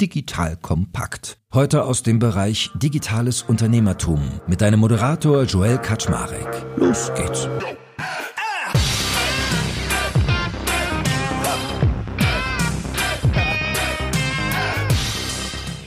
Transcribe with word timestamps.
Digital 0.00 0.56
Kompakt. 0.56 1.38
Heute 1.54 1.84
aus 1.84 2.02
dem 2.02 2.18
Bereich 2.18 2.70
Digitales 2.74 3.42
Unternehmertum 3.42 4.20
mit 4.46 4.60
deinem 4.60 4.80
Moderator 4.80 5.44
Joel 5.44 5.78
Kaczmarek. 5.78 6.66
Los 6.76 7.10
geht's. 7.14 7.48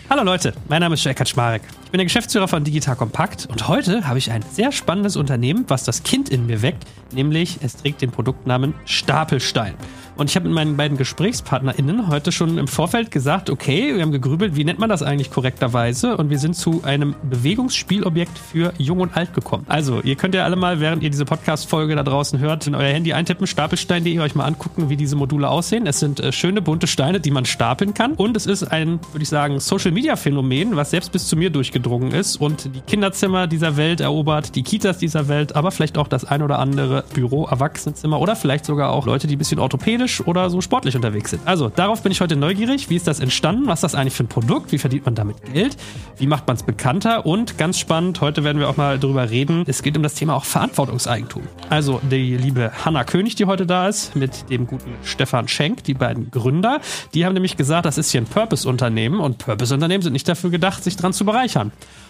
Hallo 0.10 0.24
Leute, 0.24 0.54
mein 0.68 0.80
Name 0.82 0.96
ist 0.96 1.04
Joel 1.04 1.14
Kaczmarek. 1.14 1.62
Ich 1.90 1.92
bin 1.92 1.98
der 1.98 2.06
Geschäftsführer 2.06 2.48
von 2.48 2.64
Digital 2.64 2.96
Kompakt 2.96 3.48
und 3.50 3.68
heute 3.68 4.08
habe 4.08 4.20
ich 4.20 4.30
ein 4.30 4.44
sehr 4.52 4.72
spannendes 4.72 5.16
Unternehmen, 5.16 5.66
was 5.70 5.86
das 5.86 6.04
Kind 6.04 6.30
in 6.30 6.46
mir 6.46 6.62
weckt, 6.62 6.86
nämlich 7.14 7.58
es 7.64 7.78
trägt 7.78 8.04
den 8.04 8.12
Produktnamen 8.12 8.76
Stapelstein. 8.86 9.74
Und 10.20 10.30
ich 10.30 10.36
habe 10.36 10.50
mit 10.50 10.54
meinen 10.54 10.76
beiden 10.76 10.98
GesprächspartnerInnen 10.98 12.10
heute 12.10 12.34
schon 12.34 12.58
im 12.58 12.68
Vorfeld 12.68 13.10
gesagt, 13.10 13.50
okay, 13.50 13.96
wir 13.96 14.02
haben 14.02 14.12
gegrübelt, 14.12 14.58
wie 14.58 14.66
nennt 14.66 14.78
man 14.78 14.90
das 14.90 15.02
eigentlich 15.02 15.32
korrekterweise? 15.32 16.18
Und 16.18 16.30
wir 16.30 16.38
sind 16.40 16.58
zu 16.58 16.84
einem 16.84 17.16
Bewegungsspielobjekt 17.24 18.38
für 18.38 18.74
Jung 18.78 19.00
und 19.00 19.16
Alt 19.16 19.34
gekommen. 19.34 19.64
Also, 19.70 20.02
ihr 20.02 20.18
könnt 20.18 20.36
ja 20.36 20.44
alle 20.44 20.58
mal, 20.58 20.82
während 20.82 21.04
ihr 21.04 21.10
diese 21.10 21.24
Podcast-Folge 21.24 21.96
da 21.96 22.04
draußen 22.04 22.38
hört, 22.38 22.68
in 22.68 22.76
euer 22.76 22.92
Handy 22.92 23.14
eintippen, 23.14 23.48
stapelstein.de 23.48 24.20
euch 24.20 24.36
mal 24.36 24.44
angucken, 24.44 24.90
wie 24.90 24.98
diese 24.98 25.16
Module 25.16 25.48
aussehen. 25.48 25.88
Es 25.88 26.02
sind 26.02 26.20
äh, 26.20 26.34
schöne 26.34 26.62
bunte 26.62 26.88
Steine, 26.88 27.22
die 27.22 27.32
man 27.32 27.46
stapeln 27.46 27.94
kann. 27.94 28.12
Und 28.12 28.36
es 28.36 28.46
ist 28.46 28.64
ein, 28.64 29.00
würde 29.14 29.24
ich 29.24 29.30
sagen, 29.30 29.62
Social-Media-Phänomen, 29.62 30.76
was 30.76 30.92
selbst 30.92 31.14
bis 31.14 31.30
zu 31.30 31.38
mir 31.38 31.50
durchgedrungen 31.82 32.12
ist 32.12 32.38
und 32.38 32.66
die 32.76 32.82
Kinderzimmer 32.82 33.48
dieser 33.48 33.78
Welt 33.78 34.02
erobert, 34.02 34.56
die 34.56 34.64
Kitas 34.64 34.98
dieser 34.98 35.28
Welt, 35.28 35.56
aber 35.56 35.72
vielleicht 35.72 35.98
auch 35.98 36.08
das 36.08 36.26
ein 36.26 36.42
oder 36.42 36.60
andere 36.60 37.04
Büro, 37.14 37.46
Erwachsenenzimmer 37.46 38.20
oder 38.20 38.36
vielleicht 38.36 38.66
sogar 38.66 38.92
auch 38.92 39.06
Leute, 39.06 39.28
die 39.28 39.36
ein 39.36 39.40
bisschen 39.40 39.60
orthopädisch 39.60 40.26
oder 40.26 40.50
so 40.50 40.62
sportlich 40.62 40.96
unterwegs 40.96 41.32
sind. 41.32 41.42
Also 41.46 41.70
darauf 41.70 42.04
bin 42.04 42.12
ich 42.12 42.22
heute 42.22 42.36
neugierig. 42.36 42.90
Wie 42.90 42.96
ist 42.96 43.08
das 43.08 43.20
entstanden? 43.20 43.68
Was 43.68 43.80
ist 43.80 43.84
das 43.84 43.96
eigentlich 43.96 44.14
für 44.14 44.24
ein 44.24 44.28
Produkt? 44.28 44.72
Wie 44.72 44.78
verdient 44.78 45.06
man 45.06 45.16
damit 45.16 45.38
Geld? 45.54 45.78
Wie 46.18 46.28
macht 46.28 46.48
man 46.48 46.56
es 46.56 46.64
bekannter? 46.64 47.26
Und 47.26 47.58
ganz 47.58 47.80
spannend, 47.80 48.22
heute 48.22 48.44
werden 48.44 48.60
wir 48.60 48.70
auch 48.70 48.78
mal 48.78 49.00
darüber 49.00 49.30
reden. 49.30 49.64
Es 49.68 49.84
geht 49.84 49.96
um 49.98 50.04
das 50.04 50.14
Thema 50.14 50.36
auch 50.36 50.46
Verantwortungseigentum. 50.46 51.44
Also 51.70 52.02
die 52.10 52.38
liebe 52.38 52.72
Hanna 52.86 53.04
König, 53.04 53.36
die 53.36 53.46
heute 53.46 53.66
da 53.66 53.88
ist, 53.88 54.16
mit 54.16 54.50
dem 54.50 54.68
guten 54.68 54.92
Stefan 55.04 55.48
Schenk, 55.48 55.84
die 55.84 55.94
beiden 55.94 56.32
Gründer. 56.32 56.82
Die 57.14 57.26
haben 57.26 57.34
nämlich 57.34 57.58
gesagt, 57.58 57.86
das 57.86 57.98
ist 57.98 58.12
hier 58.12 58.22
ein 58.22 58.26
Purpose-Unternehmen 58.26 59.20
und 59.20 59.38
Purpose-Unternehmen 59.38 60.02
sind 60.02 60.14
nicht 60.14 60.28
dafür 60.28 60.50
gedacht, 60.50 60.84
sich 60.84 60.98
dran 60.98 61.14
zu 61.14 61.26
bereichern. 61.26 61.69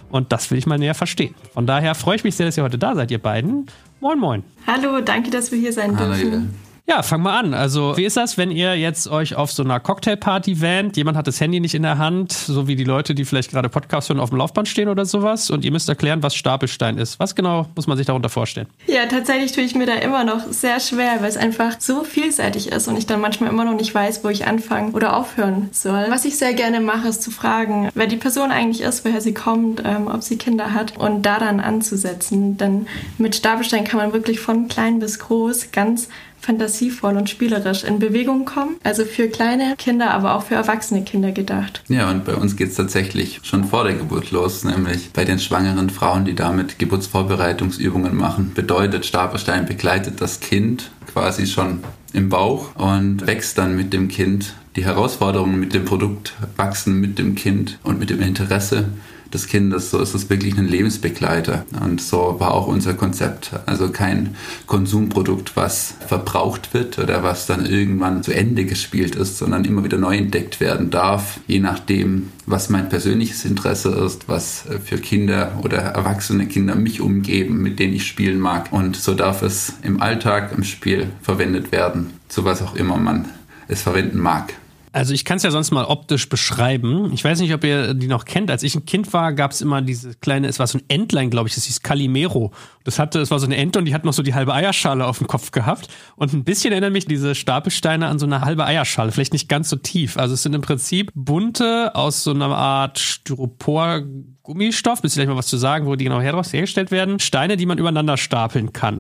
Und 0.10 0.32
das 0.32 0.50
will 0.50 0.58
ich 0.58 0.66
mal 0.66 0.80
näher 0.80 0.96
verstehen. 0.96 1.36
Von 1.54 1.68
daher 1.68 1.94
freue 1.96 2.16
ich 2.16 2.24
mich 2.24 2.36
sehr, 2.36 2.46
dass 2.46 2.58
ihr 2.58 2.64
heute 2.64 2.78
da 2.80 2.96
seid, 2.96 3.12
ihr 3.12 3.20
beiden. 3.20 3.68
Moin, 4.00 4.18
moin. 4.20 4.44
Hallo, 4.66 5.02
danke, 5.02 5.30
dass 5.30 5.52
wir 5.52 5.60
hier 5.60 5.74
sein 5.74 5.98
Hallo, 5.98 6.14
dürfen. 6.14 6.56
Ja, 6.90 7.04
fang 7.04 7.22
mal 7.22 7.38
an. 7.38 7.54
Also, 7.54 7.96
wie 7.98 8.04
ist 8.06 8.18
das, 8.18 8.40
wenn 8.40 8.50
ihr 8.50 8.76
jetzt 8.76 9.08
euch 9.08 9.36
auf 9.36 9.52
so 9.52 9.62
einer 9.62 9.80
Cocktailparty 9.80 10.60
wähnt, 10.60 10.98
jemand 10.98 11.18
hat 11.18 11.28
das 11.28 11.40
Handy 11.40 11.60
nicht 11.60 11.76
in 11.76 11.84
der 11.84 12.00
Hand, 12.00 12.32
so 12.32 12.68
wie 12.68 12.76
die 12.76 12.84
Leute, 12.84 13.14
die 13.14 13.26
vielleicht 13.26 13.52
gerade 13.52 13.70
Podcast 13.70 14.10
hören, 14.10 14.20
auf 14.20 14.30
dem 14.30 14.40
Laufband 14.40 14.68
stehen 14.68 14.90
oder 14.90 15.06
sowas, 15.06 15.52
und 15.52 15.64
ihr 15.64 15.72
müsst 15.72 15.88
erklären, 15.88 16.24
was 16.24 16.34
Stapelstein 16.34 16.98
ist. 16.98 17.20
Was 17.20 17.36
genau 17.36 17.68
muss 17.76 17.86
man 17.86 17.96
sich 17.96 18.08
darunter 18.08 18.30
vorstellen? 18.30 18.66
Ja, 18.88 19.06
tatsächlich 19.06 19.52
tue 19.52 19.64
ich 19.64 19.76
mir 19.76 19.86
da 19.86 19.94
immer 19.94 20.24
noch 20.24 20.48
sehr 20.50 20.80
schwer, 20.80 21.18
weil 21.20 21.30
es 21.30 21.38
einfach 21.38 21.76
so 21.78 22.04
vielseitig 22.04 22.72
ist 22.72 22.88
und 22.88 22.98
ich 22.98 23.06
dann 23.06 23.22
manchmal 23.22 23.52
immer 23.52 23.66
noch 23.66 23.76
nicht 23.76 23.94
weiß, 23.94 24.24
wo 24.24 24.30
ich 24.30 24.48
anfangen 24.48 24.96
oder 24.96 25.16
aufhören 25.16 25.70
soll. 25.72 26.08
Was 26.10 26.26
ich 26.26 26.40
sehr 26.40 26.56
gerne 26.56 26.80
mache, 26.80 27.10
ist 27.10 27.22
zu 27.22 27.30
fragen, 27.30 27.90
wer 27.94 28.08
die 28.08 28.18
Person 28.18 28.50
eigentlich 28.50 28.82
ist, 28.82 29.06
woher 29.06 29.22
sie 29.22 29.36
kommt, 29.36 29.84
ähm, 29.86 30.08
ob 30.08 30.24
sie 30.24 30.40
Kinder 30.40 30.74
hat 30.74 30.98
und 30.98 31.22
daran 31.22 31.60
anzusetzen. 31.60 32.58
Denn 32.58 32.88
mit 33.20 33.36
Stapelstein 33.36 33.84
kann 33.84 34.00
man 34.00 34.12
wirklich 34.12 34.40
von 34.40 34.68
klein 34.68 34.98
bis 34.98 35.20
groß 35.20 35.72
ganz 35.72 36.10
fantasievoll 36.42 37.16
und 37.18 37.30
spielerisch 37.30 37.84
in 37.84 38.00
Bewegung 38.00 38.46
kommen. 38.46 38.78
Also 38.84 39.06
für 39.06 39.28
kleine 39.28 39.76
Kinder, 39.78 40.12
aber 40.12 40.36
auch 40.36 40.44
für 40.44 40.56
erwachsene 40.56 41.04
Kinder 41.04 41.32
gedacht. 41.32 41.84
Ja, 41.88 42.10
und 42.10 42.26
bei 42.26 42.36
uns 42.36 42.56
geht 42.56 42.70
es 42.70 42.76
tatsächlich 42.76 43.40
schon 43.44 43.66
vor 43.66 43.84
der 43.84 43.94
Geburt 43.94 44.32
los, 44.32 44.64
nämlich 44.64 45.12
bei 45.14 45.26
den 45.26 45.40
schwangeren 45.40 45.90
Frauen, 45.90 46.26
die 46.26 46.36
damit 46.36 46.80
Geburtsvorbereitungsübungen 46.80 48.16
machen. 48.16 48.52
Bedeutet, 48.54 49.06
Stapelstein 49.06 49.66
begleitet 49.66 50.22
das 50.22 50.40
Kind 50.40 50.92
quasi 51.12 51.48
schon 51.48 51.80
im 52.14 52.30
Bauch 52.30 52.76
und 52.76 53.26
wächst 53.28 53.58
dann 53.58 53.76
mit 53.76 53.94
dem 53.94 54.08
Kind. 54.08 54.54
Die 54.76 54.86
Herausforderungen 54.86 55.60
mit 55.60 55.74
dem 55.74 55.86
Produkt 55.86 56.34
wachsen 56.56 57.00
mit 57.00 57.20
dem 57.20 57.36
Kind 57.36 57.80
und 57.84 58.00
mit 58.00 58.10
dem 58.10 58.22
Interesse 58.22 58.90
des 59.34 59.48
Kindes. 59.48 59.92
So 59.92 60.00
ist 60.00 60.14
es 60.14 60.30
wirklich 60.30 60.58
ein 60.58 60.68
Lebensbegleiter. 60.68 61.66
Und 61.82 62.02
so 62.02 62.36
war 62.40 62.54
auch 62.54 62.68
unser 62.68 62.94
Konzept. 62.94 63.52
Also 63.66 63.90
kein 63.90 64.36
Konsumprodukt, 64.66 65.56
was 65.56 65.96
verbraucht 66.08 66.74
wird 66.74 67.00
oder 67.00 67.24
was 67.24 67.46
dann 67.46 67.66
irgendwann 67.66 68.24
zu 68.24 68.34
Ende 68.34 68.66
gespielt 68.66 69.16
ist, 69.16 69.38
sondern 69.38 69.66
immer 69.66 69.84
wieder 69.84 69.98
neu 69.98 70.18
entdeckt 70.18 70.60
werden 70.60 70.90
darf, 70.90 71.40
je 71.48 71.60
nachdem, 71.60 72.30
was 72.46 72.70
mein 72.70 72.90
persönliches 72.90 73.46
Interesse 73.46 73.90
ist, 73.90 74.28
was 74.28 74.64
für 74.84 74.98
Kinder 74.98 75.60
oder 75.64 75.78
erwachsene 75.78 76.48
Kinder 76.48 76.76
mich 76.76 77.02
umgeben, 77.02 77.62
mit 77.62 77.80
denen 77.80 77.94
ich 77.94 78.08
spielen 78.08 78.40
mag. 78.40 78.72
Und 78.72 78.96
so 78.96 79.14
darf 79.14 79.42
es 79.42 79.74
im 79.84 80.02
Alltag, 80.02 80.52
im 80.56 80.64
Spiel 80.64 81.10
verwendet 81.22 81.72
werden, 81.72 82.12
zu 82.28 82.46
was 82.46 82.62
auch 82.62 82.76
immer 82.76 82.98
man 82.98 83.26
es 83.68 83.82
verwenden 83.82 84.20
mag. 84.20 84.54
Also 84.92 85.14
ich 85.14 85.24
kann 85.24 85.38
es 85.38 85.44
ja 85.44 85.52
sonst 85.52 85.72
mal 85.72 85.86
optisch 85.86 86.30
beschreiben. 86.30 87.12
Ich 87.14 87.24
weiß 87.24 87.40
nicht, 87.40 87.54
ob 87.54 87.64
ihr 87.64 87.94
die 87.94 88.08
noch 88.08 88.26
kennt. 88.26 88.50
Als 88.50 88.64
ich 88.64 88.76
ein 88.76 88.86
Kind 88.86 89.14
war, 89.14 89.34
gab 89.34 89.52
es 89.52 89.62
immer 89.62 89.82
diese 89.82 90.16
kleine, 90.16 90.48
es 90.48 90.58
war 90.58 90.66
so 90.66 90.80
ein 90.80 90.84
Entlein, 90.88 91.30
glaube 91.30 91.48
ich, 91.48 91.56
das 91.56 91.66
hieß 91.66 91.82
Calimero. 91.82 92.52
Das 92.84 92.98
hatte, 92.98 93.20
es 93.20 93.30
war 93.30 93.40
so 93.40 93.46
eine 93.46 93.58
Ente 93.58 93.78
und 93.78 93.86
die 93.86 93.94
hat 93.94 94.04
noch 94.04 94.14
so 94.14 94.24
die 94.24 94.34
halbe 94.34 94.54
Eierschale 94.54 95.06
auf 95.06 95.20
dem 95.20 95.28
Kopf 95.28 95.52
gehabt. 95.52 95.90
Und 96.16 96.34
ein 96.34 96.44
bisschen 96.44 96.72
erinnern 96.72 96.94
mich 96.94 97.06
diese 97.06 97.36
Stapelsteine 97.36 98.08
an 98.08 98.18
so 98.18 98.26
eine 98.26 98.42
halbe 98.42 98.66
Eierschale, 98.66 99.12
vielleicht 99.12 99.34
nicht 99.34 99.48
ganz 99.48 99.70
so 99.70 99.76
tief. 99.76 100.18
Also 100.18 100.34
es 100.34 100.44
sind 100.44 100.56
im 100.56 100.62
Prinzip 100.62 101.12
bunte 101.14 101.94
aus 101.94 102.24
so 102.24 102.32
einer 102.32 102.48
Art 102.48 102.98
Styropor 102.98 104.02
Gummistoff, 104.42 105.02
bis 105.04 105.14
vielleicht 105.14 105.30
mal 105.30 105.38
was 105.38 105.48
zu 105.48 105.58
sagen, 105.58 105.86
wo 105.86 105.96
die 105.96 106.06
genau 106.06 106.22
hergestellt 106.22 106.90
werden. 106.90 107.20
Steine, 107.20 107.58
die 107.58 107.68
man 107.68 107.78
übereinander 107.78 108.18
stapeln 108.18 108.74
kann. 108.74 108.98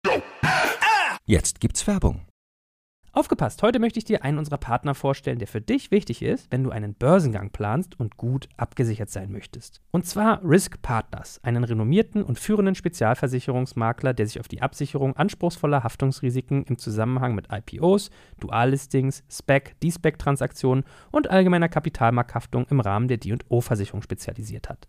Jetzt 1.26 1.60
gibt's 1.60 1.88
Werbung. 1.88 2.29
Aufgepasst, 3.12 3.64
heute 3.64 3.80
möchte 3.80 3.98
ich 3.98 4.06
dir 4.06 4.24
einen 4.24 4.38
unserer 4.38 4.60
Partner 4.60 4.94
vorstellen, 4.94 5.40
der 5.40 5.48
für 5.48 5.62
dich 5.62 5.90
wichtig 5.90 6.22
ist, 6.22 6.52
wenn 6.52 6.64
du 6.64 6.70
einen 6.70 6.94
Börsengang 6.94 7.50
planst 7.50 8.00
und 8.00 8.18
gut 8.18 8.48
abgesichert 8.56 9.10
sein 9.10 9.32
möchtest. 9.32 9.82
Und 9.90 10.06
zwar 10.06 10.44
Risk 10.44 10.80
Partners, 10.84 11.40
einen 11.44 11.64
renommierten 11.64 12.22
und 12.22 12.38
führenden 12.38 12.76
Spezialversicherungsmakler, 12.76 14.14
der 14.14 14.28
sich 14.28 14.40
auf 14.40 14.48
die 14.48 14.62
Absicherung 14.62 15.16
anspruchsvoller 15.16 15.84
Haftungsrisiken 15.84 16.66
im 16.66 16.78
Zusammenhang 16.78 17.34
mit 17.34 17.48
IPOs, 17.52 18.12
Duallistings, 18.40 19.24
SPEC, 19.28 19.80
D-SPEC-Transaktionen 19.80 20.84
und 21.12 21.32
allgemeiner 21.32 21.68
Kapitalmarkthaftung 21.68 22.68
im 22.70 22.80
Rahmen 22.80 23.08
der 23.08 23.18
D&O-Versicherung 23.18 24.04
spezialisiert 24.04 24.70
hat. 24.70 24.88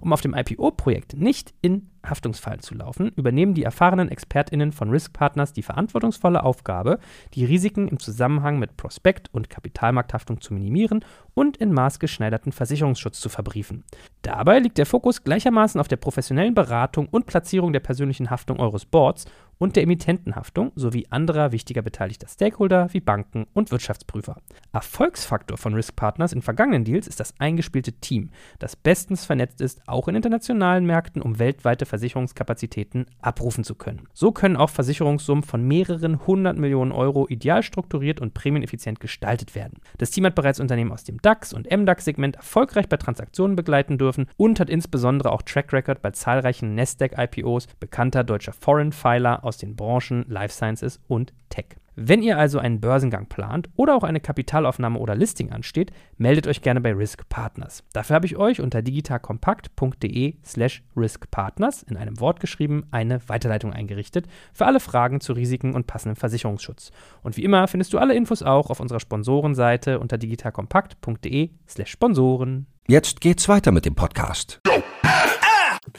Um 0.00 0.12
auf 0.12 0.20
dem 0.20 0.34
IPO-Projekt 0.34 1.16
nicht 1.16 1.54
in 1.62 1.90
Haftungsfallen 2.04 2.60
zu 2.60 2.74
laufen, 2.74 3.10
übernehmen 3.16 3.54
die 3.54 3.64
erfahrenen 3.64 4.08
ExpertInnen 4.08 4.72
von 4.72 4.90
Risk 4.90 5.12
Partners 5.12 5.52
die 5.52 5.62
verantwortungsvolle 5.62 6.44
Aufgabe, 6.44 6.98
die 7.34 7.44
Risiken 7.44 7.88
im 7.88 7.98
Zusammenhang 7.98 8.58
mit 8.58 8.76
Prospekt- 8.76 9.32
und 9.32 9.50
Kapitalmarkthaftung 9.50 10.40
zu 10.40 10.54
minimieren 10.54 11.04
und 11.34 11.56
in 11.56 11.72
maßgeschneiderten 11.72 12.52
Versicherungsschutz 12.52 13.20
zu 13.20 13.28
verbriefen. 13.28 13.84
Dabei 14.22 14.58
liegt 14.58 14.78
der 14.78 14.86
Fokus 14.86 15.24
gleichermaßen 15.24 15.80
auf 15.80 15.88
der 15.88 15.96
professionellen 15.96 16.54
Beratung 16.54 17.08
und 17.08 17.26
Platzierung 17.26 17.72
der 17.72 17.80
persönlichen 17.80 18.30
Haftung 18.30 18.58
eures 18.58 18.84
Boards 18.84 19.26
und 19.58 19.76
der 19.76 19.84
Emittentenhaftung 19.84 20.72
sowie 20.74 21.06
anderer 21.10 21.52
wichtiger 21.52 21.82
beteiligter 21.82 22.28
Stakeholder 22.28 22.88
wie 22.92 23.00
Banken 23.00 23.46
und 23.54 23.70
Wirtschaftsprüfer. 23.70 24.36
Erfolgsfaktor 24.72 25.56
von 25.56 25.74
Risk 25.74 25.96
Partners 25.96 26.32
in 26.32 26.42
vergangenen 26.42 26.84
Deals 26.84 27.08
ist 27.08 27.20
das 27.20 27.34
eingespielte 27.38 27.92
Team, 27.92 28.30
das 28.58 28.76
bestens 28.76 29.24
vernetzt 29.24 29.60
ist, 29.60 29.80
auch 29.86 30.08
in 30.08 30.16
internationalen 30.16 30.84
Märkten, 30.84 31.22
um 31.22 31.38
weltweite 31.38 31.86
Versicherungskapazitäten 31.86 33.06
abrufen 33.20 33.64
zu 33.64 33.74
können. 33.74 34.08
So 34.12 34.32
können 34.32 34.56
auch 34.56 34.70
Versicherungssummen 34.70 35.44
von 35.44 35.66
mehreren 35.66 36.26
hundert 36.26 36.58
Millionen 36.58 36.92
Euro 36.92 37.26
ideal 37.28 37.62
strukturiert 37.62 38.20
und 38.20 38.34
prämieneffizient 38.34 39.00
gestaltet 39.00 39.54
werden. 39.54 39.78
Das 39.98 40.10
Team 40.10 40.26
hat 40.26 40.34
bereits 40.34 40.60
Unternehmen 40.60 40.92
aus 40.92 41.04
dem 41.04 41.20
DAX 41.22 41.52
und 41.52 41.70
MDAX-Segment 41.70 42.36
erfolgreich 42.36 42.88
bei 42.88 42.96
Transaktionen 42.96 43.56
begleiten 43.56 43.98
dürfen 43.98 44.26
und 44.36 44.60
hat 44.60 44.70
insbesondere 44.70 45.32
auch 45.32 45.42
Track 45.42 45.72
Record 45.72 46.02
bei 46.02 46.10
zahlreichen 46.10 46.74
Nasdaq-IPOs 46.74 47.68
bekannter 47.80 48.24
deutscher 48.24 48.52
Foreign 48.52 48.92
Filer 48.92 49.44
aus 49.46 49.56
den 49.58 49.76
Branchen 49.76 50.24
Life 50.28 50.54
Sciences 50.54 51.00
und 51.08 51.32
Tech. 51.48 51.76
Wenn 51.98 52.22
ihr 52.22 52.36
also 52.36 52.58
einen 52.58 52.78
Börsengang 52.78 53.26
plant 53.26 53.70
oder 53.74 53.96
auch 53.96 54.02
eine 54.02 54.20
Kapitalaufnahme 54.20 54.98
oder 54.98 55.14
Listing 55.14 55.50
ansteht, 55.50 55.92
meldet 56.18 56.46
euch 56.46 56.60
gerne 56.60 56.82
bei 56.82 56.92
Risk 56.92 57.26
Partners. 57.30 57.84
Dafür 57.94 58.16
habe 58.16 58.26
ich 58.26 58.36
euch 58.36 58.60
unter 58.60 58.82
digitalkompakt.de 58.82 60.34
slash 60.44 60.82
riskpartners 60.94 61.84
in 61.84 61.96
einem 61.96 62.20
Wort 62.20 62.40
geschrieben 62.40 62.84
eine 62.90 63.26
Weiterleitung 63.30 63.72
eingerichtet 63.72 64.26
für 64.52 64.66
alle 64.66 64.78
Fragen 64.78 65.22
zu 65.22 65.32
Risiken 65.32 65.74
und 65.74 65.86
passendem 65.86 66.16
Versicherungsschutz. 66.16 66.90
Und 67.22 67.38
wie 67.38 67.44
immer 67.44 67.66
findest 67.66 67.94
du 67.94 67.98
alle 67.98 68.14
Infos 68.14 68.42
auch 68.42 68.68
auf 68.68 68.80
unserer 68.80 69.00
Sponsorenseite 69.00 69.98
unter 69.98 70.18
digitalkompakt.de 70.18 71.48
slash 71.66 71.90
Sponsoren. 71.90 72.66
Jetzt 72.88 73.22
geht's 73.22 73.48
weiter 73.48 73.72
mit 73.72 73.86
dem 73.86 73.94
Podcast. 73.94 74.60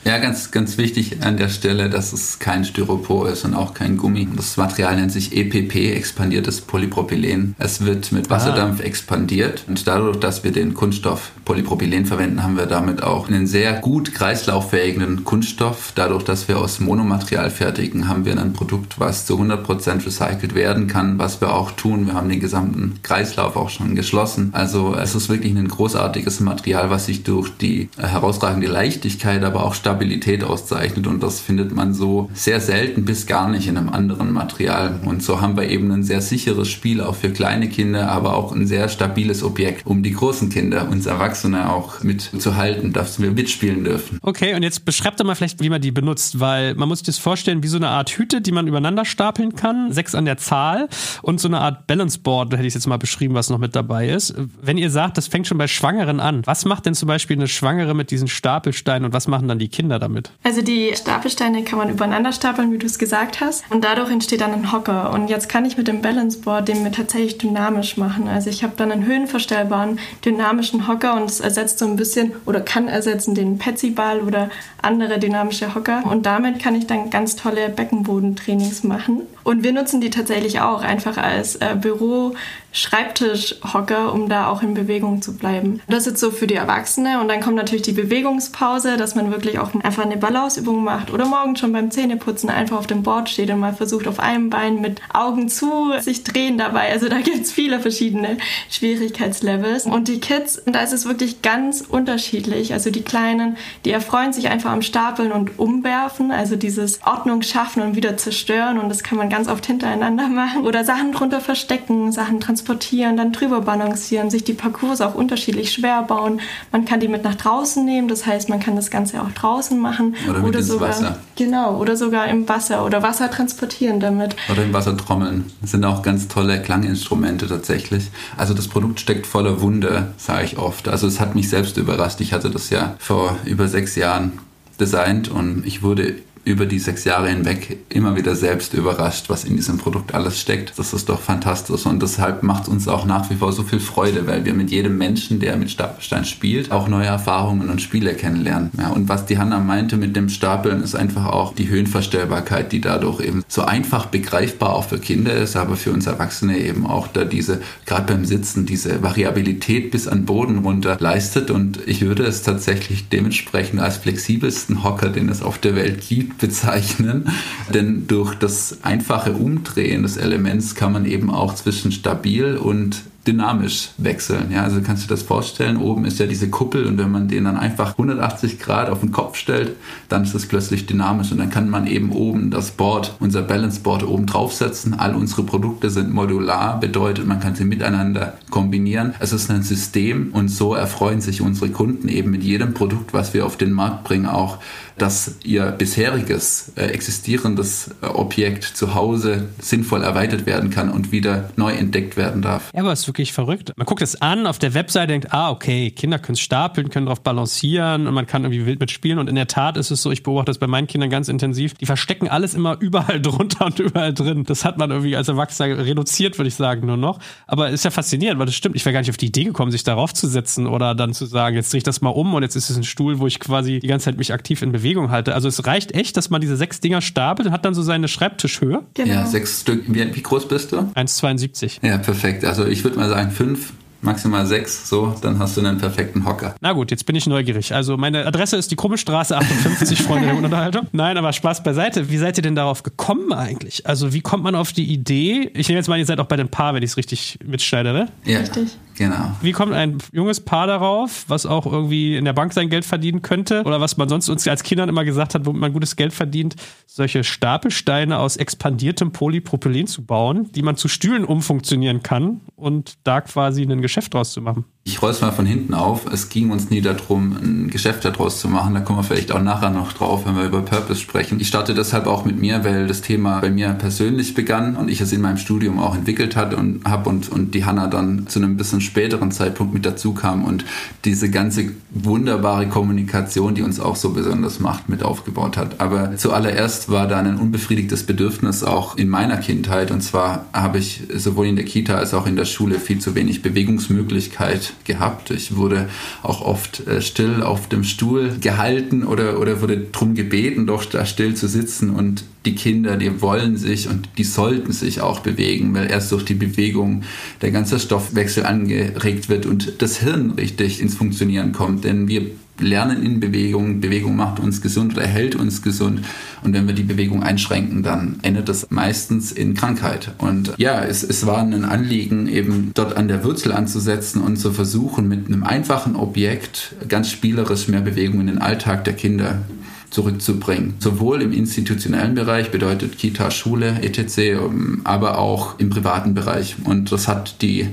Ja, 0.04 0.18
ganz, 0.20 0.52
ganz 0.52 0.78
wichtig 0.78 1.24
an 1.24 1.38
der 1.38 1.50
Stelle, 1.50 1.90
dass 1.90 2.14
es 2.14 2.40
kein 2.40 2.66
Styropor 2.66 3.30
ist 3.30 3.46
und 3.46 3.54
auch 3.54 3.74
kein 3.74 3.98
Gummi. 3.98 4.28
Das 4.36 4.58
Material 4.58 4.96
nennt 4.96 5.12
sich 5.12 5.36
EPP, 5.36 5.96
expandiertes 5.96 6.62
Polypropylen. 6.62 7.56
Es 7.58 7.84
wird 7.84 8.12
mit 8.12 8.30
Wasserdampf 8.30 8.80
ah. 8.80 8.84
expandiert 8.84 9.64
und 9.68 9.88
dadurch, 9.88 10.18
dass 10.18 10.44
wir 10.44 10.52
den 10.52 10.74
Kunststoff 10.74 11.32
Polypropylen 11.46 12.06
verwenden, 12.06 12.44
haben 12.44 12.58
wir 12.58 12.66
damit 12.66 13.04
auch 13.04 13.28
einen 13.28 13.48
sehr 13.48 13.74
gut 13.74 14.14
kreislauffähigen 14.14 15.24
Kunststoff. 15.24 15.94
Dadurch, 15.96 16.24
dass 16.24 16.48
wir 16.48 16.58
aus 16.58 16.80
Monomaterial 16.80 17.50
fertigen, 17.50 18.08
haben 18.08 18.26
wir 18.26 18.38
ein 18.38 18.54
Produkt, 18.54 19.00
was 19.00 19.26
zu 19.26 19.40
100% 19.40 20.06
recycelt 20.06 20.56
werden 20.56 20.88
kann, 20.88 21.18
was 21.18 21.42
wir 21.42 21.54
auch 21.54 21.72
tun. 21.72 22.08
Wir 22.08 22.14
haben 22.14 22.30
den 22.30 22.40
gesamten 22.40 23.00
Kreislauf 23.04 23.56
auch 23.56 23.70
schon 23.70 23.96
geschlossen. 23.96 24.50
Also 24.54 24.96
es 24.96 25.16
ist 25.16 25.30
wirklich 25.30 25.56
ein 25.56 25.68
großartiges 25.68 26.40
Material, 26.42 26.90
was 26.90 27.06
sich 27.06 27.24
durch 27.24 27.50
die 27.58 27.90
herausragende 27.98 28.68
Leichtigkeit, 28.68 29.44
aber 29.44 29.64
auch 29.64 29.74
Stabilität 29.78 30.44
auszeichnet 30.44 31.08
und 31.08 31.24
das 31.24 31.40
findet 31.40 31.74
man 31.74 31.94
so 31.94 32.30
sehr 32.34 32.60
selten 32.60 33.06
bis 33.06 33.26
gar 33.26 33.50
nicht 33.50 33.68
in 33.68 33.78
einem 33.78 33.90
anderen 33.90 34.34
Material. 34.34 35.00
Und 35.06 35.24
so 35.24 35.42
haben 35.42 35.56
wir 35.56 35.70
eben 35.70 35.92
ein 35.92 36.04
sehr 36.04 36.22
sicheres 36.22 36.68
Spiel 36.68 37.02
auch 37.02 37.16
für 37.16 37.32
kleine 37.32 37.70
Kinder, 37.70 38.10
aber 38.12 38.36
auch 38.36 38.52
ein 38.52 38.68
sehr 38.68 38.90
stabiles 38.90 39.44
Objekt, 39.44 39.86
um 39.86 40.04
die 40.04 40.12
großen 40.12 40.50
Kinder, 40.50 40.90
uns 40.90 41.06
Erwachsene 41.06 41.70
auch 41.72 42.04
mitzuhalten, 42.04 42.94
dass 42.94 43.22
wir 43.22 43.32
mitspielen 43.32 43.84
dürfen. 43.84 44.20
Okay, 44.22 44.56
und 44.56 44.64
jetzt 44.64 44.86
beschreibt 44.86 45.20
doch 45.20 45.26
mal 45.26 45.36
vielleicht, 45.36 45.62
wie 45.62 45.70
man 45.70 45.82
die 45.82 45.92
benutzt, 45.92 46.40
weil 46.40 46.76
man 46.76 46.90
muss 46.90 47.00
sich 47.00 47.06
das 47.06 47.18
vorstellen 47.18 47.64
wie 47.64 47.68
so 47.68 47.78
eine 47.78 47.90
Art 47.90 48.10
Hüte, 48.10 48.42
die 48.42 48.52
man 48.52 48.68
übereinander 48.68 49.06
stapeln 49.06 49.56
kann, 49.56 49.92
sechs 49.92 50.16
an 50.16 50.26
der 50.26 50.38
Zahl 50.38 50.90
und 51.22 51.40
so 51.40 51.48
eine 51.48 51.60
Art 51.60 51.88
Balance 51.88 52.20
Board, 52.20 52.54
hätte 52.54 52.68
ich 52.68 52.74
jetzt 52.74 52.88
mal 52.88 52.98
beschrieben, 52.98 53.34
was 53.34 53.50
noch 53.50 53.58
mit 53.60 53.76
dabei 53.76 54.10
ist. 54.10 54.36
Wenn 54.62 54.78
ihr 54.78 54.90
sagt, 54.90 55.18
das 55.18 55.28
fängt 55.28 55.48
schon 55.48 55.58
bei 55.58 55.68
Schwangeren 55.68 56.20
an, 56.20 56.42
was 56.46 56.66
macht 56.66 56.86
denn 56.86 56.94
zum 56.94 57.08
Beispiel 57.08 57.38
eine 57.38 57.48
Schwangere 57.48 57.94
mit 57.94 58.12
diesen 58.12 58.28
Stapelsteinen 58.28 59.06
und 59.06 59.14
was 59.14 59.28
machen 59.28 59.48
dann 59.48 59.60
die 59.60 59.67
Kinder 59.70 60.00
damit? 60.00 60.32
Also 60.44 60.62
die 60.62 60.94
Stapelsteine 60.96 61.64
kann 61.64 61.80
man 61.80 61.90
übereinander 61.90 62.32
stapeln, 62.32 62.72
wie 62.72 62.78
du 62.78 62.86
es 62.86 63.00
gesagt 63.00 63.42
hast. 63.42 63.64
Und 63.70 63.84
dadurch 63.84 64.12
entsteht 64.12 64.42
dann 64.42 64.54
ein 64.54 64.72
Hocker. 64.72 65.12
Und 65.14 65.30
jetzt 65.30 65.50
kann 65.50 65.66
ich 65.66 65.78
mit 65.78 65.88
dem 65.88 66.02
Balance 66.02 66.40
Board 66.40 66.68
den 66.68 66.84
mir 66.84 66.92
tatsächlich 66.92 67.38
dynamisch 67.38 67.98
machen. 67.98 68.28
Also 68.28 68.50
ich 68.50 68.64
habe 68.64 68.74
dann 68.78 68.92
einen 68.92 69.06
höhenverstellbaren, 69.06 70.00
dynamischen 70.26 70.88
Hocker 70.88 71.16
und 71.16 71.26
es 71.26 71.40
ersetzt 71.40 71.80
so 71.80 71.86
ein 71.86 71.96
bisschen 71.96 72.34
oder 72.46 72.62
kann 72.62 72.88
ersetzen 72.88 73.36
den 73.36 73.58
Petsy-Ball 73.58 74.22
oder 74.22 74.50
andere 74.82 75.20
dynamische 75.20 75.76
Hocker. 75.76 76.04
Und 76.06 76.26
damit 76.26 76.60
kann 76.60 76.76
ich 76.76 76.88
dann 76.88 77.10
ganz 77.10 77.36
tolle 77.36 77.70
Beckenbodentrainings 77.70 78.84
machen. 78.84 79.24
Und 79.44 79.64
wir 79.64 79.72
nutzen 79.72 80.02
die 80.02 80.10
tatsächlich 80.10 80.60
auch 80.60 80.82
einfach 80.82 81.18
als 81.18 81.56
äh, 81.56 81.76
Büro, 81.80 82.36
Schreibtischhocker, 82.78 84.14
um 84.14 84.30
da 84.30 84.48
auch 84.50 84.62
in 84.62 84.76
Bewegung 84.76 85.22
zu 85.22 85.36
bleiben. 85.36 85.82
Das 85.88 86.02
ist 86.02 86.06
jetzt 86.06 86.20
so 86.20 86.30
für 86.30 86.46
die 86.46 86.56
Erwachsene 86.56 87.20
und 87.20 87.28
dann 87.28 87.42
kommt 87.42 87.56
natürlich 87.56 87.82
die 87.82 87.92
Bewegungspause, 87.92 88.98
dass 88.98 89.16
man 89.16 89.32
wirklich 89.32 89.58
auch 89.58 89.74
einfach 89.84 90.06
eine 90.06 90.18
Balanceübung 90.18 90.84
macht 90.84 91.12
oder 91.12 91.26
morgen 91.26 91.56
schon 91.56 91.74
beim 91.74 91.90
Zähneputzen 91.90 92.50
einfach 92.50 92.78
auf 92.78 92.86
dem 92.86 93.02
Board 93.02 93.30
steht 93.30 93.50
und 93.50 93.60
mal 93.60 93.74
versucht 93.74 94.08
auf 94.08 94.20
einem 94.20 94.52
Bein 94.52 94.80
mit 94.80 95.02
Augen 95.12 95.50
zu 95.50 95.92
sich 96.00 96.24
drehen 96.24 96.60
dabei. 96.60 96.92
Also 96.92 97.10
da 97.10 97.20
gibt 97.20 97.42
es 97.42 97.52
viele 97.52 97.80
verschiedene 97.80 98.38
Schwierigkeitslevels 98.70 99.88
und 99.88 100.08
die 100.08 100.20
Kids, 100.20 100.62
da 100.68 100.82
ist 100.82 100.94
es 100.94 101.08
wirklich 101.08 101.42
ganz 101.42 101.82
unterschiedlich. 101.82 102.74
Also 102.74 102.92
die 102.92 103.02
Kleinen, 103.02 103.58
die 103.86 103.92
erfreuen 103.92 104.34
sich 104.34 104.50
einfach 104.50 104.72
am 104.72 104.84
Stapeln 104.84 105.32
und 105.32 105.58
Umwerfen, 105.58 106.32
also 106.32 106.56
dieses 106.56 107.02
Ordnung 107.04 107.42
schaffen 107.42 107.82
und 107.82 107.96
wieder 107.96 108.18
zerstören 108.18 108.78
und 108.78 108.90
das 108.90 109.02
kann 109.02 109.18
man 109.18 109.30
ganz 109.30 109.48
oft 109.48 109.66
hintereinander 109.66 110.28
machen 110.28 110.64
oder 110.66 110.84
Sachen 110.84 111.12
drunter 111.12 111.42
verstecken, 111.42 112.12
Sachen 112.12 112.40
transportieren 112.40 112.67
transportieren, 112.68 113.18
dann 113.18 113.32
drüber 113.32 113.62
balancieren, 113.62 114.30
sich 114.30 114.44
die 114.44 114.54
Parcours 114.54 115.02
auch 115.02 115.16
unterschiedlich 115.16 115.72
schwer 115.72 116.04
bauen. 116.04 116.42
Man 116.72 116.86
kann 116.86 117.00
die 117.00 117.08
mit 117.08 117.24
nach 117.24 117.36
draußen 117.36 117.84
nehmen, 117.86 118.08
das 118.08 118.26
heißt, 118.26 118.50
man 118.50 118.60
kann 118.60 118.76
das 118.76 118.92
Ganze 118.92 119.22
auch 119.22 119.32
draußen 119.32 119.80
machen. 119.80 120.16
Oder, 120.30 120.40
mit 120.40 120.50
oder 120.50 120.62
sogar, 120.62 120.90
Wasser. 120.90 121.20
Genau, 121.36 121.78
oder 121.78 121.96
sogar 121.96 122.28
im 122.28 122.48
Wasser 122.50 122.86
oder 122.86 123.02
Wasser 123.02 123.32
transportieren 123.32 124.00
damit. 124.00 124.36
Oder 124.52 124.64
im 124.64 124.74
Wasser 124.74 124.98
trommeln. 124.98 125.46
Das 125.62 125.72
sind 125.72 125.86
auch 125.86 126.02
ganz 126.02 126.28
tolle 126.28 126.62
Klanginstrumente 126.62 127.48
tatsächlich. 127.48 128.10
Also 128.36 128.54
das 128.54 128.68
Produkt 128.68 129.00
steckt 129.00 129.26
voller 129.26 129.62
Wunder, 129.62 130.14
sage 130.18 130.46
ich 130.46 130.58
oft. 130.58 130.88
Also 130.90 131.08
es 131.08 131.20
hat 131.20 131.36
mich 131.36 131.50
selbst 131.50 131.78
überrascht. 131.78 132.20
Ich 132.20 132.34
hatte 132.34 132.50
das 132.50 132.70
ja 132.70 132.96
vor 133.00 133.38
über 133.46 133.68
sechs 133.68 133.96
Jahren 133.96 134.34
designt 134.80 135.30
und 135.30 135.66
ich 135.66 135.82
wurde 135.82 136.16
über 136.48 136.66
die 136.66 136.80
sechs 136.80 137.04
Jahre 137.04 137.28
hinweg 137.28 137.78
immer 137.90 138.16
wieder 138.16 138.36
selbst 138.36 138.74
überrascht, 138.74 139.26
was 139.28 139.44
in 139.44 139.58
diesem 139.58 139.78
Produkt 139.78 140.16
alles 140.16 140.40
steckt. 140.40 140.74
Das 140.78 140.94
ist 140.94 141.10
doch 141.10 141.20
fantastisch 141.20 141.86
und 141.86 142.02
deshalb 142.02 142.42
macht 142.42 142.70
uns 142.70 142.88
auch 142.88 143.06
nach 143.06 143.30
wie 143.30 143.36
vor 143.36 143.52
so 143.52 143.64
viel 143.64 143.82
Freude, 143.82 144.28
weil 144.28 144.46
wir 144.46 144.54
mit 144.54 144.72
jedem 144.72 144.98
Menschen, 144.98 145.42
der 145.42 145.58
mit 145.58 145.70
Stapelstein 145.70 146.24
spielt, 146.24 146.72
auch 146.72 146.88
neue 146.88 147.08
Erfahrungen 147.08 147.70
und 147.70 147.82
Spiele 147.82 148.14
kennenlernen. 148.14 148.72
Ja, 148.78 148.90
und 148.90 149.10
was 149.10 149.26
die 149.26 149.38
Hanna 149.38 149.60
meinte 149.60 149.98
mit 149.98 150.16
dem 150.16 150.30
Stapeln, 150.30 150.82
ist 150.82 150.96
einfach 150.96 151.26
auch 151.26 151.54
die 151.54 151.68
Höhenverstellbarkeit, 151.68 152.72
die 152.72 152.80
dadurch 152.80 153.20
eben 153.20 153.44
so 153.50 153.64
einfach 153.64 154.06
begreifbar 154.06 154.74
auch 154.74 154.86
für 154.86 155.00
Kinder 155.00 155.34
ist, 155.34 155.58
aber 155.58 155.76
für 155.76 155.92
uns 155.92 156.08
Erwachsene 156.08 156.58
eben 156.58 156.88
auch 156.88 157.08
da 157.08 157.26
diese, 157.26 157.62
gerade 157.86 158.14
beim 158.14 158.24
Sitzen, 158.24 158.66
diese 158.66 159.04
Variabilität 159.04 159.92
bis 159.92 160.08
an 160.08 160.24
Boden 160.24 160.60
runter 160.60 160.96
leistet 161.00 161.52
und 161.52 161.80
ich 161.86 162.02
würde 162.02 162.24
es 162.24 162.42
tatsächlich 162.42 163.10
dementsprechend 163.10 163.82
als 163.82 163.98
flexibelsten 163.98 164.86
Hocker, 164.86 165.10
den 165.10 165.28
es 165.28 165.42
auf 165.42 165.58
der 165.58 165.76
Welt 165.76 166.08
gibt, 166.08 166.37
bezeichnen, 166.38 167.30
denn 167.74 168.08
durch 168.08 168.36
das 168.36 168.80
einfache 168.84 169.34
Umdrehen 169.34 170.04
des 170.04 170.18
Elements 170.18 170.76
kann 170.76 170.94
man 170.94 171.06
eben 171.06 171.30
auch 171.30 171.56
zwischen 171.56 171.92
stabil 171.92 172.58
und 172.58 173.04
dynamisch 173.28 173.90
wechseln. 173.98 174.52
Ja, 174.52 174.64
also 174.64 174.82
kannst 174.82 175.04
du 175.04 175.08
dir 175.08 175.16
das 175.16 175.24
vorstellen, 175.24 175.78
oben 175.78 176.06
ist 176.06 176.20
ja 176.20 176.26
diese 176.26 176.50
Kuppel 176.50 176.86
und 176.86 176.98
wenn 176.98 177.12
man 177.12 177.28
den 177.28 177.44
dann 177.44 177.58
einfach 177.58 177.92
180 177.92 178.60
Grad 178.60 178.90
auf 178.90 179.02
den 179.02 179.12
Kopf 179.12 179.36
stellt, 179.36 179.76
dann 180.08 180.24
ist 180.24 180.34
das 180.34 180.46
plötzlich 180.46 180.86
dynamisch 180.86 181.32
und 181.32 181.40
dann 181.40 181.50
kann 181.50 181.70
man 181.70 181.88
eben 181.88 182.12
oben 182.12 182.50
das 182.50 182.72
Board, 182.72 183.16
unser 183.20 183.42
Balance 183.42 183.82
Board 183.82 184.04
oben 184.04 184.26
draufsetzen. 184.26 184.94
All 184.98 185.14
unsere 185.14 185.44
Produkte 185.44 185.90
sind 185.90 186.14
modular, 186.14 186.80
bedeutet 186.80 187.28
man 187.28 187.40
kann 187.40 187.56
sie 187.56 187.66
miteinander 187.66 188.38
kombinieren. 188.50 189.14
Es 189.20 189.34
ist 189.34 189.52
ein 189.52 189.64
System 189.64 190.30
und 190.32 190.48
so 190.48 190.74
erfreuen 190.74 191.22
sich 191.22 191.42
unsere 191.42 191.70
Kunden 191.70 192.08
eben 192.08 192.32
mit 192.32 192.44
jedem 192.44 192.74
Produkt, 192.74 193.14
was 193.14 193.34
wir 193.34 193.46
auf 193.46 193.58
den 193.58 193.74
Markt 193.74 194.06
bringen, 194.06 194.26
auch, 194.26 194.60
dass 194.98 195.36
ihr 195.44 195.72
bisheriges 195.72 196.72
äh, 196.76 196.86
existierendes 196.86 197.92
äh, 198.02 198.08
Objekt 198.08 198.64
zu 198.64 198.96
Hause 198.96 199.50
sinnvoll 199.60 200.04
erweitert 200.04 200.46
werden 200.46 200.70
kann 200.70 200.90
und 200.90 201.12
wieder 201.12 201.52
neu 201.56 201.72
entdeckt 201.74 202.18
werden 202.18 202.42
darf. 202.42 202.72
Ja, 202.74 202.82
aber 202.82 202.92
es 202.92 203.02
ist 203.02 203.08
wirklich 203.08 203.34
verrückt. 203.34 203.74
Man 203.76 203.86
guckt 203.86 204.02
es 204.02 204.22
an 204.22 204.48
auf 204.48 204.60
der 204.60 204.74
Webseite, 204.74 205.08
denkt, 205.08 205.34
ah, 205.34 205.52
okay, 205.52 205.92
Kinder 205.92 206.20
können 206.20 206.34
es 206.34 206.40
stapeln, 206.40 206.90
können 206.90 207.06
darauf 207.06 207.22
balancieren 207.22 208.08
und 208.08 208.14
man 208.14 208.26
kann 208.26 208.44
irgendwie 208.44 208.66
wild 208.66 208.80
mitspielen. 208.80 209.20
Und 209.20 209.30
in 209.30 209.36
der 209.36 209.48
Tat 209.48 209.78
ist 209.78 209.92
es 209.92 210.02
so, 210.02 210.12
ich 210.12 210.24
beobachte 210.24 210.50
das 210.50 210.58
bei 210.58 210.68
meinen 210.68 210.88
Kindern 210.88 211.10
ganz 211.10 211.28
intensiv, 211.28 211.76
die 211.76 211.86
verstecken 211.86 212.28
alles 212.28 212.56
immer 212.56 212.78
überall 212.80 213.22
drunter 213.22 213.68
und 213.68 213.80
überall 213.80 214.14
drin. 214.14 214.44
Das 214.46 214.66
hat 214.66 214.78
man 214.78 214.90
irgendwie 214.90 215.16
als 215.16 215.28
Erwachsener 215.28 215.86
reduziert, 215.86 216.40
würde 216.40 216.48
ich 216.48 216.56
sagen, 216.56 216.88
nur 216.88 216.98
noch. 216.98 217.20
Aber 217.46 217.70
ist 217.70 217.86
ja 217.86 217.92
faszinierend, 217.92 218.40
weil 218.40 218.48
das 218.48 218.56
stimmt. 218.56 218.76
Ich 218.76 218.86
wäre 218.86 218.94
gar 218.94 219.02
nicht 219.02 219.10
auf 219.10 219.18
die 219.18 219.28
Idee 219.28 219.44
gekommen, 219.44 219.72
sich 219.72 219.84
darauf 219.84 220.14
zu 220.14 220.28
setzen 220.28 220.66
oder 220.66 220.96
dann 220.96 221.14
zu 221.14 221.26
sagen, 221.26 221.56
jetzt 221.56 221.72
drehe 221.72 221.78
ich 221.78 221.84
das 221.84 222.02
mal 222.02 222.10
um 222.10 222.34
und 222.34 222.42
jetzt 222.42 222.56
ist 222.56 222.70
es 222.70 222.78
ein 222.78 222.84
Stuhl, 222.84 223.20
wo 223.20 223.28
ich 223.28 223.40
quasi 223.40 223.80
die 223.80 223.88
ganze 223.88 224.06
Zeit 224.06 224.18
mich 224.18 224.34
aktiv 224.34 224.62
in 224.62 224.72
Bewegung 224.72 224.87
halte. 224.96 225.34
Also 225.34 225.48
es 225.48 225.66
reicht 225.66 225.94
echt, 225.94 226.18
dass 226.18 226.30
man 226.30 226.42
diese 226.42 226.56
sechs 226.56 226.80
Dinger 226.80 227.02
stapelt 227.02 227.48
und 227.48 227.54
hat 227.54 227.66
dann 227.66 227.74
so 227.74 227.82
seine 227.82 228.08
Schreibtischhöhe. 228.08 228.84
Genau. 228.94 229.14
Ja, 229.14 229.26
sechs 229.26 229.62
Stück. 229.62 229.84
Wie, 229.88 230.16
wie 230.16 230.22
groß 230.22 230.48
bist 230.48 230.72
du? 230.72 230.78
1,72. 230.78 231.86
Ja, 231.86 231.98
perfekt. 231.98 232.46
Also 232.46 232.66
ich 232.66 232.84
würde 232.84 232.98
mal 232.98 233.10
sagen 233.10 233.32
fünf, 233.32 233.74
maximal 234.02 234.46
sechs, 234.46 234.90
so, 234.90 235.16
dann 235.22 235.40
hast 235.40 235.58
du 235.58 235.62
einen 235.62 235.78
perfekten 235.78 236.26
Hocker. 236.26 236.56
Na 236.62 236.74
gut, 236.74 236.92
jetzt 236.92 237.06
bin 237.06 237.16
ich 237.16 237.28
neugierig. 237.28 237.74
Also 237.74 237.98
meine 237.98 238.26
Adresse 238.26 238.58
ist 238.58 238.72
die 238.72 238.76
Krummestraße 238.76 239.38
58, 239.38 240.02
Freunde 240.02 240.28
der 240.28 240.38
Unterhaltung. 240.38 240.88
Nein, 240.92 241.18
aber 241.18 241.34
Spaß 241.34 241.64
beiseite. 241.64 242.10
Wie 242.10 242.18
seid 242.18 242.38
ihr 242.38 242.44
denn 242.44 242.56
darauf 242.56 242.84
gekommen 242.84 243.34
eigentlich? 243.34 243.88
Also 243.88 244.14
wie 244.14 244.22
kommt 244.22 244.44
man 244.44 244.56
auf 244.56 244.72
die 244.72 244.86
Idee? 244.86 245.52
Ich 245.54 245.68
nehme 245.68 245.80
jetzt 245.80 245.88
mal, 245.88 245.98
ihr 245.98 246.06
seid 246.06 246.20
auch 246.20 246.26
bei 246.26 246.38
den 246.38 246.50
Paar, 246.50 246.74
wenn 246.74 246.84
ich 246.84 246.92
es 246.92 246.98
richtig 246.98 247.40
mitschneidere. 247.46 248.08
Ja, 248.26 248.40
richtig. 248.40 248.78
Genau. 248.98 249.32
Wie 249.42 249.52
kommt 249.52 249.74
ein 249.74 250.00
junges 250.12 250.42
Paar 250.42 250.66
darauf, 250.66 251.26
was 251.28 251.46
auch 251.46 251.72
irgendwie 251.72 252.18
in 252.18 252.26
der 252.26 252.34
Bank 252.34 252.52
sein 252.54 252.68
Geld 252.70 252.84
verdienen 252.84 253.22
könnte 253.22 253.62
oder 253.64 253.80
was 253.80 253.96
man 253.96 254.10
sonst 254.10 254.28
uns 254.28 254.48
als 254.48 254.64
Kindern 254.64 254.90
immer 254.90 255.06
gesagt 255.06 255.36
hat, 255.36 255.46
womit 255.46 255.62
man 255.62 255.72
gutes 255.72 255.96
Geld 255.96 256.14
verdient, 256.14 256.56
solche 256.88 257.24
Stapelsteine 257.24 258.18
aus 258.18 258.38
expandiertem 258.38 259.12
Polypropylen 259.12 259.86
zu 259.86 260.04
bauen, 260.04 260.52
die 260.54 260.64
man 260.64 260.78
zu 260.78 260.88
Stühlen 260.88 261.26
umfunktionieren 261.26 262.02
kann 262.02 262.42
und 262.56 262.98
da 263.04 263.22
quasi 263.22 263.62
ein 263.62 263.84
Geschäft 263.84 264.16
draus 264.16 264.32
zu 264.32 264.42
machen? 264.42 264.66
Ich 264.88 265.02
roll's 265.02 265.20
mal 265.20 265.34
von 265.34 265.46
hinten 265.46 265.74
auf. 265.74 266.06
Es 266.10 266.30
ging 266.30 266.50
uns 266.50 266.70
nie 266.70 266.80
darum, 266.80 267.36
ein 267.44 267.70
Geschäft 267.70 268.06
daraus 268.06 268.40
zu 268.40 268.48
machen. 268.48 268.74
Da 268.74 268.80
kommen 268.80 269.00
wir 269.00 269.04
vielleicht 269.04 269.34
auch 269.34 269.42
nachher 269.42 269.70
noch 269.70 269.92
drauf, 269.92 270.26
wenn 270.26 270.38
wir 270.38 270.46
über 270.46 270.62
Purpose 270.62 271.02
sprechen. 271.02 271.42
Ich 271.42 271.50
starte 271.50 271.74
deshalb 271.74 272.08
auch 272.08 272.24
mit 272.24 272.40
mir, 272.40 272.64
weil 272.64 272.88
das 272.88 273.02
Thema 273.02 273.42
bei 273.42 273.50
mir 273.50 273.72
persönlich 273.72 274.34
begann 274.34 274.78
und 274.78 274.90
ich 274.90 275.02
es 275.02 275.12
in 275.12 275.20
meinem 275.20 275.36
Studium 275.36 275.78
auch 275.78 275.94
entwickelt 275.94 276.38
hatte 276.38 276.56
und 276.56 276.86
habe 276.86 277.10
und, 277.10 277.30
und 277.30 277.54
die 277.54 277.66
Hanna 277.66 277.88
dann 277.88 278.28
zu 278.28 278.40
einem 278.40 278.56
bisschen 278.56 278.80
späteren 278.80 279.30
Zeitpunkt 279.32 279.74
mit 279.74 279.86
dazu 279.86 280.14
kam 280.14 280.46
und 280.46 280.64
diese 281.04 281.30
ganze 281.30 281.74
wunderbare 281.90 282.68
Kommunikation, 282.68 283.56
die 283.56 283.64
uns 283.64 283.82
auch 283.82 283.98
so 283.98 284.12
besonders 284.12 284.62
macht, 284.62 284.88
mit 284.88 285.04
aufgebaut 285.04 285.58
hat. 285.58 285.82
Aber 285.82 286.16
zuallererst 286.16 286.90
war 286.90 287.10
da 287.10 287.20
ein 287.20 287.36
unbefriedigtes 287.36 288.04
Bedürfnis 288.04 288.64
auch 288.64 288.96
in 288.96 289.10
meiner 289.10 289.36
Kindheit 289.36 289.92
und 289.92 290.00
zwar 290.00 290.46
habe 290.54 290.78
ich 290.78 291.04
sowohl 291.14 291.48
in 291.48 291.58
der 291.58 291.66
Kita 291.66 291.96
als 291.96 292.14
auch 292.14 292.26
in 292.26 292.38
der 292.38 292.46
Schule 292.46 292.80
viel 292.80 293.00
zu 293.00 293.16
wenig 293.16 293.42
Bewegungsmöglichkeit 293.42 294.77
gehabt. 294.86 295.32
Ich 295.32 295.56
wurde 295.56 295.90
auch 296.24 296.42
oft 296.42 296.86
äh, 296.88 297.02
still 297.02 297.44
auf 297.44 297.70
dem 297.70 297.84
Stuhl 297.84 298.38
gehalten 298.40 299.04
oder, 299.04 299.40
oder 299.40 299.62
wurde 299.62 299.78
darum 299.92 300.16
gebeten, 300.16 300.68
doch 300.68 300.86
da 300.86 301.06
still 301.06 301.36
zu 301.36 301.48
sitzen. 301.48 301.90
Und 301.90 302.24
die 302.46 302.56
Kinder, 302.56 302.98
die 302.98 303.22
wollen 303.22 303.58
sich 303.58 303.90
und 303.90 304.10
die 304.18 304.24
sollten 304.24 304.72
sich 304.72 305.02
auch 305.02 305.20
bewegen, 305.20 305.74
weil 305.74 305.92
erst 305.92 306.12
durch 306.12 306.24
die 306.24 306.34
Bewegung 306.34 307.04
der 307.42 307.52
ganze 307.52 307.80
Stoffwechsel 307.80 308.46
angeregt 308.46 309.30
wird 309.30 309.46
und 309.46 309.82
das 309.82 309.98
Hirn 309.98 310.32
richtig 310.32 310.82
ins 310.82 310.96
Funktionieren 310.96 311.52
kommt. 311.52 311.84
Denn 311.84 312.08
wir 312.08 312.32
lernen 312.60 313.04
in 313.04 313.20
Bewegung. 313.20 313.82
Bewegung 313.82 314.16
macht 314.16 314.40
uns 314.40 314.62
gesund 314.62 314.94
oder 314.94 315.06
hält 315.06 315.36
uns 315.36 315.62
gesund. 315.62 316.02
Und 316.44 316.54
wenn 316.54 316.68
wir 316.68 316.76
die 316.76 316.84
Bewegung 316.84 317.24
einschränken, 317.24 317.84
dann 317.84 318.20
endet 318.22 318.50
das 318.50 318.68
meistens 318.70 319.32
in 319.32 319.54
Krankheit. 319.54 320.14
Und 320.18 320.54
ja, 320.58 320.84
es, 320.84 321.04
es 321.04 321.26
war 321.26 321.40
ein 321.40 321.66
Anliegen, 321.66 322.28
eben 322.28 322.72
dort 322.74 322.96
an 322.96 323.08
der 323.08 323.24
Wurzel 323.24 323.52
anzusetzen 323.52 324.22
und 324.22 324.38
zu 324.38 324.52
versuchen, 324.52 325.08
mit 325.08 325.28
einem 325.28 325.44
einfachen 325.44 325.96
Objekt 325.96 326.76
ganz 326.88 327.10
spielerisch 327.12 327.68
mehr 327.68 327.82
Bewegung 327.82 328.22
in 328.22 328.28
den 328.28 328.38
Alltag 328.40 328.84
der 328.84 328.94
Kinder 328.94 329.42
zurückzubringen. 329.90 330.76
Sowohl 330.80 331.22
im 331.22 331.32
institutionellen 331.32 332.16
Bereich, 332.16 332.52
bedeutet 332.52 332.98
Kita, 332.98 333.32
Schule, 333.32 333.82
etc., 333.82 334.40
aber 334.84 335.18
auch 335.18 335.60
im 335.60 335.70
privaten 335.70 336.14
Bereich. 336.14 336.58
Und 336.64 336.92
das 336.92 337.08
hat 337.08 337.42
die 337.42 337.70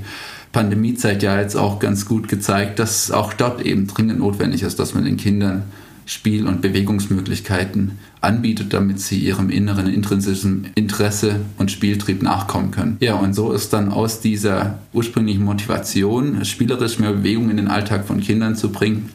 Pandemiezeit 0.55 1.21
ja 1.21 1.37
jetzt 1.37 1.57
auch 1.57 1.79
ganz 1.79 2.05
gut 2.05 2.29
gezeigt, 2.29 2.79
dass 2.79 3.11
auch 3.11 3.33
dort 3.33 3.61
eben 3.65 3.87
dringend 3.87 4.19
notwendig 4.19 4.63
ist, 4.63 4.79
dass 4.79 4.93
man 4.93 5.03
den 5.03 5.17
Kindern 5.17 5.63
Spiel- 6.05 6.47
und 6.47 6.61
Bewegungsmöglichkeiten 6.61 7.99
anbietet, 8.21 8.71
damit 8.71 9.01
sie 9.01 9.19
ihrem 9.19 9.49
inneren 9.49 9.87
intrinsischen 9.87 10.67
Interesse 10.75 11.41
und 11.57 11.71
Spieltrieb 11.71 12.23
nachkommen 12.23 12.71
können. 12.71 12.95
Ja, 13.01 13.15
und 13.15 13.33
so 13.33 13.51
ist 13.51 13.73
dann 13.73 13.91
aus 13.91 14.21
dieser 14.21 14.79
ursprünglichen 14.93 15.43
Motivation, 15.43 16.45
spielerisch 16.45 16.99
mehr 16.99 17.11
Bewegung 17.11 17.49
in 17.49 17.57
den 17.57 17.67
Alltag 17.67 18.05
von 18.05 18.21
Kindern 18.21 18.55
zu 18.55 18.71
bringen, 18.71 19.09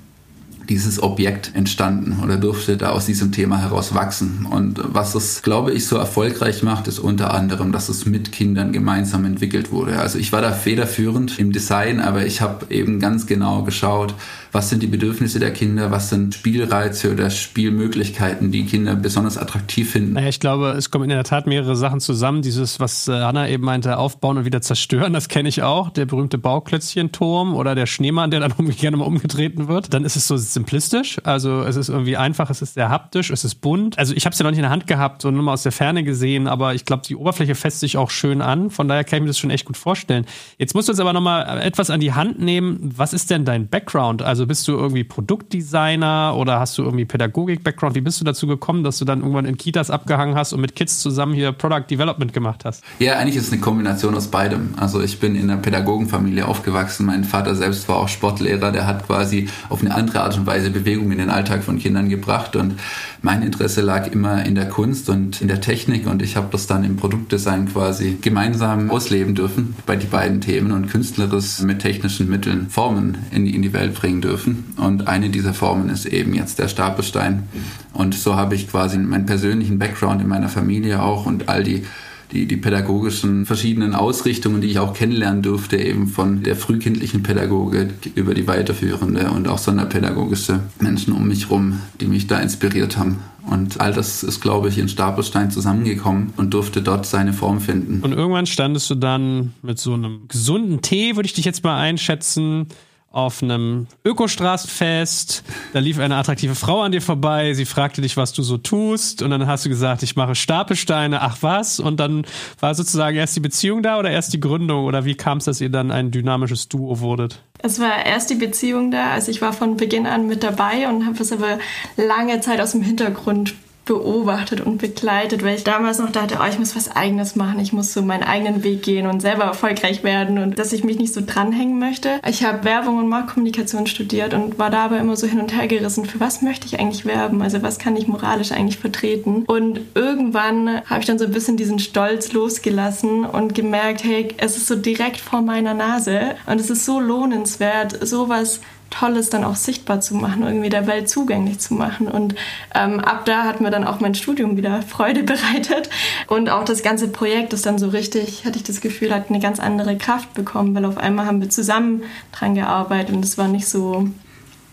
dieses 0.69 1.02
Objekt 1.02 1.52
entstanden 1.55 2.23
oder 2.23 2.37
durfte 2.37 2.76
da 2.76 2.90
aus 2.90 3.07
diesem 3.07 3.33
Thema 3.33 3.61
heraus 3.61 3.95
wachsen. 3.95 4.47
Und 4.50 4.81
was 4.83 5.14
es, 5.14 5.43
glaube 5.43 5.73
ich, 5.73 5.87
so 5.87 5.97
erfolgreich 5.97 6.62
macht, 6.62 6.88
ist 6.88 6.99
unter 6.99 7.35
anderem, 7.35 7.73
dass 7.73 7.88
es 7.88 8.07
mit 8.07 8.33
Kindern 8.33 8.73
gemeinsam 8.73 9.25
entwickelt 9.25 9.73
wurde. 9.73 9.99
Also 9.99 10.19
ich 10.19 10.33
war 10.33 10.43
da 10.43 10.52
federführend 10.52 11.38
im 11.38 11.52
Design, 11.52 12.00
aber 12.00 12.26
ich 12.26 12.40
habe 12.40 12.73
eben 12.73 13.00
ganz 13.00 13.26
genau 13.26 13.62
geschaut, 13.62 14.14
was 14.52 14.69
sind 14.69 14.83
die 14.83 14.88
Bedürfnisse 14.88 15.38
der 15.38 15.52
Kinder, 15.52 15.90
was 15.90 16.11
sind 16.11 16.35
Spielreize 16.35 17.12
oder 17.12 17.31
Spielmöglichkeiten, 17.31 18.50
die 18.50 18.64
Kinder 18.64 18.97
besonders 18.97 19.38
attraktiv 19.38 19.90
finden. 19.90 20.14
Naja, 20.14 20.29
ich 20.29 20.40
glaube, 20.40 20.71
es 20.71 20.90
kommen 20.90 21.05
in 21.05 21.11
der 21.11 21.25
Tat 21.25 21.47
mehrere 21.47 21.76
Sachen 21.76 22.00
zusammen. 22.00 22.43
Dieses, 22.43 22.81
was 22.81 23.07
äh, 23.07 23.12
Hanna 23.12 23.49
eben 23.49 23.64
meinte, 23.64 23.97
aufbauen 23.97 24.38
und 24.38 24.45
wieder 24.45 24.61
zerstören, 24.61 25.12
das 25.12 25.29
kenne 25.29 25.49
ich 25.49 25.62
auch. 25.62 25.90
Der 25.90 26.07
berühmte 26.07 26.38
Bauklötzchenturm 26.38 27.55
oder 27.55 27.75
der 27.75 27.87
Schneemann, 27.87 28.31
der 28.31 28.40
dann 28.40 28.52
gerne 28.76 28.97
mal 28.97 29.05
umgetreten 29.05 29.69
wird. 29.69 29.95
Dann 29.95 30.05
ist 30.05 30.17
es 30.17 30.26
so 30.26 30.37
simplistisch, 30.61 31.19
also 31.25 31.62
es 31.62 31.76
ist 31.76 31.88
irgendwie 31.88 32.19
einfach, 32.19 32.50
es 32.50 32.61
ist 32.61 32.75
sehr 32.75 32.90
haptisch, 32.90 33.31
es 33.31 33.45
ist 33.45 33.62
bunt. 33.62 33.99
Also 33.99 34.14
ich 34.14 34.26
habe 34.26 34.35
es 34.35 34.38
ja 34.38 34.45
noch 34.45 34.50
nicht 34.50 34.59
in 34.59 34.64
der 34.64 34.71
Hand 34.71 34.87
gehabt, 34.87 35.23
sondern 35.23 35.37
nur 35.37 35.45
mal 35.47 35.55
aus 35.55 35.62
der 35.62 35.73
Ferne 35.73 36.05
gesehen, 36.05 36.47
aber 36.47 36.75
ich 36.75 36.85
glaube, 36.85 37.02
die 37.07 37.17
Oberfläche 37.17 37.55
fässt 37.55 37.81
sich 37.81 37.97
auch 37.97 38.11
schön 38.11 38.43
an. 38.43 38.69
Von 38.69 38.87
daher 38.87 39.05
kann 39.05 39.17
ich 39.17 39.23
mir 39.23 39.29
das 39.29 39.38
schon 39.38 39.49
echt 39.49 39.64
gut 39.64 39.79
vorstellen. 39.79 40.26
Jetzt 40.59 40.75
musst 40.75 40.88
du 40.88 40.93
uns 40.93 41.00
aber 41.00 41.14
noch 41.14 41.23
mal 41.23 41.62
etwas 41.62 41.88
an 41.88 41.99
die 41.99 42.12
Hand 42.12 42.40
nehmen. 42.40 42.93
Was 42.95 43.14
ist 43.14 43.31
denn 43.31 43.47
dein 43.47 43.69
Background? 43.69 44.21
Also 44.21 44.47
bist 44.47 44.69
du 44.69 44.73
irgendwie 44.73 45.02
Produktdesigner 45.02 46.35
oder 46.37 46.61
hast 46.61 46.76
du 46.76 46.83
irgendwie 46.83 47.07
Pädagogik-Background? 47.07 47.95
Wie 47.95 48.02
bist 48.02 48.21
du 48.21 48.25
dazu 48.26 48.47
gekommen, 48.47 48.85
dass 48.85 48.99
du 48.99 49.07
dann 49.07 49.21
irgendwann 49.21 49.47
in 49.47 49.57
Kitas 49.57 49.90
abgehangen 49.90 50.35
hast 50.35 50.52
und 50.52 50.61
mit 50.61 50.76
Kids 50.76 51.00
zusammen 51.00 51.33
hier 51.33 51.52
Product 51.52 51.87
Development 51.88 52.35
gemacht 52.35 52.67
hast? 52.67 52.85
Ja, 52.99 53.14
eigentlich 53.14 53.37
ist 53.37 53.47
es 53.47 53.52
eine 53.52 53.62
Kombination 53.62 54.14
aus 54.14 54.29
beidem. 54.29 54.75
Also 54.76 55.00
ich 55.00 55.21
bin 55.21 55.37
in 55.37 55.50
einer 55.50 55.62
Pädagogenfamilie 55.62 56.47
aufgewachsen. 56.47 57.07
Mein 57.07 57.25
Vater 57.25 57.55
selbst 57.55 57.88
war 57.88 57.97
auch 57.97 58.09
Sportlehrer. 58.09 58.73
Der 58.73 58.87
hat 58.87 59.07
quasi 59.07 59.49
auf 59.71 59.81
eine 59.81 59.95
andere 59.95 60.21
Art 60.21 60.37
und 60.37 60.39
Weise 60.47 60.70
Bewegung 60.70 61.12
in 61.12 61.18
den 61.18 61.30
Alltag 61.30 61.62
von 61.62 61.78
Kindern 61.78 62.09
gebracht. 62.09 62.56
Und 62.56 62.75
mein 63.23 63.42
Interesse 63.42 63.80
lag 63.82 64.06
immer 64.09 64.44
in 64.44 64.54
der 64.54 64.68
Kunst 64.68 65.09
und 65.09 65.40
in 65.40 65.49
der 65.49 65.61
Technik. 65.61 66.06
Und 66.06 66.23
ich 66.23 66.37
habe 66.37 66.49
das 66.50 66.66
dann 66.66 66.85
im 66.85 66.97
Produktdesign 66.97 67.70
quasi 67.73 68.18
gemeinsam 68.20 68.90
ausleben 68.90 69.35
dürfen 69.35 69.76
bei 69.87 69.97
die 69.97 70.06
beiden 70.06 70.40
Themen 70.40 70.73
und 70.73 70.88
künstlerisch 70.88 71.61
mit 71.61 71.80
technischen 71.80 72.28
Mitteln 72.28 72.68
Formen 72.70 73.18
in 73.30 73.47
in 73.47 73.62
die 73.62 73.73
Welt 73.73 73.94
bringen 73.94 74.20
dürfen. 74.20 74.73
Und 74.76 75.09
eine 75.09 75.28
dieser 75.28 75.54
Formen 75.54 75.90
ist 75.90 76.06
eben 76.06 76.35
jetzt 76.35 76.59
der 76.59 76.68
Stapelstein. 76.68 77.44
Und 77.92 78.14
so 78.14 78.37
habe 78.37 78.54
ich 78.54 78.70
quasi 78.70 78.99
meinen 78.99 79.26
persönlichen 79.26 79.78
Background 79.78 80.23
in 80.23 80.28
meiner 80.28 80.49
Familie 80.49 81.02
auch 81.02 81.26
und 81.26 81.49
all 81.49 81.62
die 81.62 81.85
die, 82.33 82.47
die 82.47 82.57
pädagogischen 82.57 83.47
verschiedenen 83.47 83.95
Ausrichtungen, 83.95 84.61
die 84.61 84.69
ich 84.69 84.79
auch 84.79 84.95
kennenlernen 84.95 85.43
durfte, 85.43 85.77
eben 85.77 86.07
von 86.07 86.43
der 86.43 86.57
frühkindlichen 86.57 87.23
Pädagogik 87.23 88.13
über 88.15 88.35
die 88.35 88.47
weiterführende 88.47 89.31
und 89.31 89.49
auch 89.49 89.59
sonderpädagogische 89.59 90.61
Menschen 90.81 91.13
um 91.13 91.27
mich 91.27 91.51
rum, 91.51 91.81
die 92.01 92.07
mich 92.07 92.27
da 92.27 92.39
inspiriert 92.39 92.97
haben. 92.97 93.19
Und 93.49 93.81
all 93.81 93.93
das 93.93 94.23
ist, 94.23 94.41
glaube 94.41 94.69
ich, 94.69 94.79
in 94.79 94.89
Stapelstein 94.89 95.51
zusammengekommen 95.51 96.33
und 96.37 96.55
durfte 96.55 96.83
dort 96.83 97.07
seine 97.07 97.33
Form 97.33 97.61
finden. 97.61 98.01
Und 98.03 98.13
irgendwann 98.13 98.47
standest 98.47 98.89
du 98.91 98.95
dann 98.95 99.55
mit 99.63 99.79
so 99.79 99.95
einem 99.95 100.29
gesunden 100.29 100.83
Tee, 100.83 101.17
würde 101.17 101.27
ich 101.27 101.33
dich 101.33 101.47
jetzt 101.47 101.65
mal 101.65 101.79
einschätzen, 101.79 102.67
auf 103.11 103.43
einem 103.43 103.88
Ökostraßenfest. 104.05 105.43
Da 105.73 105.81
lief 105.81 105.99
eine 105.99 106.17
attraktive 106.17 106.55
Frau 106.55 106.83
an 106.83 106.93
dir 106.93 107.02
vorbei. 107.02 107.55
Sie 107.55 107.64
fragte 107.64 108.00
dich, 108.00 108.17
was 108.17 108.33
du 108.33 108.43
so 108.43 108.57
tust. 108.57 109.23
Und 109.23 109.31
dann 109.31 109.49
hast 109.49 109.64
du 109.64 109.69
gesagt, 109.69 110.05
ich 110.05 110.14
mache 110.14 110.37
Stapelsteine. 110.37 111.21
Ach 111.21 111.38
was? 111.40 111.81
Und 111.81 111.99
dann 111.99 112.25
war 112.61 112.75
sozusagen 112.75 113.17
erst 113.17 113.35
die 113.35 113.40
Beziehung 113.40 113.83
da 113.83 113.99
oder 113.99 114.11
erst 114.11 114.33
die 114.33 114.40
Gründung? 114.40 114.85
Oder 114.85 115.05
wie 115.05 115.17
kam 115.17 115.38
es, 115.38 115.45
dass 115.45 115.61
ihr 115.61 115.71
dann 115.71 115.90
ein 115.90 116.12
dynamisches 116.12 116.69
Duo 116.69 117.00
wurdet? 117.00 117.43
Es 117.59 117.81
war 117.81 118.07
erst 118.07 118.31
die 118.31 118.37
Beziehung 118.37 118.93
da. 118.93 119.11
Also 119.11 119.33
ich 119.33 119.43
war 119.43 119.52
von 119.52 119.76
Beginn 119.76 120.07
an 120.07 120.29
mit 120.29 120.45
dabei 120.45 120.88
und 120.88 121.05
habe 121.05 121.21
es 121.21 121.33
aber 121.33 121.59
lange 121.97 122.40
Zeit 122.40 122.61
aus 122.61 122.73
dem 122.73 122.83
Hintergrund 122.83 123.55
beobachtet 123.85 124.61
und 124.61 124.79
begleitet, 124.79 125.43
weil 125.43 125.57
ich 125.57 125.65
damals 125.65 125.99
noch 125.99 126.13
dachte, 126.13 126.39
oh, 126.41 126.49
ich 126.49 126.59
muss 126.59 126.77
was 126.77 126.95
eigenes 126.95 127.35
machen, 127.35 127.59
ich 127.59 127.73
muss 127.73 127.93
so 127.93 128.03
meinen 128.03 128.23
eigenen 128.23 128.63
Weg 128.63 128.83
gehen 128.83 129.07
und 129.07 129.21
selber 129.21 129.45
erfolgreich 129.45 130.05
werden 130.05 130.39
und 130.39 130.59
dass 130.59 130.73
ich 130.73 130.85
mich 130.85 130.99
nicht 130.99 131.13
so 131.13 131.23
dranhängen 131.25 131.79
möchte. 131.79 132.21
Ich 132.29 132.45
habe 132.45 132.65
Werbung 132.65 132.99
und 132.99 133.09
Marktkommunikation 133.09 133.87
studiert 133.87 134.35
und 134.35 134.59
war 134.59 134.71
dabei 134.71 134.99
immer 134.99 135.17
so 135.17 135.27
hin 135.27 135.41
und 135.41 135.57
her 135.57 135.67
gerissen, 135.67 136.05
für 136.05 136.21
was 136.21 136.43
möchte 136.43 136.67
ich 136.67 136.79
eigentlich 136.79 137.05
werben, 137.05 137.43
also 137.43 137.63
was 137.63 137.79
kann 137.79 137.97
ich 137.97 138.07
moralisch 138.07 138.53
eigentlich 138.53 138.79
vertreten. 138.79 139.45
Und 139.47 139.81
irgendwann 139.95 140.83
habe 140.87 141.01
ich 141.01 141.07
dann 141.07 141.19
so 141.19 141.25
ein 141.25 141.33
bisschen 141.33 141.57
diesen 141.57 141.79
Stolz 141.79 142.33
losgelassen 142.33 143.25
und 143.25 143.55
gemerkt, 143.55 144.05
hey, 144.05 144.29
es 144.37 144.57
ist 144.57 144.69
so 144.69 144.77
direkt 144.77 145.19
vor 145.19 145.43
meiner 145.43 145.75
Nase 145.75 146.37
und 146.47 146.61
es 146.61 146.71
ist 146.71 146.85
so 146.85 147.01
lohnenswert, 147.01 148.07
sowas 148.07 148.61
Tolles 148.90 149.30
dann 149.30 149.44
auch 149.44 149.54
sichtbar 149.54 150.00
zu 150.00 150.14
machen, 150.14 150.42
irgendwie 150.42 150.68
der 150.68 150.87
Welt 150.87 151.09
zugänglich 151.09 151.61
zu 151.61 151.75
machen. 151.75 152.09
Und 152.09 152.35
ähm, 152.75 153.00
ab 153.00 153.25
da 153.25 153.44
hat 153.44 153.61
mir 153.61 153.70
dann 153.70 153.85
auch 153.85 154.00
mein 154.00 154.14
Studium 154.14 154.56
wieder 154.56 154.82
Freude 154.82 155.23
bereitet. 155.25 155.88
Und 156.26 156.50
auch 156.50 156.64
das 156.64 156.82
ganze 156.82 157.09
Projekt 157.09 157.52
ist 157.52 157.66
dann 157.66 157.78
so 157.78 157.88
richtig, 157.88 158.44
hatte 158.44 158.59
ich 158.59 158.64
das 158.64 158.80
Gefühl, 158.80 159.14
hat 159.14 159.30
eine 159.30 159.40
ganz 159.40 159.61
andere 159.61 159.97
Kraft 159.97 160.35
bekommen, 160.35 160.75
weil 160.75 160.85
auf 160.85 160.99
einmal 160.99 161.26
haben 161.26 161.40
wir 161.40 161.49
zusammen 161.49 162.02
dran 162.32 162.54
gearbeitet 162.54 163.14
und 163.14 163.25
es 163.25 163.38
war 163.38 163.49
nicht 163.49 163.68
so 163.68 164.09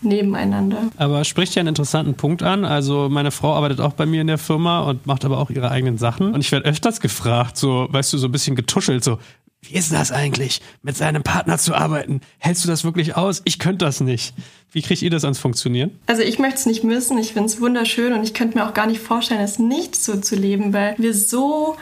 nebeneinander. 0.00 0.78
Aber 0.96 1.24
spricht 1.24 1.54
ja 1.54 1.60
einen 1.60 1.68
interessanten 1.68 2.14
Punkt 2.14 2.42
an. 2.42 2.64
Also 2.64 3.08
meine 3.08 3.30
Frau 3.30 3.54
arbeitet 3.54 3.80
auch 3.80 3.94
bei 3.94 4.06
mir 4.06 4.20
in 4.20 4.26
der 4.26 4.38
Firma 4.38 4.80
und 4.80 5.06
macht 5.06 5.24
aber 5.24 5.38
auch 5.38 5.50
ihre 5.50 5.70
eigenen 5.70 5.98
Sachen. 5.98 6.34
Und 6.34 6.40
ich 6.40 6.52
werde 6.52 6.66
öfters 6.66 7.00
gefragt, 7.00 7.56
so, 7.56 7.88
weißt 7.90 8.12
du, 8.12 8.18
so 8.18 8.28
ein 8.28 8.32
bisschen 8.32 8.56
getuschelt, 8.56 9.02
so, 9.02 9.18
wie 9.62 9.74
ist 9.74 9.92
das 9.92 10.12
eigentlich, 10.12 10.60
mit 10.82 10.96
seinem 10.96 11.22
Partner 11.22 11.58
zu 11.58 11.74
arbeiten? 11.74 12.20
Hältst 12.38 12.64
du 12.64 12.68
das 12.68 12.84
wirklich 12.84 13.16
aus? 13.16 13.42
Ich 13.44 13.58
könnte 13.58 13.84
das 13.84 14.00
nicht. 14.00 14.34
Wie 14.70 14.82
kriegt 14.82 15.02
ihr 15.02 15.10
das 15.10 15.24
ans 15.24 15.38
Funktionieren? 15.38 15.98
Also 16.06 16.22
ich 16.22 16.38
möchte 16.38 16.60
es 16.60 16.66
nicht 16.66 16.84
missen. 16.84 17.18
Ich 17.18 17.32
finde 17.32 17.46
es 17.46 17.60
wunderschön 17.60 18.12
und 18.12 18.22
ich 18.22 18.34
könnte 18.34 18.56
mir 18.56 18.68
auch 18.68 18.74
gar 18.74 18.86
nicht 18.86 19.00
vorstellen, 19.00 19.40
es 19.40 19.58
nicht 19.58 19.96
so 19.96 20.16
zu 20.16 20.36
leben, 20.36 20.72
weil 20.72 20.94
wir 20.98 21.12
so 21.12 21.76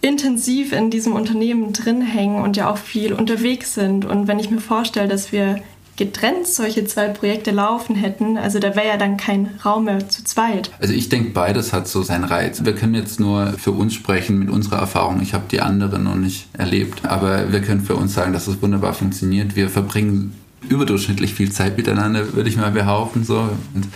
intensiv 0.00 0.72
in 0.72 0.90
diesem 0.90 1.14
Unternehmen 1.14 1.72
drin 1.72 2.02
hängen 2.02 2.42
und 2.42 2.56
ja 2.56 2.70
auch 2.70 2.78
viel 2.78 3.12
unterwegs 3.12 3.74
sind. 3.74 4.04
Und 4.04 4.28
wenn 4.28 4.38
ich 4.38 4.50
mir 4.50 4.60
vorstelle, 4.60 5.08
dass 5.08 5.32
wir 5.32 5.60
getrennt 5.98 6.46
solche 6.46 6.84
zwei 6.84 7.08
Projekte 7.08 7.50
laufen 7.50 7.96
hätten, 7.96 8.38
also 8.38 8.60
da 8.60 8.74
wäre 8.76 8.86
ja 8.86 8.96
dann 8.96 9.16
kein 9.16 9.50
Raum 9.64 9.84
mehr 9.84 10.08
zu 10.08 10.24
zweit. 10.24 10.70
Also 10.78 10.94
ich 10.94 11.08
denke, 11.08 11.30
beides 11.30 11.72
hat 11.72 11.88
so 11.88 12.02
seinen 12.02 12.24
Reiz. 12.24 12.64
Wir 12.64 12.74
können 12.74 12.94
jetzt 12.94 13.18
nur 13.20 13.48
für 13.58 13.72
uns 13.72 13.94
sprechen 13.94 14.38
mit 14.38 14.48
unserer 14.48 14.78
Erfahrung. 14.78 15.20
Ich 15.20 15.34
habe 15.34 15.44
die 15.50 15.60
anderen 15.60 16.04
noch 16.04 16.14
nicht 16.14 16.48
erlebt, 16.52 17.04
aber 17.04 17.52
wir 17.52 17.60
können 17.60 17.80
für 17.80 17.96
uns 17.96 18.14
sagen, 18.14 18.32
dass 18.32 18.46
es 18.46 18.62
wunderbar 18.62 18.94
funktioniert. 18.94 19.56
Wir 19.56 19.68
verbringen 19.68 20.34
überdurchschnittlich 20.68 21.34
viel 21.34 21.50
Zeit 21.50 21.76
miteinander, 21.76 22.32
würde 22.32 22.48
ich 22.48 22.56
mal 22.56 22.70
behaupten. 22.70 23.24
So. 23.24 23.50
Und 23.74 23.88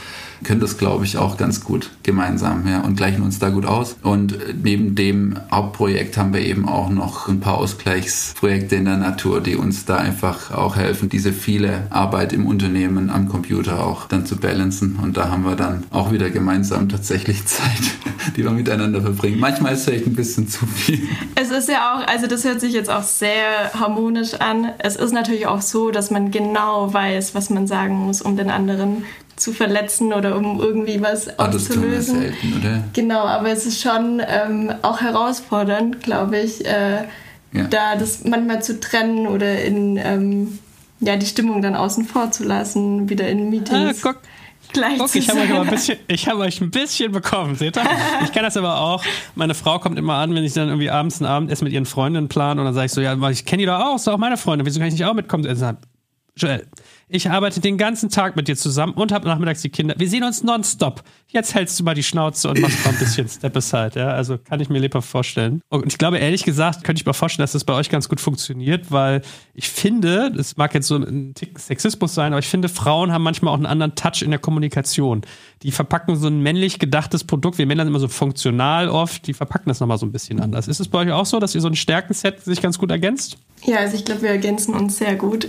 können 0.42 0.60
das, 0.60 0.78
glaube 0.78 1.04
ich, 1.04 1.16
auch 1.18 1.36
ganz 1.36 1.62
gut 1.62 1.90
gemeinsam 2.02 2.66
ja, 2.66 2.80
und 2.80 2.96
gleichen 2.96 3.22
uns 3.22 3.38
da 3.38 3.50
gut 3.50 3.66
aus. 3.66 3.96
Und 4.02 4.36
neben 4.62 4.94
dem 4.94 5.38
Hauptprojekt 5.50 6.16
haben 6.16 6.32
wir 6.32 6.40
eben 6.40 6.68
auch 6.68 6.90
noch 6.90 7.28
ein 7.28 7.40
paar 7.40 7.58
Ausgleichsprojekte 7.58 8.76
in 8.76 8.84
der 8.84 8.96
Natur, 8.96 9.40
die 9.40 9.56
uns 9.56 9.84
da 9.84 9.96
einfach 9.96 10.50
auch 10.52 10.76
helfen, 10.76 11.08
diese 11.08 11.32
viele 11.32 11.86
Arbeit 11.90 12.32
im 12.32 12.46
Unternehmen 12.46 13.10
am 13.10 13.28
Computer 13.28 13.84
auch 13.84 14.06
dann 14.08 14.26
zu 14.26 14.36
balancen. 14.36 14.98
Und 15.02 15.16
da 15.16 15.30
haben 15.30 15.44
wir 15.44 15.56
dann 15.56 15.84
auch 15.90 16.12
wieder 16.12 16.30
gemeinsam 16.30 16.88
tatsächlich 16.88 17.46
Zeit, 17.46 17.82
die 18.36 18.44
wir 18.44 18.50
miteinander 18.50 19.00
verbringen. 19.00 19.38
Manchmal 19.38 19.74
ist 19.74 19.80
es 19.80 19.84
vielleicht 19.86 20.06
ein 20.06 20.14
bisschen 20.14 20.48
zu 20.48 20.66
viel. 20.66 21.00
Es 21.34 21.50
ist 21.50 21.68
ja 21.68 21.94
auch, 21.94 22.06
also 22.06 22.26
das 22.26 22.44
hört 22.44 22.60
sich 22.60 22.72
jetzt 22.72 22.90
auch 22.90 23.02
sehr 23.02 23.72
harmonisch 23.74 24.34
an. 24.34 24.70
Es 24.78 24.96
ist 24.96 25.12
natürlich 25.12 25.46
auch 25.46 25.60
so, 25.60 25.90
dass 25.90 26.10
man 26.10 26.30
genau 26.30 26.92
weiß, 26.92 27.34
was 27.34 27.50
man 27.50 27.66
sagen 27.66 27.96
muss, 27.96 28.22
um 28.22 28.36
den 28.36 28.50
anderen 28.50 29.04
zu 29.42 29.52
verletzen 29.52 30.12
oder 30.12 30.36
um 30.36 30.60
irgendwie 30.60 31.02
was 31.02 31.28
Ah, 31.38 31.48
das 31.48 31.68
auszulösen. 31.70 32.20
selten, 32.20 32.54
oder? 32.58 32.84
Genau, 32.92 33.24
aber 33.26 33.50
es 33.50 33.66
ist 33.66 33.80
schon 33.82 34.22
ähm, 34.26 34.72
auch 34.82 35.00
herausfordernd, 35.00 36.00
glaube 36.02 36.38
ich, 36.38 36.64
äh, 36.64 37.04
Ja. 37.52 37.64
da 37.68 37.96
das 37.96 38.24
manchmal 38.24 38.62
zu 38.62 38.80
trennen 38.80 39.26
oder 39.26 39.60
in 39.62 39.96
ähm, 39.98 40.58
ja, 41.00 41.16
die 41.16 41.26
Stimmung 41.26 41.60
dann 41.62 41.74
außen 41.74 42.04
vor 42.04 42.30
zu 42.30 42.44
lassen, 42.44 43.08
wieder 43.08 43.28
in 43.28 43.40
Ah, 43.46 43.50
Meetings 43.50 44.00
guck, 44.02 44.18
gleich 44.72 44.98
guck 44.98 45.08
zu 45.08 45.18
ich 45.18 45.28
habe 45.28 45.40
sein. 45.40 45.48
euch, 45.50 45.54
aber 45.56 45.64
ein 45.64 45.70
bisschen- 45.70 45.98
ich 46.08 46.28
hab 46.28 46.36
euch 46.38 46.60
ein 46.60 46.70
bisschen 46.70 47.12
bekommen, 47.12 47.56
seht 47.56 47.76
ihr? 47.76 47.82
Ich 48.24 48.32
kann 48.32 48.44
das 48.44 48.56
aber 48.56 48.80
auch. 48.80 49.04
Meine 49.34 49.54
Frau 49.54 49.78
kommt 49.80 49.98
immer 49.98 50.14
an, 50.14 50.34
wenn 50.34 50.44
ich 50.44 50.54
dann 50.54 50.68
irgendwie 50.68 50.88
abends 50.90 51.20
ein 51.20 51.26
Abendessen 51.26 51.64
mit 51.64 51.72
ihren 51.72 51.84
Freundinnen 51.86 52.28
plane 52.28 52.60
und 52.60 52.64
dann 52.64 52.74
sage 52.74 52.86
ich 52.86 52.92
so, 52.92 53.00
ja, 53.00 53.14
ich 53.28 53.44
kenne 53.44 53.60
die 53.62 53.66
doch 53.66 53.80
auch, 53.80 53.96
ist 53.96 54.06
doch 54.06 54.14
auch 54.14 54.18
meine 54.18 54.36
Freundin, 54.36 54.64
wieso 54.64 54.78
kann 54.78 54.88
ich 54.88 54.94
nicht 54.94 55.04
auch 55.04 55.12
mitkommen? 55.14 55.44
Joel, 56.36 56.66
ich 57.12 57.30
arbeite 57.30 57.60
den 57.60 57.76
ganzen 57.76 58.08
Tag 58.08 58.36
mit 58.36 58.48
dir 58.48 58.56
zusammen 58.56 58.94
und 58.94 59.12
habe 59.12 59.28
nachmittags 59.28 59.60
die 59.60 59.68
Kinder. 59.68 59.94
Wir 59.98 60.08
sehen 60.08 60.24
uns 60.24 60.42
nonstop. 60.42 61.02
Jetzt 61.28 61.54
hältst 61.54 61.78
du 61.78 61.84
mal 61.84 61.94
die 61.94 62.02
Schnauze 62.02 62.48
und 62.48 62.60
machst 62.60 62.84
mal 62.84 62.92
ein 62.92 62.98
bisschen 62.98 63.28
Step 63.28 63.54
aside. 63.56 63.92
Ja? 63.96 64.08
Also 64.08 64.38
kann 64.38 64.60
ich 64.60 64.70
mir 64.70 64.78
lebhaft 64.78 65.08
vorstellen. 65.08 65.60
Und 65.68 65.86
ich 65.86 65.98
glaube, 65.98 66.18
ehrlich 66.18 66.44
gesagt, 66.44 66.84
könnte 66.84 67.00
ich 67.00 67.06
mir 67.06 67.12
vorstellen, 67.12 67.44
dass 67.44 67.52
das 67.52 67.64
bei 67.64 67.74
euch 67.74 67.90
ganz 67.90 68.08
gut 68.08 68.20
funktioniert, 68.20 68.90
weil 68.90 69.20
ich 69.52 69.68
finde, 69.68 70.32
das 70.34 70.56
mag 70.56 70.74
jetzt 70.74 70.88
so 70.88 70.96
ein 70.96 71.34
Tick 71.34 71.58
Sexismus 71.58 72.14
sein, 72.14 72.32
aber 72.32 72.40
ich 72.40 72.48
finde, 72.48 72.68
Frauen 72.68 73.12
haben 73.12 73.22
manchmal 73.22 73.52
auch 73.52 73.58
einen 73.58 73.66
anderen 73.66 73.94
Touch 73.94 74.22
in 74.22 74.30
der 74.30 74.40
Kommunikation. 74.40 75.22
Die 75.62 75.70
verpacken 75.70 76.16
so 76.16 76.28
ein 76.28 76.40
männlich 76.40 76.78
gedachtes 76.78 77.24
Produkt. 77.24 77.58
Wir 77.58 77.66
Männer 77.66 77.84
sind 77.84 77.92
immer 77.92 78.00
so 78.00 78.08
funktional 78.08 78.88
oft. 78.88 79.26
Die 79.26 79.34
verpacken 79.34 79.68
das 79.68 79.80
nochmal 79.80 79.98
so 79.98 80.06
ein 80.06 80.12
bisschen 80.12 80.40
anders. 80.40 80.66
Ist 80.66 80.80
es 80.80 80.88
bei 80.88 80.98
euch 80.98 81.12
auch 81.12 81.26
so, 81.26 81.38
dass 81.38 81.54
ihr 81.54 81.60
so 81.60 81.68
ein 81.68 81.76
Stärkenset 81.76 82.42
sich 82.42 82.60
ganz 82.60 82.78
gut 82.78 82.90
ergänzt? 82.90 83.36
Ja, 83.64 83.76
also 83.76 83.96
ich 83.96 84.04
glaube, 84.04 84.22
wir 84.22 84.30
ergänzen 84.30 84.74
uns 84.74 84.98
sehr 84.98 85.14
gut. 85.14 85.48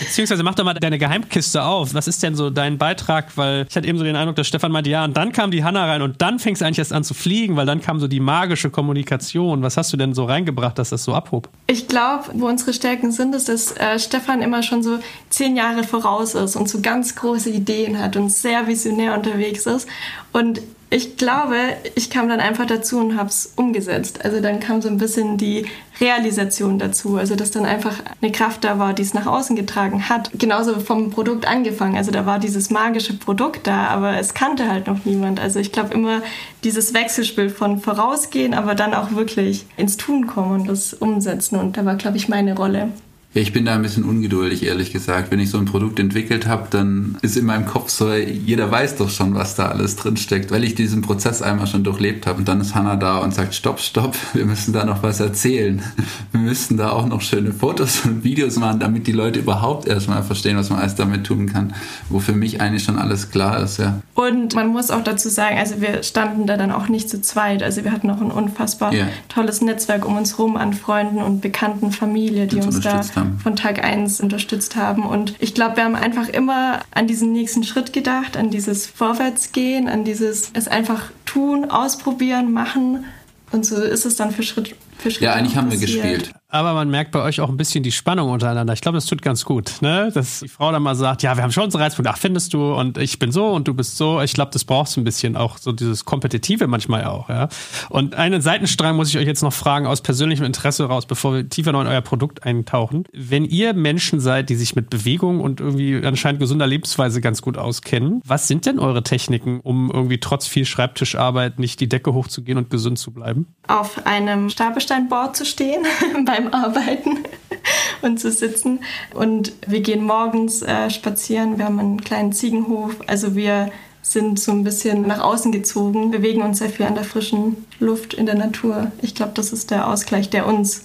Beziehungsweise 0.00 0.42
mach 0.42 0.54
doch 0.56 0.64
mal 0.64 0.74
deine 0.86 0.98
Geheimkiste 0.98 1.62
auf. 1.62 1.94
Was 1.94 2.08
ist 2.08 2.22
denn 2.22 2.34
so 2.34 2.50
dein 2.50 2.78
Beitrag? 2.78 3.36
Weil 3.36 3.66
ich 3.68 3.76
hatte 3.76 3.86
eben 3.86 3.98
so 3.98 4.04
den 4.04 4.16
Eindruck, 4.16 4.36
dass 4.36 4.46
Stefan 4.46 4.72
meinte, 4.72 4.90
ja, 4.90 5.04
und 5.04 5.16
dann 5.16 5.32
kam 5.32 5.50
die 5.50 5.64
Hanna 5.64 5.84
rein 5.84 6.02
und 6.02 6.22
dann 6.22 6.38
fing 6.38 6.54
es 6.54 6.62
eigentlich 6.62 6.78
erst 6.78 6.92
an 6.92 7.04
zu 7.04 7.14
fliegen, 7.14 7.56
weil 7.56 7.66
dann 7.66 7.80
kam 7.80 8.00
so 8.00 8.08
die 8.08 8.20
magische 8.20 8.70
Kommunikation. 8.70 9.62
Was 9.62 9.76
hast 9.76 9.92
du 9.92 9.96
denn 9.96 10.14
so 10.14 10.24
reingebracht, 10.24 10.78
dass 10.78 10.90
das 10.90 11.04
so 11.04 11.14
abhob? 11.14 11.48
Ich 11.66 11.88
glaube, 11.88 12.24
wo 12.34 12.46
unsere 12.46 12.72
Stärken 12.72 13.12
sind, 13.12 13.34
ist, 13.34 13.48
dass 13.48 13.72
äh, 13.76 13.98
Stefan 13.98 14.42
immer 14.42 14.62
schon 14.62 14.82
so 14.82 14.98
zehn 15.28 15.56
Jahre 15.56 15.84
voraus 15.84 16.34
ist 16.34 16.56
und 16.56 16.68
so 16.68 16.80
ganz 16.80 17.16
große 17.16 17.50
Ideen 17.50 17.98
hat 17.98 18.16
und 18.16 18.30
sehr 18.30 18.66
visionär 18.66 19.14
unterwegs 19.14 19.66
ist. 19.66 19.88
Und 20.32 20.60
ich 20.88 21.16
glaube, 21.16 21.56
ich 21.96 22.10
kam 22.10 22.28
dann 22.28 22.38
einfach 22.38 22.66
dazu 22.66 23.00
und 23.00 23.16
habe 23.16 23.28
es 23.28 23.52
umgesetzt. 23.56 24.24
Also 24.24 24.40
dann 24.40 24.60
kam 24.60 24.80
so 24.80 24.88
ein 24.88 24.98
bisschen 24.98 25.36
die 25.36 25.66
Realisation 26.00 26.78
dazu. 26.78 27.16
Also 27.16 27.34
dass 27.34 27.50
dann 27.50 27.66
einfach 27.66 27.96
eine 28.22 28.30
Kraft 28.30 28.62
da 28.62 28.78
war, 28.78 28.94
die 28.94 29.02
es 29.02 29.12
nach 29.12 29.26
außen 29.26 29.56
getragen 29.56 30.08
hat. 30.08 30.30
Genauso 30.34 30.78
vom 30.78 31.10
Produkt 31.10 31.46
angefangen. 31.48 31.96
Also 31.96 32.12
da 32.12 32.24
war 32.24 32.38
dieses 32.38 32.70
magische 32.70 33.14
Produkt 33.14 33.66
da, 33.66 33.88
aber 33.88 34.18
es 34.18 34.32
kannte 34.32 34.68
halt 34.68 34.86
noch 34.86 35.04
niemand. 35.04 35.40
Also 35.40 35.58
ich 35.58 35.72
glaube 35.72 35.92
immer 35.92 36.22
dieses 36.62 36.94
Wechselspiel 36.94 37.50
von 37.50 37.80
vorausgehen, 37.80 38.54
aber 38.54 38.76
dann 38.76 38.94
auch 38.94 39.12
wirklich 39.12 39.66
ins 39.76 39.96
Tun 39.96 40.28
kommen 40.28 40.60
und 40.60 40.68
das 40.68 40.94
umsetzen. 40.94 41.58
Und 41.58 41.76
da 41.76 41.84
war, 41.84 41.96
glaube 41.96 42.16
ich, 42.16 42.28
meine 42.28 42.54
Rolle. 42.54 42.92
Ich 43.36 43.52
bin 43.52 43.66
da 43.66 43.74
ein 43.74 43.82
bisschen 43.82 44.04
ungeduldig, 44.04 44.62
ehrlich 44.64 44.94
gesagt. 44.94 45.30
Wenn 45.30 45.40
ich 45.40 45.50
so 45.50 45.58
ein 45.58 45.66
Produkt 45.66 46.00
entwickelt 46.00 46.46
habe, 46.46 46.68
dann 46.70 47.18
ist 47.20 47.36
in 47.36 47.44
meinem 47.44 47.66
Kopf 47.66 47.90
so, 47.90 48.10
jeder 48.14 48.70
weiß 48.70 48.96
doch 48.96 49.10
schon, 49.10 49.34
was 49.34 49.54
da 49.54 49.66
alles 49.66 49.96
drinsteckt, 49.96 50.50
weil 50.50 50.64
ich 50.64 50.74
diesen 50.74 51.02
Prozess 51.02 51.42
einmal 51.42 51.66
schon 51.66 51.84
durchlebt 51.84 52.26
habe. 52.26 52.38
Und 52.38 52.48
dann 52.48 52.62
ist 52.62 52.74
Hannah 52.74 52.96
da 52.96 53.18
und 53.18 53.34
sagt, 53.34 53.54
stopp, 53.54 53.80
stopp, 53.80 54.16
wir 54.32 54.46
müssen 54.46 54.72
da 54.72 54.86
noch 54.86 55.02
was 55.02 55.20
erzählen. 55.20 55.82
Wir 56.32 56.40
müssen 56.40 56.76
da 56.76 56.90
auch 56.90 57.06
noch 57.06 57.20
schöne 57.22 57.52
Fotos 57.52 58.00
und 58.04 58.22
Videos 58.24 58.56
machen, 58.56 58.80
damit 58.80 59.06
die 59.06 59.12
Leute 59.12 59.40
überhaupt 59.40 59.86
erstmal 59.86 60.22
verstehen, 60.22 60.56
was 60.56 60.70
man 60.70 60.78
alles 60.78 60.94
damit 60.94 61.24
tun 61.24 61.46
kann. 61.46 61.74
Wo 62.08 62.20
für 62.20 62.32
mich 62.32 62.60
eigentlich 62.60 62.84
schon 62.84 62.98
alles 62.98 63.30
klar 63.30 63.60
ist, 63.62 63.78
ja. 63.78 64.00
Und 64.14 64.54
man 64.54 64.68
muss 64.68 64.90
auch 64.90 65.02
dazu 65.02 65.28
sagen, 65.28 65.56
also 65.58 65.80
wir 65.80 66.02
standen 66.02 66.46
da 66.46 66.56
dann 66.56 66.72
auch 66.72 66.88
nicht 66.88 67.08
zu 67.08 67.20
zweit. 67.22 67.62
Also 67.62 67.84
wir 67.84 67.92
hatten 67.92 68.10
auch 68.10 68.20
ein 68.20 68.30
unfassbar 68.30 68.92
Ja. 68.92 69.08
tolles 69.28 69.60
Netzwerk 69.60 70.06
um 70.06 70.16
uns 70.16 70.38
rum 70.38 70.56
an 70.56 70.72
Freunden 70.72 71.18
und 71.18 71.40
Bekannten, 71.40 71.90
Familie, 71.90 72.46
die 72.46 72.56
uns 72.56 72.80
da 72.80 72.90
unterstützt 72.90 73.25
von 73.42 73.56
Tag 73.56 73.82
eins 73.82 74.20
unterstützt 74.20 74.76
haben. 74.76 75.04
Und 75.04 75.34
ich 75.38 75.54
glaube, 75.54 75.76
wir 75.76 75.84
haben 75.84 75.96
einfach 75.96 76.28
immer 76.28 76.80
an 76.92 77.06
diesen 77.06 77.32
nächsten 77.32 77.64
Schritt 77.64 77.92
gedacht, 77.92 78.36
an 78.36 78.50
dieses 78.50 78.86
Vorwärtsgehen, 78.86 79.88
an 79.88 80.04
dieses 80.04 80.50
es 80.52 80.68
einfach 80.68 81.10
tun, 81.24 81.70
ausprobieren, 81.70 82.52
machen. 82.52 83.04
Und 83.52 83.64
so 83.64 83.76
ist 83.76 84.06
es 84.06 84.16
dann 84.16 84.30
für 84.30 84.42
Schritt 84.42 84.76
für 84.98 85.10
Schritt. 85.10 85.22
Ja, 85.22 85.34
eigentlich 85.34 85.56
haben 85.56 85.70
wir 85.70 85.78
gespielt. 85.78 86.32
Aber 86.48 86.74
man 86.74 86.88
merkt 86.90 87.10
bei 87.10 87.22
euch 87.22 87.40
auch 87.40 87.48
ein 87.48 87.56
bisschen 87.56 87.82
die 87.82 87.92
Spannung 87.92 88.30
untereinander. 88.30 88.72
Ich 88.72 88.80
glaube, 88.80 88.96
das 88.96 89.06
tut 89.06 89.20
ganz 89.20 89.44
gut, 89.44 89.74
ne? 89.80 90.10
Dass 90.14 90.40
die 90.40 90.48
Frau 90.48 90.70
dann 90.70 90.82
mal 90.82 90.94
sagt, 90.94 91.22
ja, 91.22 91.36
wir 91.36 91.42
haben 91.42 91.50
schon 91.50 91.64
unsere 91.64 91.82
Reizpunkte, 91.82 92.10
ach, 92.12 92.18
findest 92.18 92.54
du 92.54 92.74
und 92.74 92.98
ich 92.98 93.18
bin 93.18 93.32
so 93.32 93.48
und 93.48 93.66
du 93.66 93.74
bist 93.74 93.96
so. 93.96 94.20
Ich 94.20 94.32
glaube, 94.32 94.50
das 94.52 94.64
braucht 94.64 94.96
ein 94.96 95.04
bisschen 95.04 95.36
auch 95.36 95.58
so 95.58 95.72
dieses 95.72 96.04
Kompetitive 96.04 96.66
manchmal 96.66 97.04
auch, 97.04 97.28
ja. 97.28 97.48
Und 97.88 98.14
einen 98.14 98.40
Seitenstrang 98.40 98.96
muss 98.96 99.08
ich 99.08 99.18
euch 99.18 99.26
jetzt 99.26 99.42
noch 99.42 99.52
fragen 99.52 99.86
aus 99.86 100.00
persönlichem 100.00 100.44
Interesse 100.44 100.84
raus, 100.84 101.06
bevor 101.06 101.34
wir 101.34 101.48
tiefer 101.48 101.72
noch 101.72 101.80
in 101.80 101.88
euer 101.88 102.00
Produkt 102.00 102.44
eintauchen. 102.44 103.04
Wenn 103.12 103.44
ihr 103.44 103.74
Menschen 103.74 104.20
seid, 104.20 104.48
die 104.48 104.54
sich 104.54 104.76
mit 104.76 104.88
Bewegung 104.88 105.40
und 105.40 105.60
irgendwie 105.60 106.00
anscheinend 106.04 106.40
gesunder 106.40 106.66
Lebensweise 106.66 107.20
ganz 107.20 107.42
gut 107.42 107.58
auskennen, 107.58 108.20
was 108.24 108.46
sind 108.46 108.66
denn 108.66 108.78
eure 108.78 109.02
Techniken, 109.02 109.60
um 109.60 109.90
irgendwie 109.92 110.20
trotz 110.20 110.46
viel 110.46 110.64
Schreibtischarbeit 110.64 111.58
nicht 111.58 111.80
die 111.80 111.88
Decke 111.88 112.14
hochzugehen 112.14 112.58
und 112.58 112.70
gesund 112.70 112.98
zu 112.98 113.10
bleiben? 113.10 113.46
auf 113.68 114.06
einem 114.06 114.48
Stapelsteinboard 114.50 115.36
zu 115.36 115.44
stehen 115.44 115.84
beim 116.24 116.45
Arbeiten 116.52 117.18
und 118.02 118.20
zu 118.20 118.30
sitzen. 118.30 118.80
Und 119.14 119.52
wir 119.66 119.80
gehen 119.80 120.04
morgens 120.04 120.62
äh, 120.62 120.90
spazieren. 120.90 121.58
Wir 121.58 121.66
haben 121.66 121.78
einen 121.78 122.00
kleinen 122.00 122.32
Ziegenhof. 122.32 122.96
Also 123.06 123.34
wir 123.34 123.70
sind 124.02 124.38
so 124.38 124.52
ein 124.52 124.62
bisschen 124.62 125.02
nach 125.06 125.20
außen 125.20 125.50
gezogen, 125.50 126.10
bewegen 126.10 126.42
uns 126.42 126.58
sehr 126.58 126.70
viel 126.70 126.86
an 126.86 126.94
der 126.94 127.04
frischen 127.04 127.56
Luft 127.80 128.14
in 128.14 128.26
der 128.26 128.36
Natur. 128.36 128.92
Ich 129.02 129.14
glaube, 129.14 129.32
das 129.34 129.52
ist 129.52 129.70
der 129.70 129.88
Ausgleich, 129.88 130.30
der 130.30 130.46
uns 130.46 130.84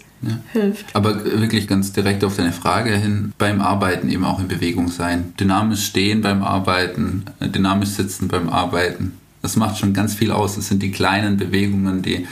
hilft. 0.54 0.96
Aber 0.96 1.24
wirklich 1.24 1.68
ganz 1.68 1.94
direkt 1.94 2.24
auf 2.24 2.38
deine 2.38 2.52
Frage 2.52 2.96
hin, 2.96 3.34
beim 3.38 3.62
Arbeiten 3.62 4.10
eben 4.10 4.26
auch 4.26 4.40
in 4.40 4.48
Bewegung 4.48 4.90
sein. 4.90 5.34
Dynamisch 5.40 5.86
stehen 5.86 6.22
beim 6.22 6.44
Arbeiten, 6.44 7.26
äh, 7.40 7.48
dynamisch 7.48 7.90
sitzen 7.90 8.28
beim 8.28 8.50
Arbeiten. 8.50 9.14
Das 9.42 9.56
macht 9.56 9.80
schon 9.80 9.94
ganz 9.94 10.14
viel 10.14 10.32
aus. 10.32 10.56
Das 10.56 10.68
sind 10.68 10.84
die 10.84 10.92
kleinen 10.92 11.38
Bewegungen, 11.38 12.02
die 12.04 12.28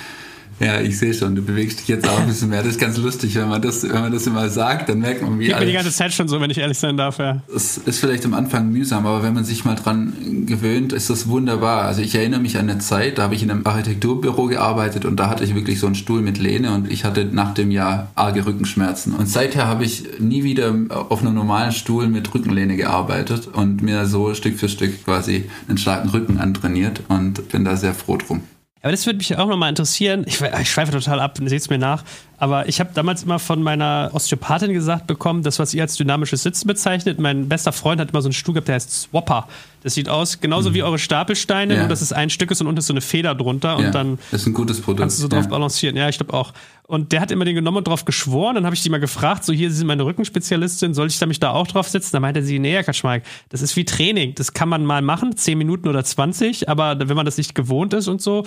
ja, 0.60 0.82
ich 0.82 0.98
sehe 0.98 1.14
schon, 1.14 1.36
du 1.36 1.42
bewegst 1.42 1.80
dich 1.80 1.88
jetzt 1.88 2.08
auch 2.08 2.20
ein 2.20 2.28
bisschen 2.28 2.50
mehr. 2.50 2.60
Das 2.64 2.72
ist 2.74 2.80
ganz 2.80 2.98
lustig, 2.98 3.36
wenn 3.36 3.48
man 3.50 3.62
das, 3.62 3.84
wenn 3.84 4.02
man 4.02 4.12
das 4.12 4.28
immer 4.28 4.50
sagt, 4.50 4.90
dann 4.90 5.00
merkt 5.00 5.22
man, 5.22 5.40
wie 5.40 5.46
Geht 5.48 5.56
mir 5.56 5.66
die 5.66 5.72
alles- 5.72 5.84
ganze 5.86 5.98
Zeit 5.98 6.14
schon 6.14 6.28
so, 6.28 6.42
wenn 6.42 6.50
ich 6.52 6.58
ehrlich 6.58 6.78
sein 6.78 6.98
darf, 6.98 7.18
ja. 7.20 7.42
es 7.56 7.78
ist 7.78 8.00
vielleicht 8.00 8.26
am 8.26 8.34
Anfang 8.34 8.70
mühsam, 8.72 9.06
aber 9.06 9.24
wenn 9.24 9.34
man 9.34 9.44
sich 9.46 9.64
mal 9.66 9.76
dran 9.76 10.14
gewöhnt, 10.46 10.92
ist 10.94 11.10
das 11.10 11.28
wunderbar. 11.28 11.84
Also 11.84 12.02
ich 12.02 12.14
erinnere 12.16 12.40
mich 12.42 12.58
an 12.58 12.70
eine 12.70 12.80
Zeit, 12.80 13.18
da 13.18 13.24
habe 13.24 13.36
ich 13.36 13.44
in 13.44 13.52
einem 13.52 13.66
Architekturbüro 13.66 14.48
gearbeitet 14.48 15.06
und 15.06 15.18
da 15.18 15.30
hatte 15.30 15.44
ich 15.44 15.56
wirklich 15.56 15.80
so 15.80 15.86
einen 15.86 15.96
Stuhl 15.96 16.22
mit 16.22 16.38
Lehne 16.38 16.74
und 16.74 16.92
ich 16.92 17.06
hatte 17.06 17.26
nach 17.26 17.54
dem 17.54 17.72
Jahr 17.72 18.10
arge 18.16 18.46
Rückenschmerzen. 18.46 19.14
Und 19.14 19.28
seither 19.30 19.68
habe 19.68 19.86
ich 19.86 20.04
nie 20.20 20.44
wieder 20.44 20.74
auf 20.90 21.22
einem 21.22 21.36
normalen 21.36 21.72
Stuhl 21.72 22.08
mit 22.08 22.34
Rückenlehne 22.34 22.76
gearbeitet 22.76 23.48
und 23.48 23.82
mir 23.82 24.06
so 24.06 24.34
Stück 24.34 24.58
für 24.60 24.70
Stück 24.70 25.06
quasi 25.06 25.46
einen 25.68 25.78
starken 25.78 26.10
Rücken 26.10 26.38
antrainiert 26.38 27.02
und 27.08 27.50
bin 27.50 27.64
da 27.66 27.76
sehr 27.76 27.94
froh 27.94 28.18
drum. 28.18 28.42
Aber 28.82 28.92
das 28.92 29.06
würde 29.06 29.18
mich 29.18 29.36
auch 29.36 29.48
nochmal 29.48 29.70
interessieren. 29.70 30.24
Ich, 30.26 30.42
ich 30.42 30.72
schweife 30.72 30.92
total 30.92 31.20
ab, 31.20 31.38
seht 31.38 31.62
es 31.62 31.70
mir 31.70 31.78
nach. 31.78 32.04
Aber 32.40 32.70
ich 32.70 32.80
habe 32.80 32.92
damals 32.94 33.24
immer 33.24 33.38
von 33.38 33.62
meiner 33.62 34.12
Osteopathin 34.14 34.72
gesagt 34.74 35.08
bekommen, 35.08 35.44
das, 35.44 35.60
was 35.60 35.74
ihr 35.74 35.82
als 35.84 35.96
dynamisches 35.98 36.44
Sitzen 36.44 36.68
bezeichnet. 36.68 37.20
Mein 37.20 37.50
bester 37.50 37.74
Freund 37.74 38.00
hat 38.00 38.12
immer 38.12 38.22
so 38.22 38.28
einen 38.30 38.34
Stuhl 38.34 38.54
gehabt, 38.54 38.70
der 38.70 38.76
heißt 38.76 38.92
Swapper. 38.92 39.48
Das 39.84 39.94
sieht 39.94 40.10
aus 40.10 40.40
genauso 40.42 40.74
wie 40.74 40.84
eure 40.84 41.00
Stapelsteine, 41.00 41.74
Ja. 41.74 41.80
nur 41.82 41.90
dass 41.90 42.02
es 42.02 42.12
ein 42.14 42.30
Stück 42.30 42.52
ist 42.52 42.62
und 42.62 42.68
unten 42.68 42.80
ist 42.80 42.88
so 42.88 42.94
eine 42.94 43.02
Feder 43.02 43.36
drunter 43.36 43.78
und 43.78 43.84
ja, 43.86 43.92
dann 43.92 44.20
das 44.32 44.42
ist 44.42 44.48
ein 44.48 44.54
gutes 44.54 44.82
Produkt. 44.82 45.02
kannst 45.02 45.18
du 45.20 45.22
so 45.24 45.28
drauf 45.28 45.44
ja. 45.46 45.50
balancieren. 45.50 45.96
Ja, 45.96 46.10
ich 46.10 46.18
glaube 46.18 46.34
auch. 46.34 46.54
Und 46.88 47.12
der 47.12 47.22
hat 47.22 47.30
immer 47.32 47.46
den 47.46 47.56
genommen 47.56 47.78
und 47.78 47.88
drauf 47.88 48.04
geschworen. 48.04 48.56
Dann 48.56 48.66
habe 48.66 48.76
ich 48.76 48.82
die 48.82 48.90
mal 48.90 49.00
gefragt, 49.00 49.46
so 49.46 49.54
hier, 49.54 49.70
Sie 49.70 49.78
sind 49.78 49.88
meine 49.88 50.04
Rückenspezialistin, 50.06 50.94
soll 50.94 51.08
ich 51.08 51.20
da 51.20 51.26
mich 51.28 51.40
da 51.40 51.52
auch 51.52 51.68
drauf 51.68 51.88
setzen? 51.88 52.10
Da 52.14 52.20
meinte 52.20 52.42
sie, 52.42 52.58
nee, 52.58 52.72
Herr 52.74 52.84
Kaczmarek, 52.84 53.24
das 53.50 53.62
ist 53.62 53.76
wie 53.76 53.86
Training. 53.86 54.34
Das 54.36 54.54
kann 54.54 54.70
man 54.70 54.84
mal 54.86 55.02
machen, 55.02 55.36
10 55.38 55.58
Minuten 55.58 55.88
oder 55.88 56.04
20, 56.04 56.68
aber 56.68 56.98
wenn 57.00 57.16
man 57.16 57.26
das 57.26 57.38
nicht 57.38 57.54
gewohnt 57.54 57.94
ist 57.94 58.08
und 58.08 58.22
so, 58.22 58.44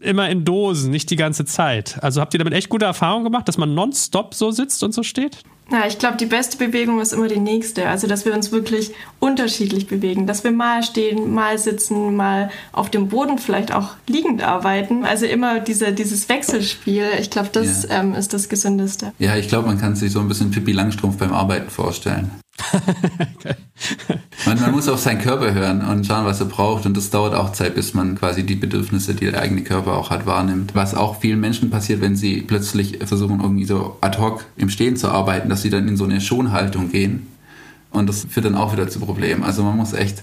immer 0.00 0.28
in 0.28 0.44
Dosen, 0.44 0.90
nicht 0.90 1.10
die 1.10 1.16
ganze 1.16 1.44
Zeit. 1.44 1.98
Also 2.02 2.20
habt 2.20 2.34
ihr 2.34 2.38
damit 2.38 2.54
echt 2.54 2.68
gute 2.68 2.84
Erfahrungen 2.84 3.24
gemacht, 3.24 3.48
dass 3.48 3.58
man 3.58 3.74
nonstop 3.74 4.34
so 4.34 4.50
sitzt 4.50 4.82
und 4.82 4.92
so 4.92 5.02
steht? 5.02 5.38
Na, 5.70 5.86
ich 5.86 5.98
glaube, 5.98 6.18
die 6.18 6.26
beste 6.26 6.58
Bewegung 6.58 7.00
ist 7.00 7.14
immer 7.14 7.26
die 7.26 7.40
nächste. 7.40 7.88
Also, 7.88 8.06
dass 8.06 8.26
wir 8.26 8.34
uns 8.34 8.52
wirklich 8.52 8.92
unterschiedlich 9.18 9.86
bewegen. 9.86 10.26
Dass 10.26 10.44
wir 10.44 10.50
mal 10.50 10.82
stehen, 10.82 11.32
mal 11.32 11.58
sitzen, 11.58 12.16
mal 12.16 12.50
auf 12.72 12.90
dem 12.90 13.08
Boden 13.08 13.38
vielleicht 13.38 13.72
auch 13.72 13.92
liegend 14.06 14.42
arbeiten. 14.42 15.04
Also 15.06 15.24
immer 15.24 15.60
diese, 15.60 15.92
dieses 15.92 16.28
Wechselspiel. 16.28 17.06
Ich 17.18 17.30
glaube, 17.30 17.48
das 17.52 17.84
ja. 17.88 18.00
ähm, 18.00 18.14
ist 18.14 18.34
das 18.34 18.50
Gesündeste. 18.50 19.12
Ja, 19.18 19.36
ich 19.36 19.48
glaube, 19.48 19.68
man 19.68 19.80
kann 19.80 19.96
sich 19.96 20.12
so 20.12 20.20
ein 20.20 20.28
bisschen 20.28 20.50
Pippi 20.50 20.72
Langstrumpf 20.72 21.16
beim 21.16 21.32
Arbeiten 21.32 21.70
vorstellen. 21.70 22.30
man, 24.46 24.60
man, 24.60 24.72
muss 24.72 24.88
auf 24.88 25.00
seinen 25.00 25.20
Körper 25.20 25.52
hören 25.52 25.82
und 25.82 26.06
schauen, 26.06 26.24
was 26.24 26.40
er 26.40 26.46
braucht. 26.46 26.86
Und 26.86 26.96
das 26.96 27.10
dauert 27.10 27.34
auch 27.34 27.52
Zeit, 27.52 27.74
bis 27.74 27.94
man 27.94 28.16
quasi 28.16 28.44
die 28.44 28.54
Bedürfnisse, 28.54 29.14
die 29.14 29.30
der 29.30 29.40
eigene 29.40 29.62
Körper 29.62 29.94
auch 29.94 30.10
hat, 30.10 30.26
wahrnimmt. 30.26 30.74
Was 30.74 30.94
auch 30.94 31.20
vielen 31.20 31.40
Menschen 31.40 31.70
passiert, 31.70 32.00
wenn 32.00 32.16
sie 32.16 32.42
plötzlich 32.42 32.98
versuchen, 33.04 33.40
irgendwie 33.40 33.64
so 33.64 33.96
ad 34.00 34.18
hoc 34.18 34.44
im 34.56 34.68
Stehen 34.68 34.96
zu 34.96 35.08
arbeiten, 35.08 35.48
dass 35.48 35.62
sie 35.62 35.70
dann 35.70 35.88
in 35.88 35.96
so 35.96 36.04
eine 36.04 36.20
Schonhaltung 36.20 36.90
gehen. 36.90 37.26
Und 37.90 38.08
das 38.08 38.26
führt 38.28 38.46
dann 38.46 38.56
auch 38.56 38.72
wieder 38.72 38.88
zu 38.88 39.00
Problemen. 39.00 39.44
Also 39.44 39.62
man 39.62 39.76
muss 39.76 39.92
echt 39.92 40.22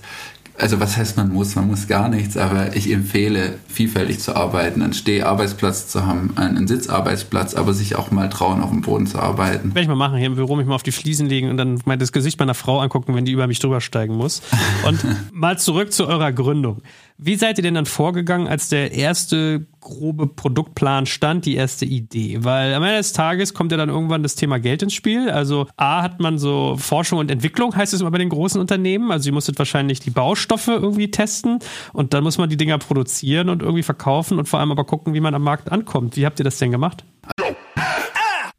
also 0.62 0.80
was 0.80 0.96
heißt 0.96 1.18
man 1.18 1.34
muss? 1.34 1.56
Man 1.56 1.68
muss 1.68 1.88
gar 1.88 2.08
nichts, 2.08 2.38
aber 2.38 2.76
ich 2.76 2.92
empfehle, 2.92 3.58
vielfältig 3.68 4.20
zu 4.20 4.36
arbeiten, 4.36 4.84
einen 4.84 4.94
Steharbeitsplatz 4.94 5.88
zu 5.88 6.06
haben, 6.06 6.38
einen 6.38 6.68
Sitzarbeitsplatz, 6.68 7.56
aber 7.56 7.74
sich 7.74 7.96
auch 7.96 8.12
mal 8.12 8.30
trauen, 8.30 8.62
auf 8.62 8.70
dem 8.70 8.82
Boden 8.82 9.08
zu 9.08 9.18
arbeiten. 9.18 9.70
Werde 9.70 9.82
ich 9.82 9.88
mal 9.88 9.96
machen, 9.96 10.18
hier 10.18 10.28
im 10.28 10.36
Büro 10.36 10.56
mich 10.56 10.68
mal 10.68 10.76
auf 10.76 10.84
die 10.84 10.92
Fliesen 10.92 11.28
legen 11.28 11.50
und 11.50 11.58
dann 11.58 11.82
mal 11.86 11.98
das 11.98 12.12
Gesicht 12.12 12.40
meiner 12.40 12.54
Frau 12.54 12.80
angucken, 12.80 13.16
wenn 13.16 13.26
die 13.26 13.32
über 13.32 13.48
mich 13.48 13.58
drüber 13.58 13.82
steigen 13.82 14.16
muss. 14.16 14.44
Und 14.88 15.00
mal 15.32 15.58
zurück 15.58 15.92
zu 15.92 16.08
eurer 16.08 16.32
Gründung. 16.32 16.84
Wie 17.24 17.36
seid 17.36 17.60
ihr 17.60 17.62
denn 17.62 17.76
dann 17.76 17.86
vorgegangen, 17.86 18.48
als 18.48 18.70
der 18.70 18.94
erste 18.94 19.68
grobe 19.80 20.26
Produktplan 20.26 21.06
stand, 21.06 21.46
die 21.46 21.56
erste 21.56 21.86
Idee? 21.86 22.40
Weil 22.42 22.74
am 22.74 22.82
Ende 22.82 22.98
des 22.98 23.14
Tages 23.14 23.54
kommt 23.54 23.72
ja 23.72 23.78
dann 23.78 23.90
irgendwann 23.90 24.24
das 24.24 24.34
Thema 24.34 24.58
Geld 24.60 24.82
ins 24.82 24.96
Spiel. 24.96 25.30
Also 25.30 25.68
A 25.78 26.02
hat 26.02 26.20
man 26.20 26.40
so 26.40 26.78
Forschung 26.78 27.20
und 27.20 27.30
Entwicklung, 27.30 27.76
heißt 27.76 27.94
es 27.94 28.02
immer 28.02 28.10
bei 28.10 28.18
den 28.18 28.30
großen 28.30 28.60
Unternehmen. 28.60 29.12
Also 29.12 29.30
ihr 29.30 29.34
musstet 29.34 29.60
wahrscheinlich 29.60 30.00
die 30.00 30.10
Baustoffe 30.10 30.70
irgendwie 30.70 31.12
testen 31.12 31.60
und 31.94 32.16
dann 32.16 32.24
muss 32.24 32.40
man 32.40 32.50
die 32.50 32.58
Dinger 32.58 32.80
produzieren 32.80 33.50
und 33.50 33.62
irgendwie 33.62 33.84
verkaufen 33.84 34.40
und 34.40 34.50
vor 34.50 34.60
allem 34.60 34.72
aber 34.72 34.86
gucken, 34.86 35.14
wie 35.14 35.22
man 35.22 35.36
am 35.36 35.44
Markt 35.44 35.72
ankommt. 35.72 36.18
Wie 36.18 36.26
habt 36.26 36.40
ihr 36.40 36.44
das 36.44 36.58
denn 36.58 36.72
gemacht? 36.72 37.06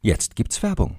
Jetzt 0.01 0.37
gibt's 0.37 0.63
Werbung. 0.63 0.95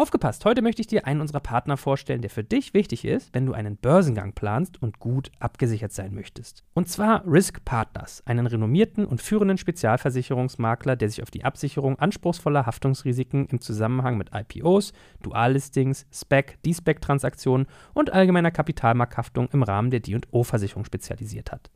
Aufgepasst, 0.00 0.46
heute 0.46 0.62
möchte 0.62 0.80
ich 0.80 0.86
dir 0.86 1.06
einen 1.06 1.20
unserer 1.20 1.40
Partner 1.40 1.76
vorstellen, 1.76 2.22
der 2.22 2.30
für 2.30 2.42
dich 2.42 2.72
wichtig 2.72 3.04
ist, 3.04 3.34
wenn 3.34 3.44
du 3.44 3.52
einen 3.52 3.76
Börsengang 3.76 4.32
planst 4.32 4.82
und 4.82 4.98
gut 4.98 5.30
abgesichert 5.40 5.92
sein 5.92 6.14
möchtest. 6.14 6.64
Und 6.72 6.88
zwar 6.88 7.22
Risk 7.26 7.66
Partners, 7.66 8.22
einen 8.24 8.46
renommierten 8.46 9.04
und 9.04 9.20
führenden 9.20 9.58
Spezialversicherungsmakler, 9.58 10.96
der 10.96 11.10
sich 11.10 11.22
auf 11.22 11.30
die 11.30 11.44
Absicherung 11.44 11.98
anspruchsvoller 11.98 12.64
Haftungsrisiken 12.64 13.44
im 13.48 13.60
Zusammenhang 13.60 14.16
mit 14.16 14.30
IPOs, 14.34 14.94
Duallistings, 15.22 16.06
SPEC, 16.10 16.56
D-SPEC-Transaktionen 16.62 17.66
und 17.92 18.10
allgemeiner 18.10 18.52
Kapitalmarkthaftung 18.52 19.50
im 19.52 19.62
Rahmen 19.62 19.90
der 19.90 20.00
D&O-Versicherung 20.00 20.86
spezialisiert 20.86 21.52
hat. 21.52 21.70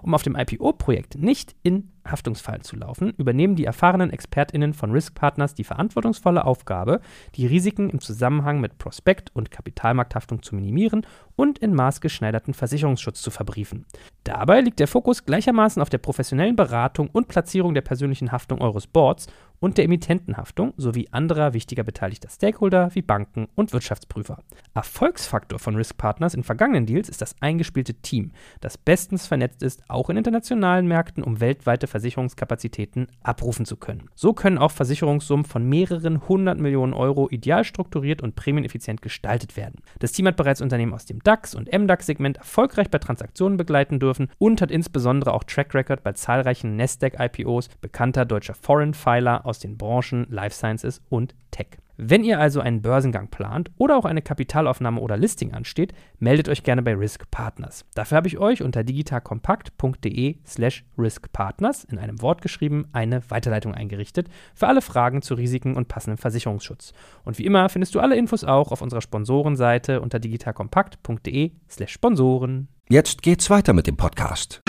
Um 0.00 0.14
auf 0.14 0.22
dem 0.22 0.34
IPO-Projekt 0.34 1.18
nicht 1.18 1.54
in 1.62 1.92
Haftungsfallen 2.10 2.62
zu 2.62 2.76
laufen, 2.76 3.12
übernehmen 3.16 3.56
die 3.56 3.64
erfahrenen 3.64 4.10
ExpertInnen 4.10 4.74
von 4.74 4.90
Risk 4.90 5.14
Partners 5.14 5.54
die 5.54 5.64
verantwortungsvolle 5.64 6.44
Aufgabe, 6.44 7.00
die 7.34 7.46
Risiken 7.46 7.90
im 7.90 8.00
Zusammenhang 8.00 8.60
mit 8.60 8.78
Prospekt- 8.78 9.30
und 9.34 9.50
Kapitalmarkthaftung 9.50 10.42
zu 10.42 10.54
minimieren 10.54 11.06
und 11.36 11.58
in 11.58 11.74
maßgeschneiderten 11.74 12.54
Versicherungsschutz 12.54 13.20
zu 13.22 13.30
verbriefen. 13.30 13.86
Dabei 14.24 14.60
liegt 14.60 14.80
der 14.80 14.88
Fokus 14.88 15.24
gleichermaßen 15.24 15.80
auf 15.80 15.90
der 15.90 15.98
professionellen 15.98 16.56
Beratung 16.56 17.08
und 17.12 17.28
Platzierung 17.28 17.74
der 17.74 17.82
persönlichen 17.82 18.32
Haftung 18.32 18.60
eures 18.60 18.86
Boards 18.86 19.28
und 19.60 19.78
der 19.78 19.84
Emittentenhaftung 19.84 20.74
sowie 20.76 21.08
anderer 21.10 21.54
wichtiger 21.54 21.84
beteiligter 21.84 22.28
Stakeholder 22.28 22.94
wie 22.94 23.02
Banken 23.02 23.48
und 23.54 23.72
Wirtschaftsprüfer. 23.72 24.42
Erfolgsfaktor 24.74 25.58
von 25.58 25.76
Risk 25.76 25.96
Partners 25.96 26.34
in 26.34 26.42
vergangenen 26.42 26.86
Deals 26.86 27.08
ist 27.08 27.22
das 27.22 27.36
eingespielte 27.40 27.94
Team, 27.94 28.32
das 28.60 28.76
bestens 28.78 29.26
vernetzt 29.26 29.62
ist, 29.62 29.82
auch 29.88 30.10
in 30.10 30.16
internationalen 30.16 30.86
Märkten, 30.86 31.22
um 31.22 31.40
weltweite 31.40 31.86
Versicherungskapazitäten 31.96 33.08
abrufen 33.22 33.64
zu 33.64 33.76
können. 33.76 34.10
So 34.14 34.32
können 34.34 34.58
auch 34.58 34.70
Versicherungssummen 34.70 35.46
von 35.46 35.66
mehreren 35.66 36.28
hundert 36.28 36.60
Millionen 36.60 36.92
Euro 36.92 37.28
ideal 37.30 37.64
strukturiert 37.64 38.22
und 38.22 38.36
prämieneffizient 38.36 39.00
gestaltet 39.00 39.56
werden. 39.56 39.80
Das 39.98 40.12
Team 40.12 40.26
hat 40.26 40.36
bereits 40.36 40.60
Unternehmen 40.60 40.92
aus 40.92 41.06
dem 41.06 41.22
DAX 41.22 41.54
und 41.54 41.72
MDAX-Segment 41.72 42.36
erfolgreich 42.36 42.90
bei 42.90 42.98
Transaktionen 42.98 43.56
begleiten 43.56 43.98
dürfen 43.98 44.28
und 44.38 44.60
hat 44.60 44.70
insbesondere 44.70 45.32
auch 45.32 45.44
Track 45.44 45.74
Record 45.74 46.02
bei 46.02 46.12
zahlreichen 46.12 46.76
Nasdaq-IPOs 46.76 47.68
bekannter 47.80 48.26
deutscher 48.26 48.54
Foreign 48.54 48.92
Filer 48.92 49.46
aus 49.46 49.58
den 49.58 49.78
Branchen 49.78 50.26
Life 50.28 50.54
Sciences 50.54 51.00
und 51.08 51.34
Tech. 51.50 51.78
Wenn 51.98 52.24
ihr 52.24 52.38
also 52.38 52.60
einen 52.60 52.82
Börsengang 52.82 53.28
plant 53.28 53.70
oder 53.78 53.96
auch 53.96 54.04
eine 54.04 54.20
Kapitalaufnahme 54.20 55.00
oder 55.00 55.16
Listing 55.16 55.54
ansteht, 55.54 55.94
meldet 56.18 56.48
euch 56.48 56.62
gerne 56.62 56.82
bei 56.82 56.94
Risk 56.94 57.30
Partners. 57.30 57.86
Dafür 57.94 58.16
habe 58.16 58.28
ich 58.28 58.38
euch 58.38 58.62
unter 58.62 58.84
digitalkompakt.de 58.84 60.36
slash 60.46 60.84
riskpartners 60.98 61.84
in 61.84 61.98
einem 61.98 62.20
Wort 62.20 62.42
geschrieben 62.42 62.86
eine 62.92 63.22
Weiterleitung 63.30 63.74
eingerichtet 63.74 64.28
für 64.54 64.68
alle 64.68 64.82
Fragen 64.82 65.22
zu 65.22 65.34
Risiken 65.34 65.74
und 65.74 65.88
passendem 65.88 66.18
Versicherungsschutz. 66.18 66.92
Und 67.24 67.38
wie 67.38 67.46
immer 67.46 67.68
findest 67.70 67.94
du 67.94 68.00
alle 68.00 68.16
Infos 68.16 68.44
auch 68.44 68.72
auf 68.72 68.82
unserer 68.82 69.00
Sponsorenseite 69.00 70.02
unter 70.02 70.18
digitalkompakt.de 70.18 71.52
slash 71.70 71.92
Sponsoren. 71.92 72.68
Jetzt 72.88 73.22
geht's 73.22 73.48
weiter 73.48 73.72
mit 73.72 73.86
dem 73.86 73.96
Podcast. 73.96 74.62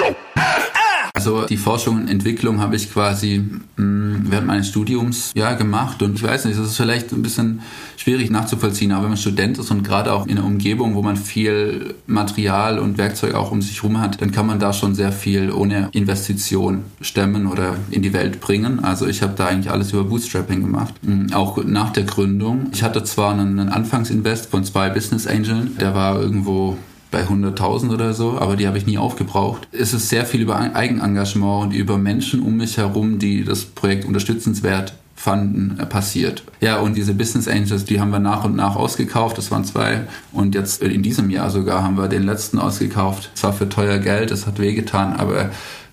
Also 1.17 1.47
die 1.47 1.57
Forschung 1.57 1.95
und 1.95 2.09
Entwicklung 2.09 2.59
habe 2.59 2.75
ich 2.75 2.93
quasi 2.93 3.43
mh, 3.75 3.83
mm, 3.83 4.25
während 4.29 4.45
meines 4.45 4.67
Studiums 4.67 5.31
ja 5.33 5.53
gemacht 5.53 6.03
und 6.03 6.13
ich 6.13 6.21
weiß 6.21 6.45
nicht, 6.45 6.59
das 6.59 6.67
ist 6.67 6.77
vielleicht 6.77 7.11
ein 7.11 7.23
bisschen 7.23 7.61
schwierig 7.95 8.29
nachzuvollziehen, 8.29 8.91
aber 8.91 9.03
wenn 9.03 9.09
man 9.09 9.17
Student 9.17 9.57
ist 9.57 9.71
und 9.71 9.81
gerade 9.81 10.13
auch 10.13 10.27
in 10.27 10.37
einer 10.37 10.45
Umgebung, 10.45 10.93
wo 10.93 11.01
man 11.01 11.17
viel 11.17 11.95
Material 12.05 12.77
und 12.77 12.99
Werkzeug 12.99 13.33
auch 13.33 13.49
um 13.49 13.63
sich 13.63 13.81
herum 13.81 13.99
hat, 13.99 14.21
dann 14.21 14.31
kann 14.31 14.45
man 14.45 14.59
da 14.59 14.73
schon 14.73 14.93
sehr 14.93 15.11
viel 15.11 15.51
ohne 15.51 15.89
Investition 15.91 16.83
stemmen 17.01 17.47
oder 17.47 17.77
in 17.89 18.03
die 18.03 18.13
Welt 18.13 18.39
bringen. 18.39 18.83
Also 18.83 19.07
ich 19.07 19.23
habe 19.23 19.33
da 19.35 19.47
eigentlich 19.47 19.71
alles 19.71 19.93
über 19.93 20.03
Bootstrapping 20.03 20.61
gemacht, 20.61 20.93
mm, 21.01 21.33
auch 21.33 21.63
nach 21.63 21.89
der 21.89 22.03
Gründung. 22.03 22.67
Ich 22.73 22.83
hatte 22.83 23.03
zwar 23.03 23.33
einen, 23.33 23.59
einen 23.59 23.69
Anfangsinvest 23.69 24.51
von 24.51 24.63
zwei 24.63 24.91
Business 24.91 25.25
Angeln, 25.25 25.77
der 25.79 25.95
war 25.95 26.21
irgendwo 26.21 26.77
bei 27.11 27.23
100.000 27.23 27.93
oder 27.93 28.13
so, 28.13 28.37
aber 28.37 28.55
die 28.55 28.67
habe 28.67 28.77
ich 28.77 28.85
nie 28.85 28.97
aufgebraucht. 28.97 29.67
Es 29.71 29.93
ist 29.93 30.09
sehr 30.09 30.25
viel 30.25 30.41
über 30.41 30.57
Eigenengagement 30.57 31.65
und 31.65 31.71
über 31.73 31.97
Menschen 31.97 32.41
um 32.41 32.57
mich 32.57 32.77
herum, 32.77 33.19
die 33.19 33.43
das 33.43 33.65
Projekt 33.65 34.05
unterstützenswert 34.05 34.93
fanden, 35.17 35.77
äh, 35.79 35.85
passiert. 35.85 36.43
Ja, 36.61 36.79
und 36.79 36.95
diese 36.95 37.13
Business 37.13 37.47
Angels, 37.47 37.85
die 37.85 37.99
haben 37.99 38.11
wir 38.11 38.19
nach 38.19 38.45
und 38.45 38.55
nach 38.55 38.75
ausgekauft. 38.75 39.37
Das 39.37 39.49
waren 39.51 39.65
zwei. 39.65 40.01
Und 40.31 40.53
jetzt 40.53 40.81
in 40.81 41.01
diesem 41.01 41.29
Jahr 41.29 41.49
sogar 41.49 41.83
haben 41.83 41.97
wir 41.97 42.07
den 42.07 42.23
letzten 42.23 42.59
ausgekauft. 42.59 43.31
Zwar 43.33 43.53
für 43.53 43.67
teuer 43.67 43.97
Geld, 43.97 44.31
das 44.31 44.45
hat 44.45 44.59
wehgetan, 44.59 45.13
aber 45.13 45.49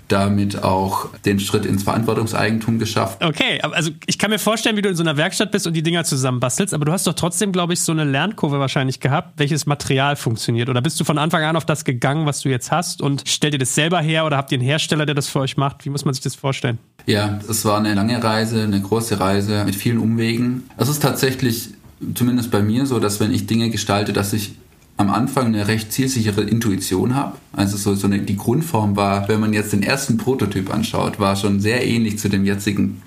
damit 0.08 0.62
auch 0.62 1.08
den 1.24 1.40
Schritt 1.40 1.64
ins 1.64 1.82
Verantwortungseigentum 1.82 2.78
geschafft. 2.78 3.24
Okay, 3.24 3.60
also 3.62 3.90
ich 4.06 4.18
kann 4.18 4.30
mir 4.30 4.38
vorstellen, 4.38 4.76
wie 4.76 4.82
du 4.82 4.88
in 4.88 4.96
so 4.96 5.02
einer 5.02 5.16
Werkstatt 5.16 5.50
bist 5.50 5.66
und 5.66 5.72
die 5.74 5.82
Dinger 5.82 6.04
zusammenbastelst, 6.04 6.74
aber 6.74 6.84
du 6.84 6.92
hast 6.92 7.06
doch 7.06 7.14
trotzdem, 7.14 7.52
glaube 7.52 7.72
ich, 7.72 7.80
so 7.80 7.92
eine 7.92 8.04
Lernkurve 8.04 8.58
wahrscheinlich 8.58 9.00
gehabt, 9.00 9.38
welches 9.38 9.66
Material 9.66 10.16
funktioniert. 10.16 10.68
Oder 10.68 10.82
bist 10.82 11.00
du 11.00 11.04
von 11.04 11.18
Anfang 11.18 11.42
an 11.42 11.56
auf 11.56 11.64
das 11.64 11.84
gegangen, 11.84 12.26
was 12.26 12.40
du 12.40 12.48
jetzt 12.48 12.70
hast 12.70 13.00
und 13.00 13.26
stellt 13.26 13.54
ihr 13.54 13.58
das 13.58 13.74
selber 13.74 14.00
her 14.00 14.26
oder 14.26 14.36
habt 14.36 14.52
ihr 14.52 14.58
einen 14.58 14.66
Hersteller, 14.66 15.06
der 15.06 15.14
das 15.14 15.28
für 15.28 15.40
euch 15.40 15.56
macht? 15.56 15.84
Wie 15.84 15.90
muss 15.90 16.04
man 16.04 16.14
sich 16.14 16.22
das 16.22 16.34
vorstellen? 16.34 16.78
Ja, 17.06 17.38
es 17.48 17.64
war 17.64 17.78
eine 17.78 17.94
lange 17.94 18.22
Reise, 18.22 18.62
eine 18.62 18.80
große 18.80 19.20
Reise 19.20 19.64
mit 19.64 19.74
vielen 19.74 19.98
Umwegen. 19.98 20.64
Es 20.76 20.88
ist 20.88 21.02
tatsächlich 21.02 21.70
zumindest 22.14 22.50
bei 22.50 22.62
mir 22.62 22.86
so, 22.86 22.98
dass 22.98 23.20
wenn 23.20 23.32
ich 23.32 23.46
Dinge 23.46 23.70
gestalte, 23.70 24.12
dass 24.12 24.32
ich 24.32 24.52
am 24.96 25.10
Anfang 25.10 25.46
eine 25.46 25.66
recht 25.66 25.92
zielsichere 25.92 26.42
Intuition 26.42 27.14
habe. 27.14 27.36
Also 27.52 27.76
so, 27.76 27.94
so 27.94 28.06
eine, 28.06 28.20
die 28.20 28.36
Grundform 28.36 28.96
war, 28.96 29.28
wenn 29.28 29.40
man 29.40 29.52
jetzt 29.52 29.72
den 29.72 29.82
ersten 29.82 30.16
Prototyp 30.18 30.72
anschaut, 30.72 31.18
war 31.18 31.36
schon 31.36 31.60
sehr 31.60 31.86
ähnlich 31.86 32.18
zu 32.18 32.28
dem 32.28 32.44
jetzigen 32.44 33.02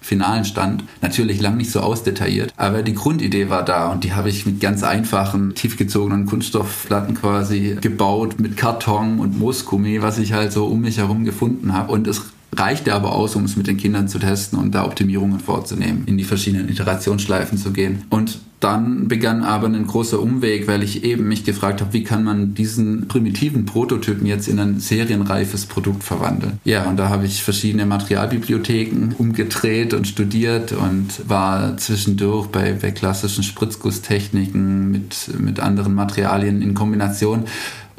finalen 0.00 0.44
Stand. 0.44 0.84
Natürlich 1.02 1.40
lang 1.40 1.56
nicht 1.56 1.70
so 1.70 1.80
ausdetailliert, 1.80 2.52
aber 2.56 2.82
die 2.82 2.94
Grundidee 2.94 3.50
war 3.50 3.64
da 3.64 3.88
und 3.88 4.04
die 4.04 4.12
habe 4.12 4.28
ich 4.28 4.46
mit 4.46 4.60
ganz 4.60 4.82
einfachen, 4.82 5.54
tiefgezogenen 5.54 6.26
Kunststoffplatten 6.26 7.14
quasi 7.14 7.76
gebaut 7.80 8.40
mit 8.40 8.56
Karton 8.56 9.20
und 9.20 9.38
Moosgummi, 9.38 10.02
was 10.02 10.18
ich 10.18 10.32
halt 10.32 10.52
so 10.52 10.66
um 10.66 10.80
mich 10.80 10.98
herum 10.98 11.24
gefunden 11.24 11.72
habe. 11.74 11.92
Und 11.92 12.06
es 12.06 12.22
reichte 12.56 12.94
aber 12.94 13.14
aus, 13.14 13.36
um 13.36 13.44
es 13.44 13.56
mit 13.56 13.66
den 13.66 13.76
Kindern 13.76 14.08
zu 14.08 14.18
testen 14.18 14.58
und 14.58 14.74
da 14.74 14.84
Optimierungen 14.84 15.40
vorzunehmen, 15.40 16.04
in 16.06 16.18
die 16.18 16.24
verschiedenen 16.24 16.68
Iterationsschleifen 16.68 17.58
zu 17.58 17.72
gehen. 17.72 18.02
Und 18.10 18.38
dann 18.60 19.08
begann 19.08 19.42
aber 19.42 19.68
ein 19.68 19.86
großer 19.86 20.20
Umweg, 20.20 20.68
weil 20.68 20.82
ich 20.82 21.02
eben 21.02 21.26
mich 21.26 21.44
gefragt 21.44 21.80
habe, 21.80 21.94
wie 21.94 22.04
kann 22.04 22.22
man 22.22 22.52
diesen 22.52 23.08
primitiven 23.08 23.64
Prototypen 23.64 24.26
jetzt 24.26 24.48
in 24.48 24.60
ein 24.60 24.80
serienreifes 24.80 25.64
Produkt 25.64 26.04
verwandeln. 26.04 26.60
Ja, 26.64 26.84
und 26.84 26.98
da 26.98 27.08
habe 27.08 27.24
ich 27.24 27.42
verschiedene 27.42 27.86
Materialbibliotheken 27.86 29.14
umgedreht 29.16 29.94
und 29.94 30.06
studiert 30.06 30.72
und 30.72 31.26
war 31.26 31.78
zwischendurch 31.78 32.48
bei, 32.48 32.74
bei 32.74 32.90
klassischen 32.90 33.44
Spritzgusstechniken 33.44 34.90
mit, 34.90 35.30
mit 35.38 35.58
anderen 35.58 35.94
Materialien 35.94 36.60
in 36.60 36.74
Kombination 36.74 37.44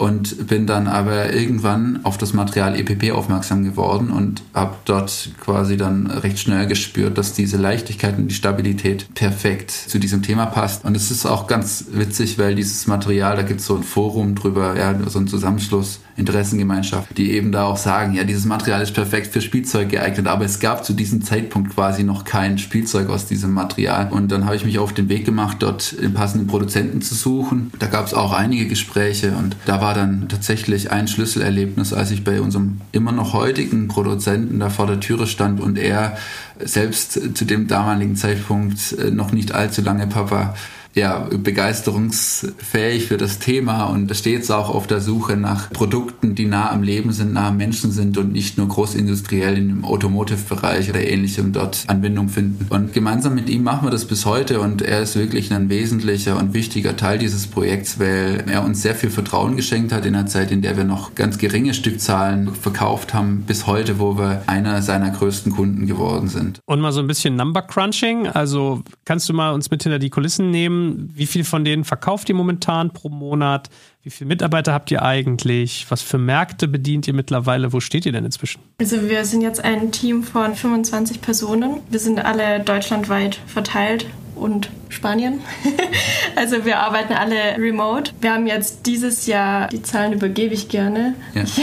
und 0.01 0.47
bin 0.47 0.65
dann 0.65 0.87
aber 0.87 1.31
irgendwann 1.31 1.99
auf 2.01 2.17
das 2.17 2.33
Material 2.33 2.75
EPP 2.75 3.11
aufmerksam 3.11 3.63
geworden 3.63 4.09
und 4.09 4.41
habe 4.51 4.73
dort 4.85 5.29
quasi 5.39 5.77
dann 5.77 6.07
recht 6.07 6.39
schnell 6.39 6.65
gespürt, 6.65 7.19
dass 7.19 7.33
diese 7.33 7.57
Leichtigkeit 7.57 8.17
und 8.17 8.27
die 8.27 8.33
Stabilität 8.33 9.13
perfekt 9.13 9.69
zu 9.69 9.99
diesem 9.99 10.23
Thema 10.23 10.47
passt. 10.47 10.85
Und 10.85 10.97
es 10.97 11.11
ist 11.11 11.27
auch 11.27 11.45
ganz 11.45 11.85
witzig, 11.91 12.39
weil 12.39 12.55
dieses 12.55 12.87
Material, 12.87 13.35
da 13.35 13.43
gibt 13.43 13.59
es 13.59 13.67
so 13.67 13.75
ein 13.75 13.83
Forum 13.83 14.33
drüber, 14.33 14.75
ja, 14.75 14.95
so 15.07 15.19
ein 15.19 15.27
Zusammenschluss 15.27 15.99
Interessengemeinschaft, 16.21 17.17
die 17.17 17.31
eben 17.31 17.51
da 17.51 17.65
auch 17.65 17.77
sagen, 17.77 18.13
ja, 18.13 18.23
dieses 18.23 18.45
Material 18.45 18.81
ist 18.81 18.93
perfekt 18.93 19.27
für 19.33 19.41
Spielzeug 19.41 19.89
geeignet, 19.89 20.27
aber 20.27 20.45
es 20.45 20.59
gab 20.59 20.85
zu 20.85 20.93
diesem 20.93 21.23
Zeitpunkt 21.23 21.73
quasi 21.75 22.03
noch 22.03 22.23
kein 22.23 22.57
Spielzeug 22.57 23.09
aus 23.09 23.25
diesem 23.25 23.51
Material. 23.53 24.09
Und 24.11 24.31
dann 24.31 24.45
habe 24.45 24.55
ich 24.55 24.65
mich 24.65 24.79
auf 24.79 24.93
den 24.93 25.09
Weg 25.09 25.25
gemacht, 25.25 25.57
dort 25.59 25.99
den 25.99 26.13
passenden 26.13 26.47
Produzenten 26.47 27.01
zu 27.01 27.15
suchen. 27.15 27.71
Da 27.79 27.87
gab 27.87 28.05
es 28.05 28.13
auch 28.13 28.33
einige 28.33 28.67
Gespräche 28.67 29.33
und 29.37 29.55
da 29.65 29.81
war 29.81 29.90
dann 29.93 30.27
tatsächlich 30.29 30.91
ein 30.91 31.07
Schlüsselerlebnis, 31.07 31.93
als 31.93 32.11
ich 32.11 32.23
bei 32.23 32.41
unserem 32.41 32.81
immer 32.91 33.11
noch 33.11 33.33
heutigen 33.33 33.87
Produzenten 33.87 34.59
da 34.59 34.69
vor 34.69 34.87
der 34.87 34.99
Türe 34.99 35.27
stand 35.27 35.59
und 35.59 35.77
er 35.77 36.17
selbst 36.59 37.35
zu 37.35 37.45
dem 37.45 37.67
damaligen 37.67 38.15
Zeitpunkt 38.15 38.93
äh, 38.93 39.11
noch 39.11 39.31
nicht 39.31 39.53
allzu 39.53 39.81
lange 39.81 40.07
Papa 40.07 40.55
ja, 40.93 41.27
begeisterungsfähig 41.31 43.05
für 43.05 43.17
das 43.17 43.39
Thema 43.39 43.85
und 43.85 44.13
stets 44.15 44.51
auch 44.51 44.69
auf 44.69 44.87
der 44.87 44.99
Suche 44.99 45.37
nach 45.37 45.69
Produkten, 45.71 46.35
die 46.35 46.45
nah 46.45 46.69
am 46.69 46.83
Leben 46.83 47.13
sind, 47.13 47.33
nah 47.33 47.47
am 47.47 47.57
Menschen 47.57 47.91
sind 47.91 48.17
und 48.17 48.33
nicht 48.33 48.57
nur 48.57 48.67
großindustriell 48.67 49.57
im 49.57 49.85
Automotive-Bereich 49.85 50.89
oder 50.89 51.01
ähnlichem 51.01 51.53
dort 51.53 51.85
Anwendung 51.87 52.27
finden. 52.27 52.67
Und 52.69 52.93
gemeinsam 52.93 53.35
mit 53.35 53.49
ihm 53.49 53.63
machen 53.63 53.87
wir 53.87 53.91
das 53.91 54.05
bis 54.05 54.25
heute 54.25 54.59
und 54.59 54.81
er 54.81 55.01
ist 55.01 55.15
wirklich 55.15 55.53
ein 55.53 55.69
wesentlicher 55.69 56.37
und 56.37 56.53
wichtiger 56.53 56.97
Teil 56.97 57.17
dieses 57.17 57.47
Projekts, 57.47 57.99
weil 57.99 58.43
er 58.47 58.63
uns 58.65 58.81
sehr 58.81 58.95
viel 58.95 59.09
Vertrauen 59.09 59.55
geschenkt 59.55 59.93
hat 59.93 60.05
in 60.05 60.15
einer 60.15 60.27
Zeit, 60.27 60.51
in 60.51 60.61
der 60.61 60.75
wir 60.75 60.83
noch 60.83 61.15
ganz 61.15 61.37
geringe 61.37 61.73
Stückzahlen 61.73 62.53
verkauft 62.53 63.13
haben, 63.13 63.43
bis 63.47 63.65
heute, 63.65 63.99
wo 63.99 64.17
wir 64.17 64.43
einer 64.47 64.81
seiner 64.81 65.09
größten 65.09 65.53
Kunden 65.53 65.87
geworden 65.87 66.27
sind. 66.27 66.59
Und 66.65 66.81
mal 66.81 66.91
so 66.91 66.99
ein 66.99 67.07
bisschen 67.07 67.35
Number 67.37 67.61
Crunching, 67.61 68.27
also 68.27 68.81
kannst 69.05 69.29
du 69.29 69.33
mal 69.33 69.53
uns 69.53 69.71
mit 69.71 69.83
hinter 69.83 69.99
die 69.99 70.09
Kulissen 70.09 70.51
nehmen? 70.51 70.80
Wie 71.13 71.25
viel 71.25 71.43
von 71.43 71.65
denen 71.65 71.83
verkauft 71.83 72.29
ihr 72.29 72.35
momentan 72.35 72.91
pro 72.91 73.09
Monat? 73.09 73.69
Wie 74.03 74.09
viele 74.09 74.27
Mitarbeiter 74.29 74.73
habt 74.73 74.89
ihr 74.91 75.03
eigentlich? 75.03 75.85
Was 75.89 76.01
für 76.01 76.17
Märkte 76.17 76.67
bedient 76.67 77.07
ihr 77.07 77.13
mittlerweile? 77.13 77.71
Wo 77.73 77.79
steht 77.79 78.05
ihr 78.05 78.11
denn 78.11 78.25
inzwischen? 78.25 78.61
Also 78.79 79.09
wir 79.09 79.25
sind 79.25 79.41
jetzt 79.41 79.63
ein 79.63 79.91
Team 79.91 80.23
von 80.23 80.55
25 80.55 81.21
Personen. 81.21 81.81
Wir 81.89 81.99
sind 81.99 82.23
alle 82.23 82.59
deutschlandweit 82.61 83.39
verteilt 83.47 84.07
und 84.35 84.69
Spanien. 84.89 85.41
also 86.35 86.65
wir 86.65 86.79
arbeiten 86.79 87.13
alle 87.13 87.57
remote. 87.57 88.11
Wir 88.21 88.33
haben 88.33 88.47
jetzt 88.47 88.85
dieses 88.85 89.27
Jahr, 89.27 89.67
die 89.67 89.81
Zahlen 89.83 90.13
übergebe 90.13 90.53
ich 90.53 90.67
gerne. 90.67 91.15
Ja. 91.33 91.43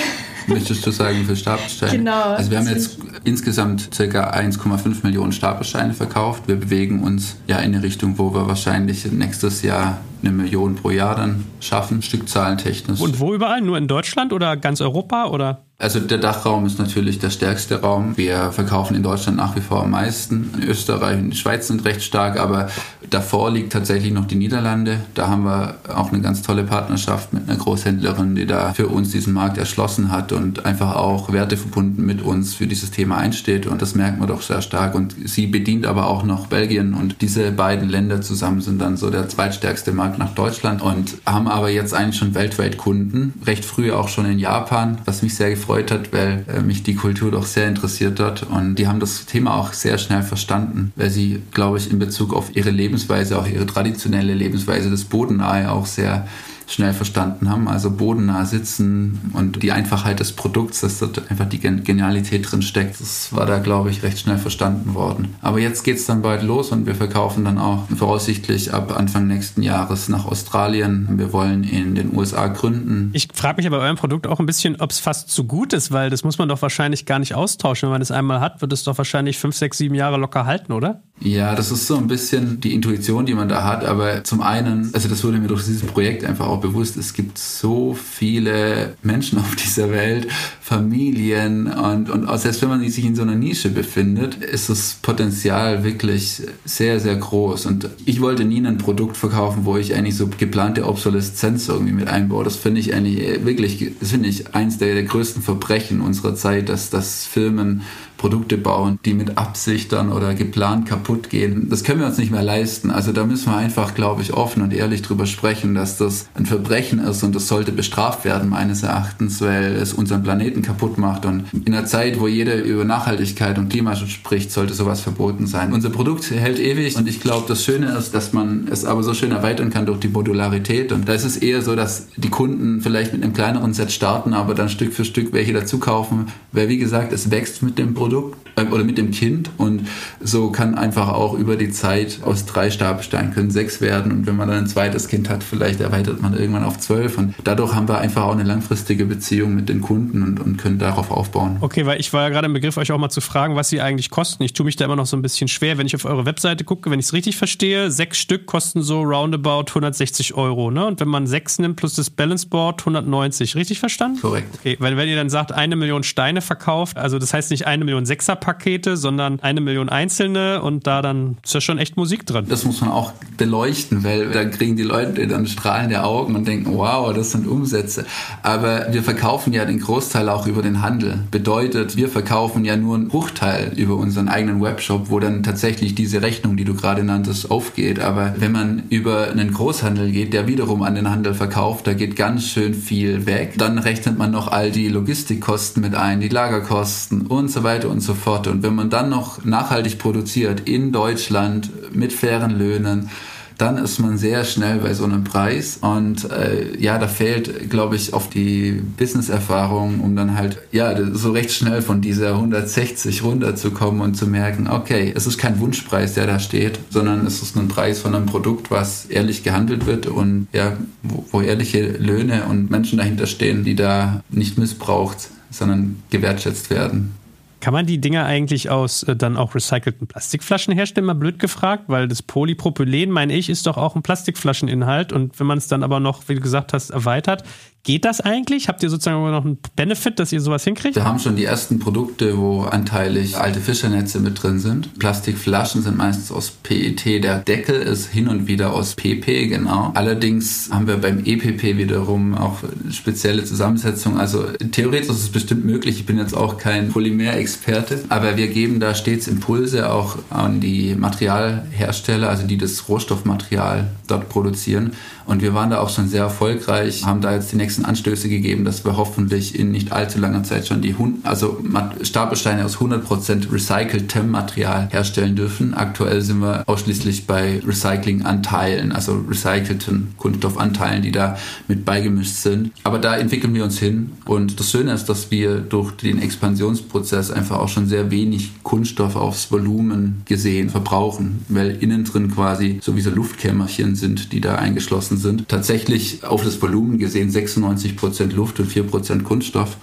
Möchtest 0.49 0.87
du 0.87 0.91
sagen 0.91 1.25
für 1.25 1.37
Stapelsteine? 1.37 1.99
Genau. 1.99 2.23
Also 2.23 2.51
wir 2.51 2.59
haben 2.59 2.69
jetzt 2.69 2.99
insgesamt 3.25 3.91
ca. 3.97 4.31
1,5 4.31 4.97
Millionen 5.03 5.33
Stapelsteine 5.33 5.95
verkauft. 5.95 6.45
Wir 6.47 6.57
bewegen 6.57 7.03
uns 7.03 7.37
ja 7.47 7.59
in 7.59 7.75
eine 7.75 7.83
Richtung, 7.83 8.19
wo 8.19 8.35
wir 8.35 8.47
wahrscheinlich 8.47 9.11
nächstes 9.11 9.63
Jahr 9.63 10.01
eine 10.23 10.33
Million 10.33 10.75
pro 10.77 10.91
Jahr 10.91 11.17
dann 11.17 11.45
schaffen, 11.61 12.03
stückzahlentechnisch. 12.03 13.01
Und 13.01 13.21
wo 13.21 13.35
überall? 13.35 13.61
Nur 13.61 13.79
in 13.79 13.89
Deutschland 13.89 14.33
oder 14.33 14.57
ganz 14.57 14.81
Europa 14.81 15.27
oder? 15.27 15.63
Also 15.81 16.01
der 16.01 16.19
Dachraum 16.19 16.67
ist 16.67 16.81
natürlich 16.81 17.21
der 17.21 17.31
stärkste 17.31 17.81
Raum. 17.83 18.17
Wir 18.17 18.51
verkaufen 18.51 18.97
in 18.97 19.05
Deutschland 19.05 19.37
nach 19.37 19.55
wie 19.55 19.61
vor 19.61 19.85
am 19.85 19.93
meisten. 19.93 20.51
In 20.61 20.69
Österreich 20.69 21.21
und 21.21 21.31
die 21.31 21.37
Schweiz 21.37 21.69
sind 21.69 21.85
recht 21.85 22.03
stark, 22.03 22.41
aber 22.41 22.69
davor 23.11 23.53
liegt 23.53 23.73
tatsächlich 23.73 24.13
noch 24.13 24.27
die 24.27 24.35
Niederlande. 24.35 24.99
Da 25.15 25.29
haben 25.29 25.45
wir 25.45 25.77
auch 25.95 26.13
eine 26.13 26.21
ganz 26.21 26.43
tolle 26.43 26.65
Partnerschaft 26.65 27.33
mit 27.33 27.49
einer 27.49 27.57
Großhändlerin, 27.57 28.35
die 28.35 28.45
da 28.45 28.73
für 28.73 28.89
uns 28.89 29.13
diesen 29.13 29.33
Markt 29.33 29.57
erschlossen 29.57 30.11
hat 30.11 30.33
und 30.33 30.67
einfach 30.67 30.97
auch 30.97 31.33
Werte 31.33 31.57
verbunden 31.57 32.05
mit 32.05 32.23
uns 32.23 32.55
für 32.55 32.67
dieses 32.67 32.91
Thema 32.91 33.19
einsteht. 33.19 33.69
Und 33.69 33.81
das 33.81 33.95
merkt 33.95 34.19
man 34.19 34.27
doch 34.27 34.43
sehr 34.43 34.63
stark. 34.63 34.97
Und 34.97 35.15
sie 35.27 35.47
bedient 35.47 35.87
aber 35.87 36.09
auch 36.09 36.25
noch 36.25 36.49
Belgien 36.49 36.93
und 36.93 37.23
diese 37.23 37.53
beiden 37.53 37.89
Länder 37.89 38.21
zusammen 38.21 38.63
sind 38.63 38.81
dann 38.81 38.97
so 38.97 39.11
der 39.11 39.29
zweitstärkste 39.29 39.93
Markt 39.93 40.08
nach 40.16 40.35
Deutschland 40.35 40.81
und 40.81 41.18
haben 41.27 41.49
aber 41.49 41.68
jetzt 41.68 41.92
eigentlich 41.92 42.16
schon 42.16 42.35
weltweit 42.35 42.79
Kunden. 42.79 43.35
Recht 43.44 43.64
früh 43.64 43.92
auch 43.92 44.09
schon 44.09 44.25
in 44.25 44.38
Japan, 44.38 44.99
was 45.05 45.23
mich 45.23 45.35
sehr 45.35 45.51
gefreut 45.51 45.59
gefreut 45.68 45.90
hat, 45.90 46.12
weil 46.12 46.44
äh, 46.49 46.61
mich 46.61 46.83
die 46.83 46.94
Kultur 46.94 47.31
doch 47.31 47.44
sehr 47.44 47.68
interessiert 47.68 48.21
hat. 48.21 48.44
Und 48.44 48.77
die 48.77 48.87
haben 48.87 49.01
das 49.01 49.27
Thema 49.27 49.55
auch 49.55 49.73
sehr 49.73 49.99
schnell 49.99 50.23
verstanden, 50.23 50.92
weil 50.97 51.11
sie, 51.11 51.42
glaube 51.53 51.79
ich, 51.79 51.90
in 51.90 51.99
Bezug 51.99 52.33
auf 52.33 52.55
ihre 52.57 52.71
Lebensweise, 52.71 53.38
auch 53.38 53.47
ihre 53.47 53.66
traditionelle 53.66 54.35
Lebensweise, 54.35 54.90
das 54.90 55.05
Bodennahe 55.05 55.71
auch 55.71 55.87
sehr 55.87 56.27
schnell 56.69 56.93
verstanden 56.93 57.51
haben. 57.51 57.69
Also 57.69 57.91
bodennah 57.91 58.45
sitzen 58.45 59.33
und 59.33 59.63
die 59.63 59.73
Einfachheit 59.73 60.21
des 60.21 60.33
Produkts, 60.33 60.81
dass 60.81 60.99
dort 60.99 61.31
einfach 61.31 61.47
die 61.47 61.59
Genialität 61.59 62.51
drin 62.51 62.63
steckt, 62.63 63.01
das 63.01 63.33
war 63.33 63.47
da, 63.47 63.59
glaube 63.59 63.91
ich, 63.91 64.03
recht 64.03 64.19
schnell 64.19 64.39
verstanden 64.39 64.95
worden. 64.95 65.35
Aber 65.41 65.59
jetzt 65.59 65.83
geht 65.83 65.97
es 65.97 66.07
dann 66.07 66.23
bald 66.23 66.43
los 66.43 66.71
und 66.71 66.87
wir 66.87 66.95
verkaufen 66.95 67.45
dann 67.45 67.59
auch 67.59 67.89
voraussichtlich 67.97 68.73
ab 68.75 68.97
Anfang 68.97 69.27
nächsten 69.27 69.63
Jahres 69.63 70.09
nach 70.09 70.27
Australien. 70.27 71.09
Wir 71.17 71.33
wollen 71.33 71.65
in 71.65 71.95
den 71.95 72.15
USA 72.17 72.49
gründen. 72.49 73.11
Ich 73.15 73.29
frage 73.33 73.57
mich 73.57 73.67
aber 73.67 73.79
bei 73.79 73.85
eurem 73.85 73.97
Produkt 73.97 74.27
auch 74.27 74.39
ein 74.39 74.47
bisschen, 74.47 74.81
ob 74.81 74.91
es 74.91 74.99
fast 74.99 75.31
zu 75.31 75.45
gut 75.45 75.73
ist, 75.73 75.91
weil 75.91 76.11
das 76.11 76.23
muss 76.23 76.39
man 76.39 76.49
doch 76.49 76.61
wahrscheinlich 76.61 77.07
gar 77.07 77.19
nicht 77.19 77.35
austauschen. 77.35 77.89
Wenn 77.89 77.95
man 77.95 78.03
es 78.03 78.11
einmal 78.11 78.41
hat, 78.41 78.61
wird 78.61 78.73
es 78.73 78.85
doch 78.85 78.99
wahrscheinlich 78.99 79.39
fünf, 79.39 79.57
sechs, 79.57 79.79
sieben 79.79 79.95
Jahre 79.95 80.19
locker 80.19 80.45
halten, 80.45 80.73
oder? 80.73 81.03
Ja, 81.21 81.55
das 81.55 81.71
ist 81.71 81.87
so 81.87 81.97
ein 81.97 82.07
bisschen 82.07 82.61
die 82.61 82.75
Intuition, 82.75 83.27
die 83.27 83.35
man 83.35 83.49
da 83.49 83.65
hat. 83.65 83.85
Aber 83.85 84.23
zum 84.25 84.41
einen, 84.41 84.91
also 84.93 85.09
das 85.09 85.25
wurde 85.25 85.39
mir 85.39 85.49
durch 85.49 85.65
dieses 85.65 85.83
Projekt 85.83 86.25
einfach 86.25 86.47
auch 86.47 86.58
bewusst, 86.61 86.97
es 86.97 87.14
gibt 87.14 87.38
so 87.38 87.94
viele 87.94 88.94
Menschen 89.03 89.38
auf 89.38 89.57
dieser 89.57 89.90
Welt, 89.90 90.29
Familien 90.61 91.66
und, 91.66 92.11
und 92.11 92.38
selbst 92.38 92.61
wenn 92.62 92.68
man 92.68 92.88
sich 92.88 93.05
in 93.05 93.14
so 93.14 93.23
einer 93.23 93.35
Nische 93.35 93.71
befindet, 93.71 94.37
ist 94.37 94.68
das 94.68 94.99
Potenzial 95.01 95.85
wirklich 95.85 96.42
sehr, 96.64 97.01
sehr 97.01 97.16
groß. 97.16 97.66
Und 97.66 97.88
ich 98.05 98.21
wollte 98.21 98.44
nie 98.44 98.64
ein 98.64 98.79
Produkt 98.79 99.16
verkaufen, 99.16 99.64
wo 99.64 99.77
ich 99.77 99.94
eigentlich 99.94 100.16
so 100.16 100.29
geplante 100.29 100.87
Obsoleszenz 100.87 101.68
irgendwie 101.68 101.92
mit 101.92 102.09
einbaue. 102.09 102.44
Das 102.44 102.57
finde 102.57 102.81
ich 102.81 102.94
eigentlich 102.94 103.44
wirklich, 103.44 103.92
das 103.99 104.11
finde 104.11 104.29
ich 104.29 104.55
eins 104.55 104.79
der, 104.79 104.94
der 104.94 105.05
größten 105.05 105.42
Verbrechen 105.42 106.01
unserer 106.01 106.35
Zeit, 106.35 106.68
dass, 106.68 106.90
dass 106.90 107.25
Firmen 107.25 107.83
Produkte 108.19 108.59
bauen, 108.59 108.99
die 109.05 109.15
mit 109.15 109.39
Absicht 109.39 109.93
dann 109.93 110.13
oder 110.13 110.35
geplant 110.35 110.87
kaputt 110.87 111.31
gehen. 111.31 111.69
Das 111.71 111.85
können 111.85 112.01
wir 112.01 112.07
uns 112.07 112.19
nicht 112.19 112.31
mehr 112.31 112.43
leisten. 112.43 112.91
Also 112.91 113.13
da 113.13 113.25
müssen 113.25 113.51
wir 113.51 113.57
einfach, 113.57 113.95
glaube 113.95 114.21
ich, 114.21 114.35
offen 114.35 114.63
und 114.63 114.75
ehrlich 114.75 115.03
drüber 115.03 115.25
sprechen, 115.25 115.75
dass 115.75 115.97
das 115.97 116.29
ein 116.35 116.45
Verbrechen 116.45 116.99
ist 116.99 117.23
und 117.23 117.35
das 117.35 117.49
sollte 117.49 117.73
bestraft 117.73 118.25
werden, 118.25 118.51
meines 118.51 118.83
Erachtens, 118.83 119.41
weil 119.41 119.77
es 119.77 119.95
unseren 119.95 120.23
Planeten 120.23 120.63
kaputt 120.63 120.99
macht. 120.99 121.25
Und 121.25 121.45
in 121.53 121.73
einer 121.73 121.87
Zeit, 121.87 122.21
wo 122.21 122.27
jeder 122.27 122.63
über 122.63 122.85
Nachhaltigkeit 122.85 123.57
und 123.57 123.71
Klimaschutz 123.71 124.11
spricht, 124.11 124.51
sollte 124.51 124.75
sowas 124.75 125.01
verboten 125.01 125.47
sein. 125.47 125.73
Unser 125.73 125.91
Produkt 125.91 126.29
hält 126.31 126.59
ewig 126.59 126.97
und 126.97 127.09
ich 127.09 127.21
glaube, 127.21 127.45
das 127.47 127.65
Schöne 127.65 127.97
ist, 127.97 128.15
dass 128.15 128.33
man 128.33 128.67
es 128.71 128.85
aber 128.85 129.05
so 129.05 129.15
schön 129.15 129.31
erweitern 129.31 129.71
kann 129.71 129.87
durch 129.87 130.01
die 130.01 130.09
Modularität. 130.09 130.91
Und 130.91 131.09
da 131.09 131.15
ist 131.15 131.25
es 131.25 131.37
eher 131.37 131.63
so, 131.63 131.77
dass 131.77 132.09
die 132.17 132.31
Kunden 132.31 132.81
vielleicht 132.81 133.13
mit 133.13 133.23
einem 133.23 133.33
kleineren 133.33 133.73
Set 133.73 133.93
starten, 133.93 134.35
aber 134.35 134.55
dann 134.55 134.69
Stück 134.69 134.93
für 134.93 135.05
Stück 135.05 135.33
welche 135.33 135.53
dazu 135.53 135.79
kaufen, 135.79 136.27
weil 136.51 136.69
wie 136.69 136.79
gesagt, 136.79 137.13
es 137.13 137.31
wächst 137.31 137.63
mit 137.63 137.79
dem 137.79 137.95
Produkt 137.95 138.08
Produkt 138.09 138.38
äh, 138.57 138.64
oder 138.64 138.85
mit 138.85 138.99
dem 138.99 139.11
Kind 139.11 139.51
und 139.59 139.87
so 140.21 140.51
kann 140.51 140.77
einfach 140.77 141.09
auch 141.09 141.35
über 141.35 141.57
die 141.57 141.71
Zeit 141.71 142.21
aus 142.23 142.47
drei 142.47 142.71
Stabsteinen 142.71 143.33
können 143.33 143.51
sechs 143.51 143.81
werden 143.81 144.12
und 144.12 144.27
wenn 144.27 144.37
man 144.37 144.49
dann 144.49 144.59
ein 144.59 144.66
zweites 144.66 145.09
Kind 145.09 145.29
hat, 145.29 145.42
vielleicht 145.42 145.81
erweitert 145.81 146.23
man 146.23 146.35
irgendwann 146.35 146.64
auf 146.64 146.79
zwölf 146.79 147.18
und 147.18 147.35
dadurch 147.44 147.75
haben 147.75 147.88
wir 147.88 147.99
einfach 147.99 148.25
auch 148.25 148.33
eine 148.33 148.44
langfristige 148.44 149.05
Beziehung 149.05 149.55
mit 149.55 149.68
den 149.68 149.83
Kunden 149.83 150.23
und, 150.23 150.40
und 150.40 150.57
können 150.57 150.79
darauf 150.79 151.11
aufbauen. 151.11 151.59
Okay, 151.61 151.85
weil 151.85 152.01
ich 152.01 152.12
war 152.12 152.23
ja 152.23 152.29
gerade 152.31 152.47
im 152.47 152.55
Begriff, 152.55 152.77
euch 152.79 152.90
auch 152.92 152.99
mal 152.99 153.11
zu 153.11 153.21
fragen, 153.21 153.57
was 153.57 153.68
sie 153.68 153.81
eigentlich 153.81 154.11
kosten. 154.11 154.42
Ich 154.42 154.55
tue 154.55 154.64
mich 154.64 154.77
da 154.77 154.87
immer 154.87 154.97
noch 154.97 155.07
so 155.07 155.16
ein 155.16 155.23
bisschen 155.23 155.49
schwer, 155.49 155.79
wenn 155.79 155.87
ich 155.87 155.94
auf 155.94 156.05
eure 156.05 156.25
Webseite 156.25 156.64
gucke, 156.64 156.90
wenn 156.90 156.99
ich 156.99 157.07
es 157.07 157.12
richtig 157.12 157.37
verstehe, 157.37 157.90
sechs 157.90 158.18
Stück 158.18 158.47
kosten 158.47 158.83
so 158.83 159.03
roundabout 159.03 159.66
160 159.68 160.35
Euro, 160.35 160.71
ne? 160.71 160.87
Und 160.87 161.01
wenn 161.01 161.09
man 161.09 161.27
sechs 161.27 161.59
nimmt 161.59 161.77
plus 161.77 161.94
das 161.94 162.09
Balance 162.09 162.47
Board 162.47 162.81
190, 162.81 163.55
richtig 163.55 163.79
verstanden? 163.79 164.21
Korrekt. 164.21 164.55
Okay, 164.59 164.77
weil 164.81 164.97
wenn 164.97 165.09
ihr 165.09 165.16
dann 165.16 165.31
sagt, 165.31 165.53
eine 165.53 165.77
Million 165.77 166.03
Steine 166.03 166.40
verkauft, 166.40 166.97
also 166.97 167.18
das 167.18 167.35
heißt 167.35 167.51
nicht 167.51 167.66
eine 167.66 167.85
Million 167.85 167.98
Million 167.99 168.07
Sechserpakete, 168.07 168.97
sondern 168.97 169.41
eine 169.41 169.61
Million 169.61 169.89
einzelne 169.89 170.63
und 170.63 170.87
da 170.87 171.03
dann 171.03 171.37
ist 171.43 171.55
ja 171.55 171.61
schon 171.61 171.79
echt 171.79 171.97
Musik 171.97 172.27
drin. 172.27 172.47
Das 172.49 172.65
muss 172.65 172.81
man 172.81 172.91
auch 172.91 173.13
beleuchten, 173.37 174.05
weil 174.05 174.31
da 174.31 174.45
kriegen 174.45 174.77
die 174.77 174.85
Leute 174.85 175.27
dann 175.27 175.47
strahlende 175.47 176.05
Augen 176.05 176.37
und 176.37 176.47
denken, 176.47 176.73
wow, 176.75 177.13
das 177.13 177.33
sind 177.33 177.47
Umsätze. 177.47 178.07
Aber 178.43 178.87
wir 178.93 179.03
verkaufen 179.03 179.53
ja 179.53 179.65
den 179.65 179.81
Großteil 179.81 180.29
auch 180.29 180.47
über 180.47 180.63
den 180.63 180.83
Handel. 180.83 181.25
Bedeutet, 181.31 181.97
wir 181.97 182.09
verkaufen 182.09 182.65
ja 182.65 182.77
nur 182.77 182.95
einen 182.95 183.09
Bruchteil 183.09 183.73
über 183.77 183.97
unseren 183.97 184.29
eigenen 184.29 184.63
Webshop, 184.63 185.11
wo 185.11 185.19
dann 185.19 185.43
tatsächlich 185.43 185.95
diese 185.95 186.23
Rechnung, 186.23 186.57
die 186.57 186.65
du 186.65 186.75
gerade 186.75 187.03
nanntest, 187.03 187.51
aufgeht. 187.51 188.01
Aber 188.01 188.35
wenn 188.39 188.53
man 188.53 188.85
über 188.91 189.31
einen 189.31 189.53
Großhandel 189.53 190.13
geht, 190.13 190.33
der 190.33 190.47
wiederum 190.47 190.83
an 190.83 190.95
den 190.95 191.11
Handel 191.11 191.35
verkauft, 191.35 191.87
da 191.87 191.95
geht 191.95 192.17
ganz 192.17 192.47
schön 192.49 192.75
viel 192.75 193.27
weg. 193.27 193.55
Dann 193.57 193.79
rechnet 193.79 194.19
man 194.19 194.31
noch 194.31 194.49
all 194.49 194.71
die 194.71 194.89
Logistikkosten 194.89 195.83
mit 195.83 195.95
ein, 195.95 196.21
die 196.21 196.29
Lagerkosten 196.29 197.27
und 197.27 197.51
so 197.51 197.63
weiter 197.63 197.88
weiter 197.88 197.90
und 197.90 198.01
so 198.01 198.14
fort. 198.14 198.46
Und 198.46 198.62
wenn 198.62 198.74
man 198.74 198.90
dann 198.90 199.09
noch 199.09 199.44
nachhaltig 199.44 199.98
produziert 199.98 200.68
in 200.68 200.92
Deutschland 200.92 201.70
mit 201.94 202.12
fairen 202.12 202.59
Löhnen, 202.59 203.11
dann 203.57 203.77
ist 203.77 203.98
man 203.98 204.18
sehr 204.18 204.44
schnell 204.44 204.79
bei 204.79 204.94
so 204.94 205.03
einem 205.03 205.24
Preis. 205.24 205.79
Und 205.81 206.31
äh, 206.31 206.79
ja, 206.79 206.96
da 206.96 207.09
fehlt, 207.09 207.68
glaube 207.70 207.96
ich, 207.96 208.12
auf 208.12 208.31
die 208.31 208.81
Business-Erfahrung, 208.96 209.98
um 209.98 210.14
dann 210.14 210.37
halt, 210.37 210.59
ja, 210.70 210.94
so 211.12 211.33
recht 211.33 211.51
schnell 211.51 211.83
von 211.83 212.01
dieser 212.01 212.35
160 212.35 213.24
runterzukommen 213.24 214.01
und 214.01 214.14
zu 214.14 214.29
merken, 214.29 214.68
okay, 214.68 215.12
es 215.12 215.27
ist 215.27 215.38
kein 215.38 215.59
Wunschpreis, 215.59 216.14
der 216.14 216.29
da 216.29 216.38
steht, 216.38 216.79
sondern 216.90 217.27
es 217.27 217.42
ist 217.42 217.57
ein 217.57 217.66
Preis 217.66 217.98
von 217.98 218.14
einem 218.14 218.27
Produkt, 218.27 218.70
was 218.70 219.07
ehrlich 219.07 219.42
gehandelt 219.42 219.87
wird 219.87 220.07
und 220.07 220.46
ja, 220.53 220.77
wo, 221.03 221.24
wo 221.33 221.40
ehrliche 221.40 221.85
Löhne 221.85 222.44
und 222.48 222.70
Menschen 222.70 222.98
dahinter 222.98 223.27
stehen, 223.27 223.64
die 223.64 223.74
da 223.74 224.22
nicht 224.31 224.57
missbraucht, 224.57 225.31
sondern 225.51 226.01
gewertschätzt 226.11 226.70
werden. 226.70 227.18
Kann 227.61 227.75
man 227.75 227.87
die 227.87 228.01
Dinger 228.01 228.25
eigentlich 228.25 228.71
aus 228.71 229.03
äh, 229.03 229.16
dann 229.16 229.37
auch 229.37 229.55
recycelten 229.55 230.07
Plastikflaschen 230.07 230.75
herstellen? 230.75 231.07
Mal 231.07 231.14
blöd 231.14 231.38
gefragt, 231.38 231.85
weil 231.88 232.07
das 232.07 232.23
Polypropylen, 232.23 233.11
meine 233.11 233.35
ich, 233.35 233.49
ist 233.49 233.66
doch 233.66 233.77
auch 233.77 233.97
ein 233.97 234.03
Plastikflascheninhalt. 234.03 235.12
Und 235.12 235.38
wenn 235.40 235.47
man 235.47 235.59
es 235.59 235.66
dann 235.66 235.83
aber 235.83 235.99
noch, 235.99 236.29
wie 236.29 236.37
du 236.37 236.40
gesagt 236.40 236.73
hast, 236.73 236.90
erweitert, 236.90 237.42
Geht 237.85 238.05
das 238.05 238.21
eigentlich? 238.21 238.69
Habt 238.69 238.83
ihr 238.83 238.91
sozusagen 238.91 239.31
noch 239.31 239.45
einen 239.45 239.59
Benefit, 239.75 240.19
dass 240.19 240.33
ihr 240.33 240.41
sowas 240.41 240.64
hinkriegt? 240.64 240.97
Wir 240.97 241.05
haben 241.05 241.19
schon 241.19 241.37
die 241.37 241.45
ersten 241.45 241.79
Produkte, 241.79 242.37
wo 242.37 242.62
anteilig 242.62 243.38
alte 243.38 243.61
Fischernetze 243.61 244.21
mit 244.21 244.43
drin 244.43 244.59
sind. 244.59 244.99
Plastikflaschen 244.99 245.83
sind 245.83 245.97
meistens 245.97 246.31
aus 246.31 246.51
PET. 246.51 247.25
Der 247.25 247.38
Deckel 247.38 247.81
ist 247.81 248.09
hin 248.09 248.29
und 248.29 248.47
wieder 248.47 248.75
aus 248.75 248.95
PP, 248.95 249.47
genau. 249.47 249.93
Allerdings 249.95 250.69
haben 250.71 250.87
wir 250.87 250.99
beim 250.99 251.25
EPP 251.25 251.79
wiederum 251.79 252.35
auch 252.35 252.59
spezielle 252.91 253.45
Zusammensetzung. 253.45 254.19
Also 254.19 254.45
theoretisch 254.73 255.09
ist 255.09 255.23
es 255.23 255.31
bestimmt 255.31 255.64
möglich. 255.64 256.01
Ich 256.01 256.07
bin 256.07 256.19
jetzt 256.19 256.37
auch 256.37 256.59
kein 256.59 256.91
Polymerexperte, 256.91 258.05
aber 258.11 258.37
wir 258.37 258.49
geben 258.49 258.81
da 258.81 258.95
stets 258.95 259.29
Impulse 259.29 259.91
auch 259.91 260.19
an 260.29 260.61
die 260.61 260.95
Materialhersteller, 260.95 262.29
also 262.29 262.47
die 262.47 262.59
das 262.59 262.88
Rohstoffmaterial 262.88 263.93
dort 264.09 264.29
produzieren. 264.29 264.93
Und 265.25 265.43
wir 265.43 265.53
waren 265.53 265.71
da 265.71 265.81
auch 265.81 265.91
schon 265.91 266.09
sehr 266.09 266.23
erfolgreich, 266.23 267.05
haben 267.05 267.21
da 267.21 267.35
jetzt 267.35 267.53
die 267.53 267.57
nächsten 267.57 267.68
Anstöße 267.85 268.29
gegeben, 268.29 268.65
dass 268.65 268.85
wir 268.85 268.97
hoffentlich 268.97 269.59
in 269.59 269.71
nicht 269.71 269.93
allzu 269.93 270.19
langer 270.19 270.43
Zeit 270.43 270.67
schon 270.67 270.81
die 270.81 270.95
also 271.23 271.63
Stapelsteine 272.03 272.65
aus 272.65 272.79
100% 272.79 273.53
recyceltem 273.53 274.31
Material 274.31 274.89
herstellen 274.91 275.37
dürfen. 275.37 275.75
Aktuell 275.75 276.23
sind 276.23 276.41
wir 276.41 276.65
ausschließlich 276.67 277.27
bei 277.27 277.61
Recyclinganteilen, 277.67 278.93
also 278.93 279.25
recycelten 279.29 280.15
Kunststoffanteilen, 280.17 281.03
die 281.03 281.13
da 281.13 281.37
mit 281.69 281.85
beigemischt 281.85 282.35
sind. 282.35 282.73
Aber 282.85 282.99
da 282.99 283.17
entwickeln 283.17 283.55
wir 283.55 283.65
uns 283.65 283.79
hin. 283.79 284.13
Und 284.25 284.59
das 284.59 284.71
Schöne 284.71 284.93
ist, 284.93 285.09
dass 285.09 285.31
wir 285.31 285.59
durch 285.59 285.93
den 285.93 286.21
Expansionsprozess 286.21 287.31
einfach 287.31 287.59
auch 287.59 287.69
schon 287.69 287.87
sehr 287.87 288.11
wenig 288.11 288.51
Kunststoff 288.63 289.17
aufs 289.17 289.51
Volumen 289.51 290.23
gesehen 290.25 290.71
verbrauchen, 290.71 291.45
weil 291.49 291.71
innen 291.81 292.05
drin 292.05 292.31
quasi 292.31 292.79
sowieso 292.83 293.11
Luftkämmerchen 293.11 293.95
sind, 293.95 294.33
die 294.33 294.41
da 294.41 294.57
eingeschlossen 294.57 295.17
sind. 295.19 295.49
Tatsächlich 295.49 296.25
auf 296.25 296.45
das 296.45 296.61
Volumen 296.61 296.99
gesehen 296.99 297.31
96% 297.64 298.35
Luft 298.35 298.61
und 298.61 298.71
4% 298.71 299.23
Kunststoff, 299.23 299.77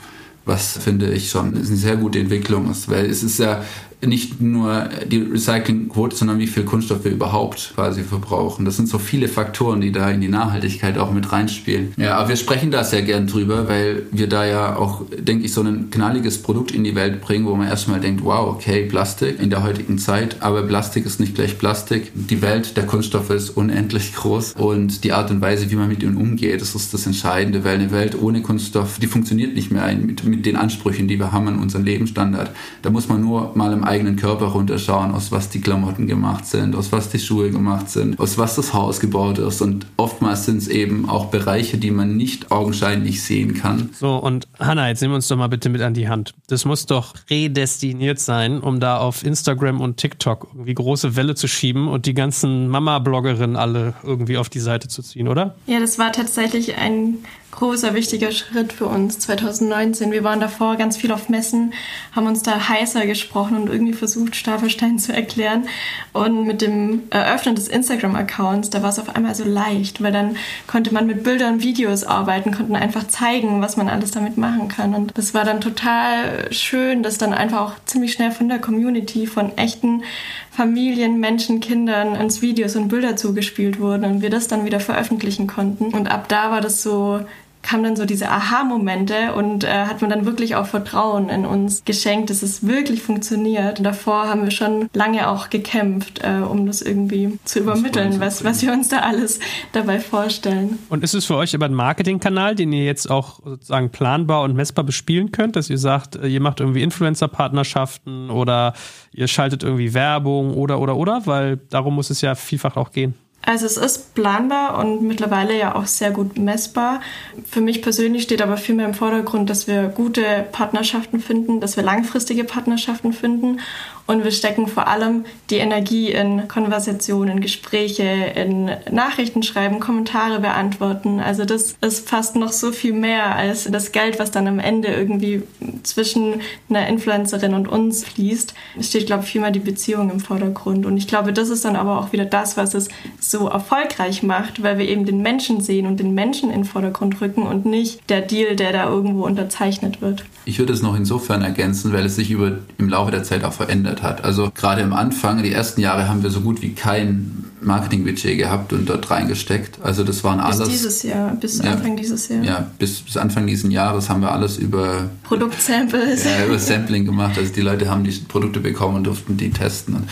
was 0.46 0.78
finde 0.78 1.12
ich 1.12 1.30
schon 1.30 1.56
eine 1.56 1.64
sehr 1.64 1.98
gute 1.98 2.20
Entwicklung. 2.20 2.70
Ist, 2.70 2.90
weil 2.90 3.06
es 3.06 3.24
ist 3.24 3.40
ja 3.40 3.64
nicht 4.08 4.42
nur 4.42 4.90
die 5.08 5.20
Recyclingquote, 5.20 6.16
sondern 6.16 6.40
wie 6.40 6.48
viel 6.48 6.64
Kunststoff 6.64 7.04
wir 7.04 7.12
überhaupt 7.12 7.74
quasi 7.76 8.04
verbrauchen. 8.04 8.66
Das 8.66 8.78
sind 8.78 8.88
so 8.88 9.00
viele 9.00 9.28
Faktoren, 9.28 9.82
die 9.82 9.92
da 9.92 10.10
in 10.10 10.22
die 10.22 10.28
Nachhaltigkeit 10.28 10.98
auch 10.98 11.12
mit 11.12 11.32
reinspielen. 11.32 11.94
Ja, 11.98 12.18
aber 12.18 12.30
wir 12.30 12.36
sprechen 12.36 12.72
da 12.72 12.84
sehr 12.84 13.02
gern 13.02 13.28
drüber, 13.28 13.68
weil 13.68 14.04
wir 14.12 14.28
da 14.28 14.46
ja 14.46 14.76
auch, 14.76 15.04
denke 15.18 15.46
ich, 15.46 15.54
so 15.54 15.62
ein 15.62 15.90
knalliges 15.90 16.42
Produkt 16.42 16.72
in 16.72 16.84
die 16.84 16.96
Welt 16.96 17.22
bringen, 17.22 17.46
wo 17.46 17.56
man 17.56 17.68
erstmal 17.68 18.00
denkt, 18.00 18.24
wow, 18.24 18.48
okay, 18.48 18.86
Plastik 18.86 19.40
in 19.40 19.50
der 19.50 19.64
heutigen 19.64 19.98
Zeit, 19.98 20.38
aber 20.42 20.64
Plastik 20.64 21.06
ist 21.06 21.20
nicht 21.20 21.36
gleich 21.36 21.58
Plastik. 21.58 22.12
Die 22.14 22.42
Welt 22.42 22.78
der 22.78 22.86
Kunststoffe 22.86 23.30
ist 23.30 23.52
unendlich 23.52 24.14
groß 24.14 24.54
und 24.54 25.04
die 25.04 25.14
Art 25.14 25.32
und 25.32 25.42
Weise, 25.42 25.70
wie 25.72 25.76
man 25.76 25.88
mit 25.88 26.04
ihnen 26.04 26.18
umgeht, 26.18 26.62
das 26.62 26.76
ist 26.76 26.94
das 26.94 27.06
Entscheidende, 27.06 27.64
weil 27.64 27.76
eine 27.76 27.92
Welt 27.92 28.22
ohne 28.22 28.42
Kunststoff, 28.42 29.00
die 29.00 29.08
funktioniert 29.08 29.56
nicht 29.56 29.72
mehr 29.72 29.94
mit, 29.96 30.24
mit 30.24 30.46
den 30.46 30.56
Ansprüchen, 30.56 31.08
die 31.08 31.20
wir 31.20 31.32
haben 31.32 31.48
an 31.48 31.60
unseren 31.60 31.86
Lebensstandard. 31.86 32.52
Da 32.82 32.90
muss 32.90 33.08
man 33.08 33.22
nur 33.22 33.56
mal 33.56 33.74
im 33.74 33.84
eigenen 33.96 34.18
Körper 34.18 34.48
runterschauen, 34.48 35.14
aus 35.14 35.32
was 35.32 35.50
die 35.50 35.62
Klamotten 35.62 36.06
gemacht 36.06 36.46
sind, 36.46 36.76
aus 36.76 36.92
was 36.92 37.10
die 37.10 37.20
Schuhe 37.20 37.50
gemacht 37.50 37.90
sind, 37.90 38.20
aus 38.20 38.38
was 38.38 38.56
das 38.56 38.74
Haus 38.74 39.00
gebaut 39.00 39.38
ist. 39.38 39.62
Und 39.62 39.86
oftmals 39.96 40.46
sind 40.46 40.58
es 40.58 40.68
eben 40.68 41.10
auch 41.10 41.28
Bereiche, 41.28 41.78
die 41.78 41.92
man 41.92 42.18
nicht 42.18 42.52
augenscheinlich 42.52 43.24
sehen 43.24 43.54
kann. 43.54 43.90
So, 43.98 44.18
und 44.18 44.48
Hanna, 44.60 44.90
jetzt 44.90 45.02
nehmen 45.02 45.14
wir 45.14 45.18
uns 45.18 45.30
doch 45.30 45.38
mal 45.38 45.48
bitte 45.48 45.70
mit 45.70 45.82
an 45.82 45.94
die 45.94 46.10
Hand. 46.10 46.34
Das 46.48 46.66
muss 46.66 46.86
doch 46.86 47.14
prädestiniert 47.28 48.20
sein, 48.20 48.60
um 48.60 48.80
da 48.80 48.98
auf 48.98 49.24
Instagram 49.24 49.80
und 49.80 49.98
TikTok 49.98 50.48
irgendwie 50.54 50.74
große 50.74 51.16
Welle 51.16 51.36
zu 51.36 51.48
schieben 51.48 51.88
und 51.88 52.06
die 52.06 52.14
ganzen 52.14 52.68
Mama-Bloggerinnen 52.68 53.56
alle 53.56 53.94
irgendwie 54.04 54.38
auf 54.38 54.50
die 54.50 54.60
Seite 54.60 54.90
zu 54.90 55.02
ziehen, 55.02 55.30
oder? 55.30 55.56
Ja, 55.68 55.80
das 55.80 55.98
war 55.98 56.12
tatsächlich 56.12 56.78
ein 56.78 57.20
großer, 57.56 57.94
wichtiger 57.94 58.32
Schritt 58.32 58.74
für 58.74 58.86
uns 58.86 59.20
2019. 59.20 60.12
Wir 60.12 60.24
waren 60.24 60.40
davor 60.40 60.76
ganz 60.76 60.98
viel 60.98 61.12
auf 61.12 61.30
Messen, 61.30 61.74
haben 62.12 62.28
uns 62.28 62.44
da 62.44 62.70
heißer 62.70 63.06
gesprochen 63.06 63.58
und 63.58 63.70
irgendwie 63.76 63.94
versucht, 63.94 64.36
Staffelstein 64.36 64.98
zu 64.98 65.14
erklären. 65.14 65.68
Und 66.14 66.46
mit 66.46 66.62
dem 66.62 67.04
Eröffnen 67.10 67.56
des 67.56 67.68
Instagram-Accounts, 67.68 68.70
da 68.70 68.82
war 68.82 68.90
es 68.90 69.00
auf 69.00 69.16
einmal 69.16 69.36
so 69.36 69.44
leicht, 69.44 70.02
weil 70.02 70.12
dann 70.12 70.38
konnte 70.68 70.94
man 70.94 71.06
mit 71.06 71.24
Bildern, 71.24 71.62
Videos 71.62 72.04
arbeiten, 72.04 72.52
konnten 72.52 72.76
einfach 72.76 73.08
zeigen, 73.08 73.62
was 73.62 73.78
man 73.78 73.90
alles 73.90 74.12
damit 74.12 74.38
machen 74.38 74.68
kann. 74.68 74.96
Und 74.96 75.12
das 75.18 75.34
war 75.34 75.44
dann 75.44 75.62
total 75.62 76.52
schön, 76.52 77.04
dass 77.04 77.18
dann 77.18 77.34
einfach 77.34 77.62
auch 77.62 77.74
ziemlich 77.86 78.14
schnell 78.14 78.32
von 78.32 78.50
der 78.50 78.60
Community, 78.60 79.28
von 79.28 79.58
echten 79.58 80.04
Familien, 80.52 81.20
Menschen, 81.20 81.60
Kindern 81.60 82.16
uns 82.16 82.42
Videos 82.42 82.76
und 82.76 82.88
Bilder 82.88 83.18
zugespielt 83.18 83.80
wurden 83.80 84.06
und 84.06 84.22
wir 84.22 84.30
das 84.30 84.48
dann 84.48 84.64
wieder 84.64 84.80
veröffentlichen 84.80 85.48
konnten. 85.48 85.94
Und 85.94 86.10
ab 86.10 86.30
da 86.30 86.50
war 86.50 86.62
das 86.62 86.82
so 86.82 87.20
kamen 87.66 87.84
dann 87.84 87.96
so 87.96 88.06
diese 88.06 88.30
Aha-Momente 88.30 89.34
und 89.34 89.64
äh, 89.64 89.86
hat 89.86 90.02
man 90.02 90.10
dann 90.10 90.26
wirklich 90.26 90.56
auch 90.56 90.68
Vertrauen 90.68 91.30
in 91.30 91.46
uns 91.46 91.84
geschenkt, 91.84 92.30
dass 92.30 92.44
es 92.44 92.66
wirklich 92.66 93.02
funktioniert. 93.02 93.80
Und 93.80 93.86
davor 93.86 94.28
haben 94.30 94.44
wir 94.44 94.52
schon 94.52 94.88
lange 94.94 95.28
auch 95.28 95.50
gekämpft, 95.50 96.22
äh, 96.24 96.42
um 96.42 96.68
das 96.68 96.82
irgendwie 96.82 97.40
zu 97.44 97.60
übermitteln, 97.60 98.20
was, 98.20 98.44
was 98.44 98.62
wir 98.62 98.72
uns 98.72 98.90
da 98.90 99.00
alles 99.00 99.40
dabei 99.74 100.00
vorstellen. 100.00 100.78
Und 100.90 101.04
ist 101.04 101.16
es 101.16 101.26
für 101.26 101.36
euch 101.36 101.56
aber 101.56 101.66
ein 101.66 101.74
Marketingkanal, 101.74 102.54
den 102.54 102.72
ihr 102.72 102.86
jetzt 102.86 103.10
auch 103.10 103.40
sozusagen 103.44 103.90
planbar 103.90 104.44
und 104.44 104.56
messbar 104.56 104.86
bespielen 104.86 105.32
könnt, 105.32 105.56
dass 105.56 105.70
ihr 105.70 105.80
sagt, 105.80 106.16
äh, 106.16 106.28
ihr 106.28 106.42
macht 106.42 106.60
irgendwie 106.60 106.84
Influencer-Partnerschaften 106.84 108.30
oder 108.30 108.74
ihr 109.12 109.28
schaltet 109.28 109.64
irgendwie 109.64 109.94
Werbung 109.96 110.54
oder 110.54 110.80
oder 110.80 110.96
oder, 110.96 111.26
weil 111.26 111.58
darum 111.58 111.96
muss 111.96 112.12
es 112.12 112.22
ja 112.22 112.36
vielfach 112.36 112.78
auch 112.78 112.92
gehen. 112.92 113.16
Also 113.46 113.68
es 113.68 113.78
ist 113.78 114.16
planbar 114.16 114.80
und 114.80 115.04
mittlerweile 115.04 115.58
ja 115.58 115.76
auch 115.76 115.86
sehr 115.86 116.10
gut 116.10 116.38
messbar. 116.38 117.00
Für 117.48 117.62
mich 117.62 117.84
persönlich 117.84 118.24
steht 118.24 118.42
aber 118.42 118.58
viel 118.58 118.74
mehr 118.74 118.88
im 118.88 118.96
Vordergrund, 118.96 119.50
dass 119.50 119.68
wir 119.68 119.88
gute 119.88 120.46
Partnerschaften 120.52 121.20
finden, 121.20 121.60
dass 121.60 121.78
wir 121.78 121.84
langfristige 121.84 122.44
Partnerschaften 122.44 123.14
finden 123.14 123.60
und 124.08 124.24
wir 124.24 124.32
stecken 124.32 124.68
vor 124.68 124.88
allem 124.88 125.26
die 125.50 125.58
Energie 125.58 126.12
in 126.12 126.48
Konversationen, 126.48 127.42
Gespräche, 127.42 128.04
in 128.04 128.70
Nachrichten 128.92 129.42
schreiben, 129.42 129.80
Kommentare 129.80 130.40
beantworten. 130.40 131.20
Also 131.20 131.46
das 131.46 131.76
ist 131.82 132.08
fast 132.08 132.36
noch 132.36 132.52
so 132.52 132.72
viel 132.72 132.94
mehr 132.94 133.36
als 133.36 133.64
das 133.64 133.92
Geld, 133.92 134.20
was 134.20 134.30
dann 134.30 134.48
am 134.48 134.60
Ende 134.60 134.90
irgendwie 134.90 135.42
zwischen 135.82 136.42
einer 136.70 136.88
Influencerin 136.88 137.56
und 137.56 137.68
uns 137.68 138.06
fließt. 138.06 138.54
Es 138.80 138.90
steht, 138.90 139.08
glaube 139.08 139.24
ich, 139.24 139.32
vielmehr 139.32 139.52
die 139.52 139.60
Beziehung 139.60 140.12
im 140.12 140.20
Vordergrund. 140.20 140.86
Und 140.86 140.98
ich 140.98 141.08
glaube, 141.08 141.34
das 141.34 141.50
ist 141.50 141.66
dann 141.66 141.76
aber 141.76 142.00
auch 142.00 142.12
wieder 142.12 142.26
das, 142.26 142.58
was 142.58 142.76
es 142.76 142.90
so 143.20 143.48
erfolgreich 143.48 144.22
macht, 144.22 144.62
weil 144.62 144.78
wir 144.78 144.88
eben 144.88 145.06
den 145.06 145.22
Menschen 145.24 145.62
sehen 145.62 145.88
und 145.88 146.00
den 146.00 146.14
Menschen 146.14 146.50
in 146.52 146.62
den 146.62 146.66
Vordergrund 146.66 147.22
rücken 147.22 147.42
und 147.42 147.66
nicht 147.66 148.08
der 148.10 148.22
Deal, 148.22 148.56
der 148.56 148.72
da 148.72 148.88
irgendwo 148.88 149.26
unterzeichnet 149.26 150.02
wird. 150.02 150.26
Ich 150.46 150.60
würde 150.60 150.74
es 150.74 150.84
noch 150.84 150.96
insofern 150.96 151.42
ergänzen, 151.42 151.92
weil 151.92 152.06
es 152.06 152.16
sich 152.16 152.30
über, 152.30 152.60
im 152.78 152.88
Laufe 152.88 153.10
der 153.10 153.24
Zeit 153.24 153.44
auch 153.44 153.54
verändert 153.54 153.95
hat. 154.04 154.24
Also 154.24 154.52
gerade 154.54 154.84
am 154.84 154.94
Anfang, 154.94 155.44
die 155.44 155.52
ersten 155.52 155.82
Jahre 155.82 156.08
haben 156.08 156.24
wir 156.24 156.30
so 156.30 156.42
gut 156.42 156.62
wie 156.62 156.74
kein 156.74 157.46
Marketingbudget 157.62 158.38
gehabt 158.38 158.74
und 158.74 158.88
dort 158.88 159.10
reingesteckt. 159.10 159.80
Also 159.82 160.04
das 160.04 160.24
waren 160.24 160.38
bis 160.38 160.46
alles. 160.46 160.70
Bis 160.70 160.78
dieses 160.78 161.04
Jahr, 161.04 161.36
bis 161.36 161.62
ja, 161.62 161.72
Anfang 161.72 161.98
dieses 161.98 162.28
Jahr. 162.30 162.44
Ja, 162.44 162.68
bis, 162.78 163.02
bis 163.02 163.18
Anfang 163.18 163.48
dieses 163.48 163.72
Jahres 163.72 164.10
haben 164.10 164.22
wir 164.22 164.32
alles 164.32 164.58
über 164.58 165.10
Produktsamples. 165.24 166.26
Ja, 166.26 166.46
über 166.46 166.60
Sampling 166.60 167.06
gemacht. 167.06 167.38
Also 167.38 167.52
die 167.54 167.62
Leute 167.62 167.90
haben 167.90 168.04
die 168.04 168.12
Produkte 168.12 168.60
bekommen 168.60 168.98
und 168.98 169.04
durften 169.06 169.38
die 169.38 169.50
testen. 169.50 169.96
Und 169.96 170.10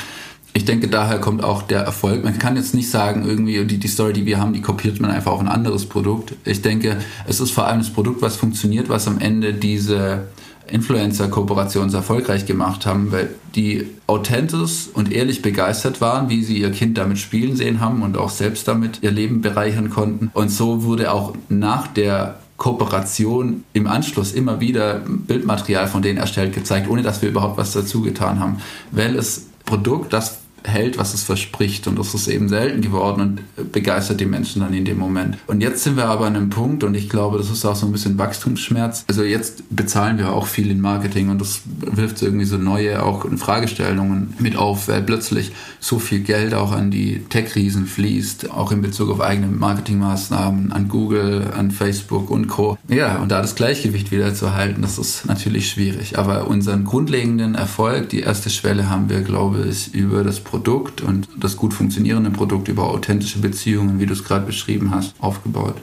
ich 0.55 0.65
denke, 0.65 0.87
daher 0.87 1.19
kommt 1.19 1.43
auch 1.43 1.63
der 1.63 1.81
Erfolg. 1.81 2.23
Man 2.23 2.37
kann 2.37 2.55
jetzt 2.55 2.75
nicht 2.75 2.89
sagen, 2.89 3.25
irgendwie 3.25 3.65
die, 3.65 3.77
die 3.79 3.87
Story, 3.87 4.13
die 4.13 4.25
wir 4.25 4.39
haben, 4.39 4.53
die 4.53 4.61
kopiert 4.61 4.99
man 4.99 5.09
einfach 5.09 5.31
auf 5.31 5.39
ein 5.39 5.47
anderes 5.47 5.87
Produkt. 5.87 6.33
Ich 6.45 6.61
denke, 6.61 6.97
es 7.27 7.39
ist 7.39 7.51
vor 7.51 7.65
allem 7.65 7.79
das 7.79 7.89
Produkt, 7.89 8.21
was 8.21 8.35
funktioniert, 8.35 8.87
was 8.87 9.07
am 9.07 9.19
Ende 9.19 9.53
diese 9.53 10.27
Influencer-Kooperationen 10.73 11.93
erfolgreich 11.93 12.45
gemacht 12.45 12.85
haben, 12.85 13.11
weil 13.11 13.29
die 13.55 13.87
authentisch 14.07 14.89
und 14.93 15.11
ehrlich 15.11 15.41
begeistert 15.43 16.01
waren, 16.01 16.29
wie 16.29 16.43
sie 16.43 16.57
ihr 16.57 16.71
Kind 16.71 16.97
damit 16.97 17.19
spielen 17.19 17.55
sehen 17.55 17.79
haben 17.79 18.01
und 18.01 18.17
auch 18.17 18.31
selbst 18.31 18.67
damit 18.67 18.99
ihr 19.01 19.11
Leben 19.11 19.41
bereichern 19.41 19.91
konnten. 19.91 20.31
Und 20.33 20.49
so 20.49 20.83
wurde 20.83 21.11
auch 21.11 21.33
nach 21.47 21.87
der 21.87 22.39
Kooperation 22.57 23.63
im 23.73 23.87
Anschluss 23.87 24.31
immer 24.31 24.59
wieder 24.59 25.01
Bildmaterial 25.05 25.87
von 25.87 26.01
denen 26.01 26.17
erstellt 26.17 26.53
gezeigt, 26.53 26.89
ohne 26.89 27.03
dass 27.03 27.21
wir 27.21 27.29
überhaupt 27.29 27.57
was 27.57 27.73
dazu 27.73 28.01
getan 28.01 28.39
haben, 28.39 28.57
weil 28.91 29.15
es 29.15 29.47
Produkt, 29.65 30.11
das 30.11 30.39
hält, 30.63 30.97
was 30.97 31.13
es 31.13 31.23
verspricht. 31.23 31.87
Und 31.87 31.97
das 31.99 32.13
ist 32.13 32.27
eben 32.27 32.49
selten 32.49 32.81
geworden 32.81 33.21
und 33.21 33.71
begeistert 33.71 34.19
die 34.19 34.25
Menschen 34.25 34.61
dann 34.61 34.73
in 34.73 34.85
dem 34.85 34.97
Moment. 34.97 35.37
Und 35.47 35.61
jetzt 35.61 35.83
sind 35.83 35.97
wir 35.97 36.05
aber 36.05 36.25
an 36.25 36.35
einem 36.35 36.49
Punkt 36.49 36.83
und 36.83 36.95
ich 36.95 37.09
glaube, 37.09 37.37
das 37.37 37.49
ist 37.49 37.65
auch 37.65 37.75
so 37.75 37.85
ein 37.85 37.91
bisschen 37.91 38.17
Wachstumsschmerz. 38.17 39.05
Also 39.07 39.23
jetzt 39.23 39.63
bezahlen 39.69 40.17
wir 40.17 40.33
auch 40.33 40.47
viel 40.47 40.71
in 40.71 40.81
Marketing 40.81 41.29
und 41.29 41.39
das 41.39 41.61
wirft 41.65 42.21
irgendwie 42.21 42.45
so 42.45 42.57
neue 42.57 43.03
auch 43.03 43.25
Fragestellungen 43.37 44.33
mit 44.39 44.55
auf, 44.55 44.87
weil 44.87 45.01
plötzlich 45.01 45.51
so 45.79 45.99
viel 45.99 46.19
Geld 46.19 46.53
auch 46.53 46.71
an 46.71 46.91
die 46.91 47.23
Tech-Riesen 47.29 47.85
fließt, 47.85 48.51
auch 48.51 48.71
in 48.71 48.81
Bezug 48.81 49.09
auf 49.09 49.21
eigene 49.21 49.47
Marketingmaßnahmen, 49.47 50.71
an 50.71 50.87
Google, 50.87 51.51
an 51.57 51.71
Facebook 51.71 52.29
und 52.29 52.47
Co. 52.47 52.77
Ja, 52.87 53.17
und 53.17 53.31
da 53.31 53.41
das 53.41 53.55
Gleichgewicht 53.55 54.11
wieder 54.11 54.33
zu 54.33 54.53
halten, 54.53 54.81
das 54.81 54.97
ist 54.97 55.25
natürlich 55.25 55.69
schwierig. 55.69 56.17
Aber 56.17 56.47
unseren 56.47 56.85
grundlegenden 56.85 57.55
Erfolg, 57.55 58.09
die 58.09 58.21
erste 58.21 58.49
Schwelle 58.49 58.89
haben 58.89 59.09
wir, 59.09 59.21
glaube 59.21 59.65
ich, 59.69 59.93
über 59.93 60.23
das 60.23 60.39
Produkt 60.39 60.52
und 61.01 61.27
das 61.37 61.57
gut 61.57 61.73
funktionierende 61.73 62.29
Produkt, 62.29 62.67
über 62.67 62.89
authentische 62.89 63.39
Beziehungen, 63.39 63.99
wie 63.99 64.05
du 64.05 64.13
es 64.13 64.23
gerade 64.23 64.45
beschrieben 64.45 64.91
hast, 64.91 65.15
aufgebaut. 65.19 65.75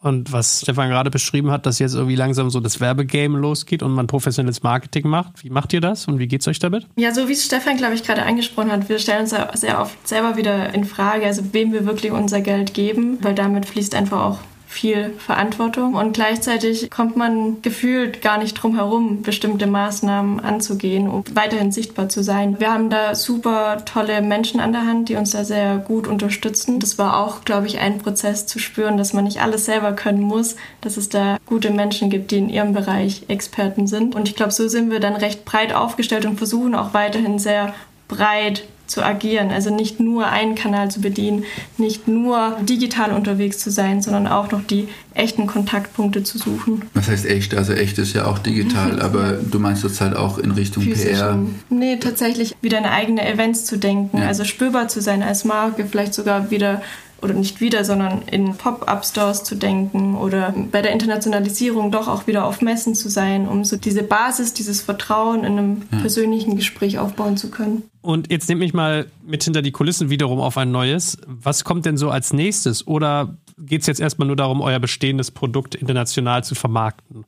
Und 0.00 0.32
was 0.32 0.60
Stefan 0.60 0.90
gerade 0.90 1.10
beschrieben 1.10 1.50
hat, 1.50 1.66
dass 1.66 1.80
jetzt 1.80 1.94
irgendwie 1.94 2.14
langsam 2.14 2.50
so 2.50 2.60
das 2.60 2.78
Werbegame 2.80 3.36
losgeht 3.36 3.82
und 3.82 3.92
man 3.92 4.06
professionelles 4.06 4.62
Marketing 4.62 5.08
macht. 5.08 5.42
Wie 5.42 5.50
macht 5.50 5.72
ihr 5.72 5.80
das 5.80 6.06
und 6.06 6.20
wie 6.20 6.28
geht 6.28 6.42
es 6.42 6.46
euch 6.46 6.60
damit? 6.60 6.86
Ja, 6.96 7.12
so 7.12 7.28
wie 7.28 7.32
es 7.32 7.44
Stefan, 7.44 7.76
glaube 7.76 7.94
ich, 7.94 8.04
gerade 8.04 8.22
angesprochen 8.22 8.70
hat, 8.70 8.88
wir 8.88 9.00
stellen 9.00 9.22
uns 9.22 9.34
sehr 9.54 9.80
oft 9.80 10.06
selber 10.06 10.36
wieder 10.36 10.72
in 10.72 10.84
Frage, 10.84 11.26
also 11.26 11.42
wem 11.52 11.72
wir 11.72 11.84
wirklich 11.84 12.12
unser 12.12 12.40
Geld 12.40 12.74
geben, 12.74 13.18
weil 13.22 13.34
damit 13.34 13.66
fließt 13.66 13.96
einfach 13.96 14.20
auch 14.20 14.38
viel 14.68 15.14
Verantwortung 15.18 15.94
und 15.94 16.12
gleichzeitig 16.12 16.90
kommt 16.90 17.16
man 17.16 17.62
gefühlt 17.62 18.20
gar 18.20 18.36
nicht 18.36 18.54
drum 18.54 18.76
herum, 18.76 19.22
bestimmte 19.22 19.66
Maßnahmen 19.66 20.40
anzugehen, 20.40 21.08
um 21.08 21.24
weiterhin 21.32 21.72
sichtbar 21.72 22.10
zu 22.10 22.22
sein. 22.22 22.60
Wir 22.60 22.72
haben 22.72 22.90
da 22.90 23.14
super 23.14 23.78
tolle 23.86 24.20
Menschen 24.20 24.60
an 24.60 24.72
der 24.72 24.84
Hand, 24.84 25.08
die 25.08 25.16
uns 25.16 25.30
da 25.30 25.42
sehr 25.42 25.78
gut 25.78 26.06
unterstützen. 26.06 26.80
Das 26.80 26.98
war 26.98 27.16
auch, 27.18 27.46
glaube 27.46 27.66
ich, 27.66 27.78
ein 27.78 27.96
Prozess 27.96 28.46
zu 28.46 28.58
spüren, 28.58 28.98
dass 28.98 29.14
man 29.14 29.24
nicht 29.24 29.40
alles 29.40 29.64
selber 29.64 29.92
können 29.92 30.20
muss, 30.20 30.54
dass 30.82 30.98
es 30.98 31.08
da 31.08 31.38
gute 31.46 31.70
Menschen 31.70 32.10
gibt, 32.10 32.30
die 32.30 32.38
in 32.38 32.50
ihrem 32.50 32.74
Bereich 32.74 33.24
Experten 33.28 33.86
sind. 33.86 34.14
Und 34.14 34.28
ich 34.28 34.36
glaube, 34.36 34.52
so 34.52 34.68
sind 34.68 34.90
wir 34.90 35.00
dann 35.00 35.16
recht 35.16 35.46
breit 35.46 35.72
aufgestellt 35.72 36.26
und 36.26 36.36
versuchen 36.36 36.74
auch 36.74 36.92
weiterhin 36.92 37.38
sehr 37.38 37.72
breit 38.06 38.64
zu 38.88 39.04
agieren. 39.04 39.50
Also 39.50 39.72
nicht 39.74 40.00
nur 40.00 40.26
einen 40.26 40.54
Kanal 40.54 40.90
zu 40.90 41.00
bedienen, 41.00 41.44
nicht 41.76 42.08
nur 42.08 42.56
digital 42.62 43.12
unterwegs 43.12 43.58
zu 43.58 43.70
sein, 43.70 44.02
sondern 44.02 44.26
auch 44.26 44.50
noch 44.50 44.64
die 44.64 44.88
echten 45.14 45.46
Kontaktpunkte 45.46 46.22
zu 46.22 46.38
suchen. 46.38 46.82
Was 46.94 47.08
heißt 47.08 47.26
echt? 47.26 47.54
Also 47.54 47.74
echt 47.74 47.98
ist 47.98 48.14
ja 48.14 48.26
auch 48.26 48.38
digital, 48.38 49.00
aber 49.00 49.32
du 49.34 49.58
meinst 49.58 49.84
jetzt 49.84 50.00
halt 50.00 50.16
auch 50.16 50.38
in 50.38 50.50
Richtung 50.50 50.82
Physisch 50.82 51.18
PR? 51.18 51.38
Nee, 51.70 51.96
tatsächlich 51.96 52.56
wieder 52.62 52.78
eine 52.78 52.90
eigene 52.90 53.28
Events 53.28 53.64
zu 53.64 53.78
denken, 53.78 54.18
ja. 54.18 54.26
also 54.26 54.44
spürbar 54.44 54.88
zu 54.88 55.00
sein 55.00 55.22
als 55.22 55.44
Marke, 55.44 55.86
vielleicht 55.86 56.14
sogar 56.14 56.50
wieder 56.50 56.82
oder 57.20 57.34
nicht 57.34 57.60
wieder, 57.60 57.84
sondern 57.84 58.22
in 58.22 58.56
Pop-up-Stores 58.56 59.42
zu 59.44 59.56
denken 59.56 60.16
oder 60.16 60.54
bei 60.70 60.82
der 60.82 60.92
Internationalisierung 60.92 61.90
doch 61.90 62.06
auch 62.06 62.26
wieder 62.26 62.44
auf 62.44 62.62
Messen 62.62 62.94
zu 62.94 63.08
sein, 63.08 63.48
um 63.48 63.64
so 63.64 63.76
diese 63.76 64.02
Basis, 64.02 64.54
dieses 64.54 64.82
Vertrauen 64.82 65.40
in 65.44 65.58
einem 65.58 65.82
ja. 65.90 65.98
persönlichen 65.98 66.56
Gespräch 66.56 66.98
aufbauen 66.98 67.36
zu 67.36 67.50
können. 67.50 67.82
Und 68.02 68.30
jetzt 68.30 68.48
nehme 68.48 68.64
ich 68.64 68.72
mal 68.72 69.06
mit 69.26 69.42
hinter 69.42 69.62
die 69.62 69.72
Kulissen 69.72 70.10
wiederum 70.10 70.40
auf 70.40 70.56
ein 70.56 70.70
neues. 70.70 71.18
Was 71.26 71.64
kommt 71.64 71.86
denn 71.86 71.96
so 71.96 72.10
als 72.10 72.32
nächstes? 72.32 72.86
Oder 72.86 73.36
geht 73.58 73.80
es 73.80 73.86
jetzt 73.86 74.00
erstmal 74.00 74.28
nur 74.28 74.36
darum, 74.36 74.60
euer 74.60 74.78
bestehendes 74.78 75.30
Produkt 75.30 75.74
international 75.74 76.44
zu 76.44 76.54
vermarkten? 76.54 77.24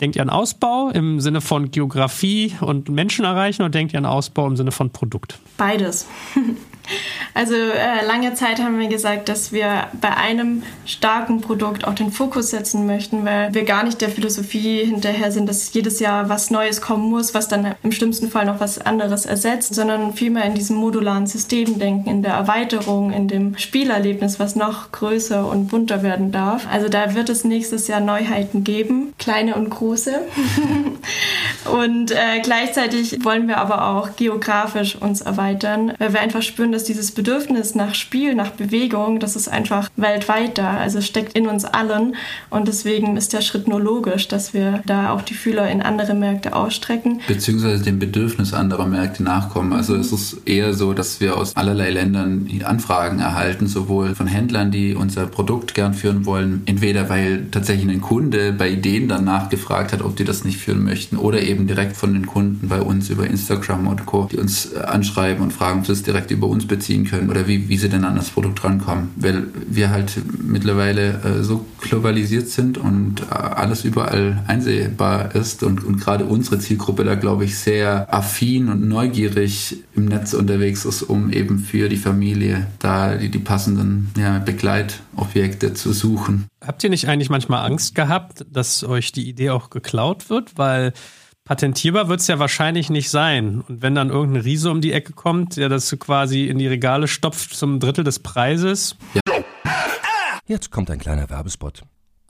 Denkt 0.00 0.16
ihr 0.16 0.22
an 0.22 0.30
Ausbau 0.30 0.90
im 0.90 1.20
Sinne 1.20 1.40
von 1.40 1.70
Geografie 1.70 2.54
und 2.60 2.88
Menschen 2.88 3.24
erreichen 3.24 3.62
oder 3.62 3.70
denkt 3.70 3.92
ihr 3.92 3.98
an 3.98 4.06
Ausbau 4.06 4.46
im 4.46 4.56
Sinne 4.56 4.72
von 4.72 4.90
Produkt? 4.90 5.38
Beides. 5.56 6.06
Also 7.32 7.54
äh, 7.54 8.04
lange 8.06 8.34
Zeit 8.34 8.60
haben 8.60 8.78
wir 8.78 8.88
gesagt, 8.88 9.28
dass 9.28 9.52
wir 9.52 9.88
bei 10.00 10.16
einem 10.16 10.62
starken 10.86 11.40
Produkt 11.40 11.84
auch 11.86 11.94
den 11.94 12.12
Fokus 12.12 12.50
setzen 12.50 12.86
möchten, 12.86 13.24
weil 13.24 13.52
wir 13.54 13.64
gar 13.64 13.82
nicht 13.84 14.00
der 14.00 14.10
Philosophie 14.10 14.84
hinterher 14.84 15.32
sind, 15.32 15.48
dass 15.48 15.72
jedes 15.72 15.98
Jahr 15.98 16.28
was 16.28 16.50
Neues 16.50 16.80
kommen 16.80 17.08
muss, 17.10 17.34
was 17.34 17.48
dann 17.48 17.74
im 17.82 17.92
schlimmsten 17.92 18.30
Fall 18.30 18.44
noch 18.44 18.60
was 18.60 18.78
anderes 18.78 19.26
ersetzt, 19.26 19.74
sondern 19.74 20.12
vielmehr 20.12 20.44
in 20.44 20.54
diesem 20.54 20.76
modularen 20.76 21.26
System 21.26 21.78
denken, 21.78 22.08
in 22.08 22.22
der 22.22 22.34
Erweiterung, 22.34 23.12
in 23.12 23.28
dem 23.28 23.56
Spielerlebnis, 23.58 24.38
was 24.38 24.54
noch 24.54 24.92
größer 24.92 25.48
und 25.48 25.68
bunter 25.68 26.02
werden 26.02 26.30
darf. 26.30 26.66
Also 26.70 26.88
da 26.88 27.14
wird 27.14 27.30
es 27.30 27.44
nächstes 27.44 27.88
Jahr 27.88 28.00
Neuheiten 28.00 28.62
geben, 28.62 29.14
kleine 29.18 29.54
und 29.54 29.70
große. 29.70 30.20
und 31.72 32.10
äh, 32.10 32.40
gleichzeitig 32.42 33.24
wollen 33.24 33.48
wir 33.48 33.58
aber 33.58 33.88
auch 33.88 34.16
geografisch 34.16 34.96
uns 34.96 35.22
erweitern, 35.22 35.94
weil 35.98 36.12
wir 36.12 36.20
einfach 36.20 36.42
spüren, 36.42 36.73
dass 36.74 36.84
dieses 36.84 37.12
Bedürfnis 37.12 37.74
nach 37.74 37.94
Spiel, 37.94 38.34
nach 38.34 38.50
Bewegung, 38.50 39.20
das 39.20 39.36
ist 39.36 39.48
einfach 39.48 39.88
weltweit 39.96 40.58
da. 40.58 40.76
Also 40.76 40.98
es 40.98 41.06
steckt 41.06 41.36
in 41.36 41.46
uns 41.46 41.64
allen 41.64 42.16
und 42.50 42.68
deswegen 42.68 43.16
ist 43.16 43.32
der 43.32 43.40
Schritt 43.40 43.68
nur 43.68 43.80
logisch, 43.80 44.28
dass 44.28 44.52
wir 44.52 44.82
da 44.86 45.10
auch 45.10 45.22
die 45.22 45.34
Fühler 45.34 45.70
in 45.70 45.80
andere 45.80 46.14
Märkte 46.14 46.54
ausstrecken. 46.54 47.20
Beziehungsweise 47.26 47.82
dem 47.84 47.98
Bedürfnis 47.98 48.52
anderer 48.52 48.86
Märkte 48.86 49.22
nachkommen. 49.22 49.72
Also 49.72 49.94
es 49.94 50.12
ist 50.12 50.38
eher 50.46 50.74
so, 50.74 50.92
dass 50.92 51.20
wir 51.20 51.36
aus 51.36 51.56
allerlei 51.56 51.90
Ländern 51.90 52.48
Anfragen 52.64 53.20
erhalten, 53.20 53.66
sowohl 53.66 54.14
von 54.14 54.26
Händlern, 54.26 54.70
die 54.70 54.94
unser 54.94 55.26
Produkt 55.26 55.74
gern 55.74 55.94
führen 55.94 56.26
wollen, 56.26 56.62
entweder 56.66 57.08
weil 57.08 57.46
tatsächlich 57.50 57.88
ein 57.88 58.00
Kunde 58.00 58.52
bei 58.52 58.74
denen 58.74 59.08
dann 59.08 59.24
nachgefragt 59.24 59.92
hat, 59.92 60.02
ob 60.02 60.16
die 60.16 60.24
das 60.24 60.44
nicht 60.44 60.58
führen 60.58 60.84
möchten, 60.84 61.16
oder 61.16 61.40
eben 61.42 61.66
direkt 61.66 61.96
von 61.96 62.12
den 62.12 62.26
Kunden 62.26 62.68
bei 62.68 62.80
uns 62.80 63.10
über 63.10 63.26
Instagram 63.26 63.86
und 63.86 64.06
Co., 64.06 64.28
die 64.30 64.38
uns 64.38 64.74
anschreiben 64.74 65.42
und 65.42 65.52
fragen, 65.52 65.80
ob 65.80 65.86
sie 65.86 65.92
es 65.92 66.02
direkt 66.02 66.30
über 66.30 66.48
uns 66.48 66.63
beziehen 66.66 67.04
können 67.04 67.30
oder 67.30 67.46
wie, 67.46 67.68
wie 67.68 67.76
sie 67.76 67.88
denn 67.88 68.04
an 68.04 68.16
das 68.16 68.30
Produkt 68.30 68.62
rankommen. 68.64 69.10
Weil 69.16 69.44
wir 69.68 69.90
halt 69.90 70.20
mittlerweile 70.42 71.20
äh, 71.22 71.42
so 71.42 71.64
globalisiert 71.80 72.48
sind 72.48 72.78
und 72.78 73.22
äh, 73.22 73.34
alles 73.34 73.84
überall 73.84 74.42
einsehbar 74.46 75.34
ist 75.34 75.62
und, 75.62 75.84
und 75.84 76.00
gerade 76.00 76.24
unsere 76.24 76.58
Zielgruppe 76.58 77.04
da, 77.04 77.14
glaube 77.14 77.44
ich, 77.44 77.58
sehr 77.58 78.12
affin 78.12 78.68
und 78.68 78.88
neugierig 78.88 79.78
im 79.94 80.06
Netz 80.06 80.34
unterwegs 80.34 80.84
ist, 80.84 81.02
um 81.02 81.32
eben 81.32 81.58
für 81.58 81.88
die 81.88 81.96
Familie 81.96 82.66
da 82.78 83.14
die, 83.16 83.28
die 83.28 83.38
passenden 83.38 84.10
ja, 84.16 84.38
Begleitobjekte 84.38 85.74
zu 85.74 85.92
suchen. 85.92 86.46
Habt 86.64 86.82
ihr 86.82 86.90
nicht 86.90 87.08
eigentlich 87.08 87.30
manchmal 87.30 87.64
Angst 87.64 87.94
gehabt, 87.94 88.46
dass 88.50 88.84
euch 88.84 89.12
die 89.12 89.28
Idee 89.28 89.50
auch 89.50 89.70
geklaut 89.70 90.30
wird? 90.30 90.56
Weil 90.56 90.92
Patentierbar 91.44 92.08
wird 92.08 92.20
es 92.20 92.26
ja 92.26 92.38
wahrscheinlich 92.38 92.88
nicht 92.88 93.10
sein. 93.10 93.60
Und 93.68 93.82
wenn 93.82 93.94
dann 93.94 94.08
irgendein 94.08 94.42
Riese 94.42 94.70
um 94.70 94.80
die 94.80 94.92
Ecke 94.92 95.12
kommt, 95.12 95.58
der 95.58 95.68
das 95.68 95.94
quasi 95.98 96.46
in 96.46 96.58
die 96.58 96.66
Regale 96.66 97.06
stopft 97.06 97.54
zum 97.54 97.80
Drittel 97.80 98.02
des 98.02 98.18
Preises. 98.18 98.96
Ja. 99.12 99.20
Jetzt 100.46 100.70
kommt 100.70 100.90
ein 100.90 100.98
kleiner 100.98 101.28
Werbespot. 101.28 101.82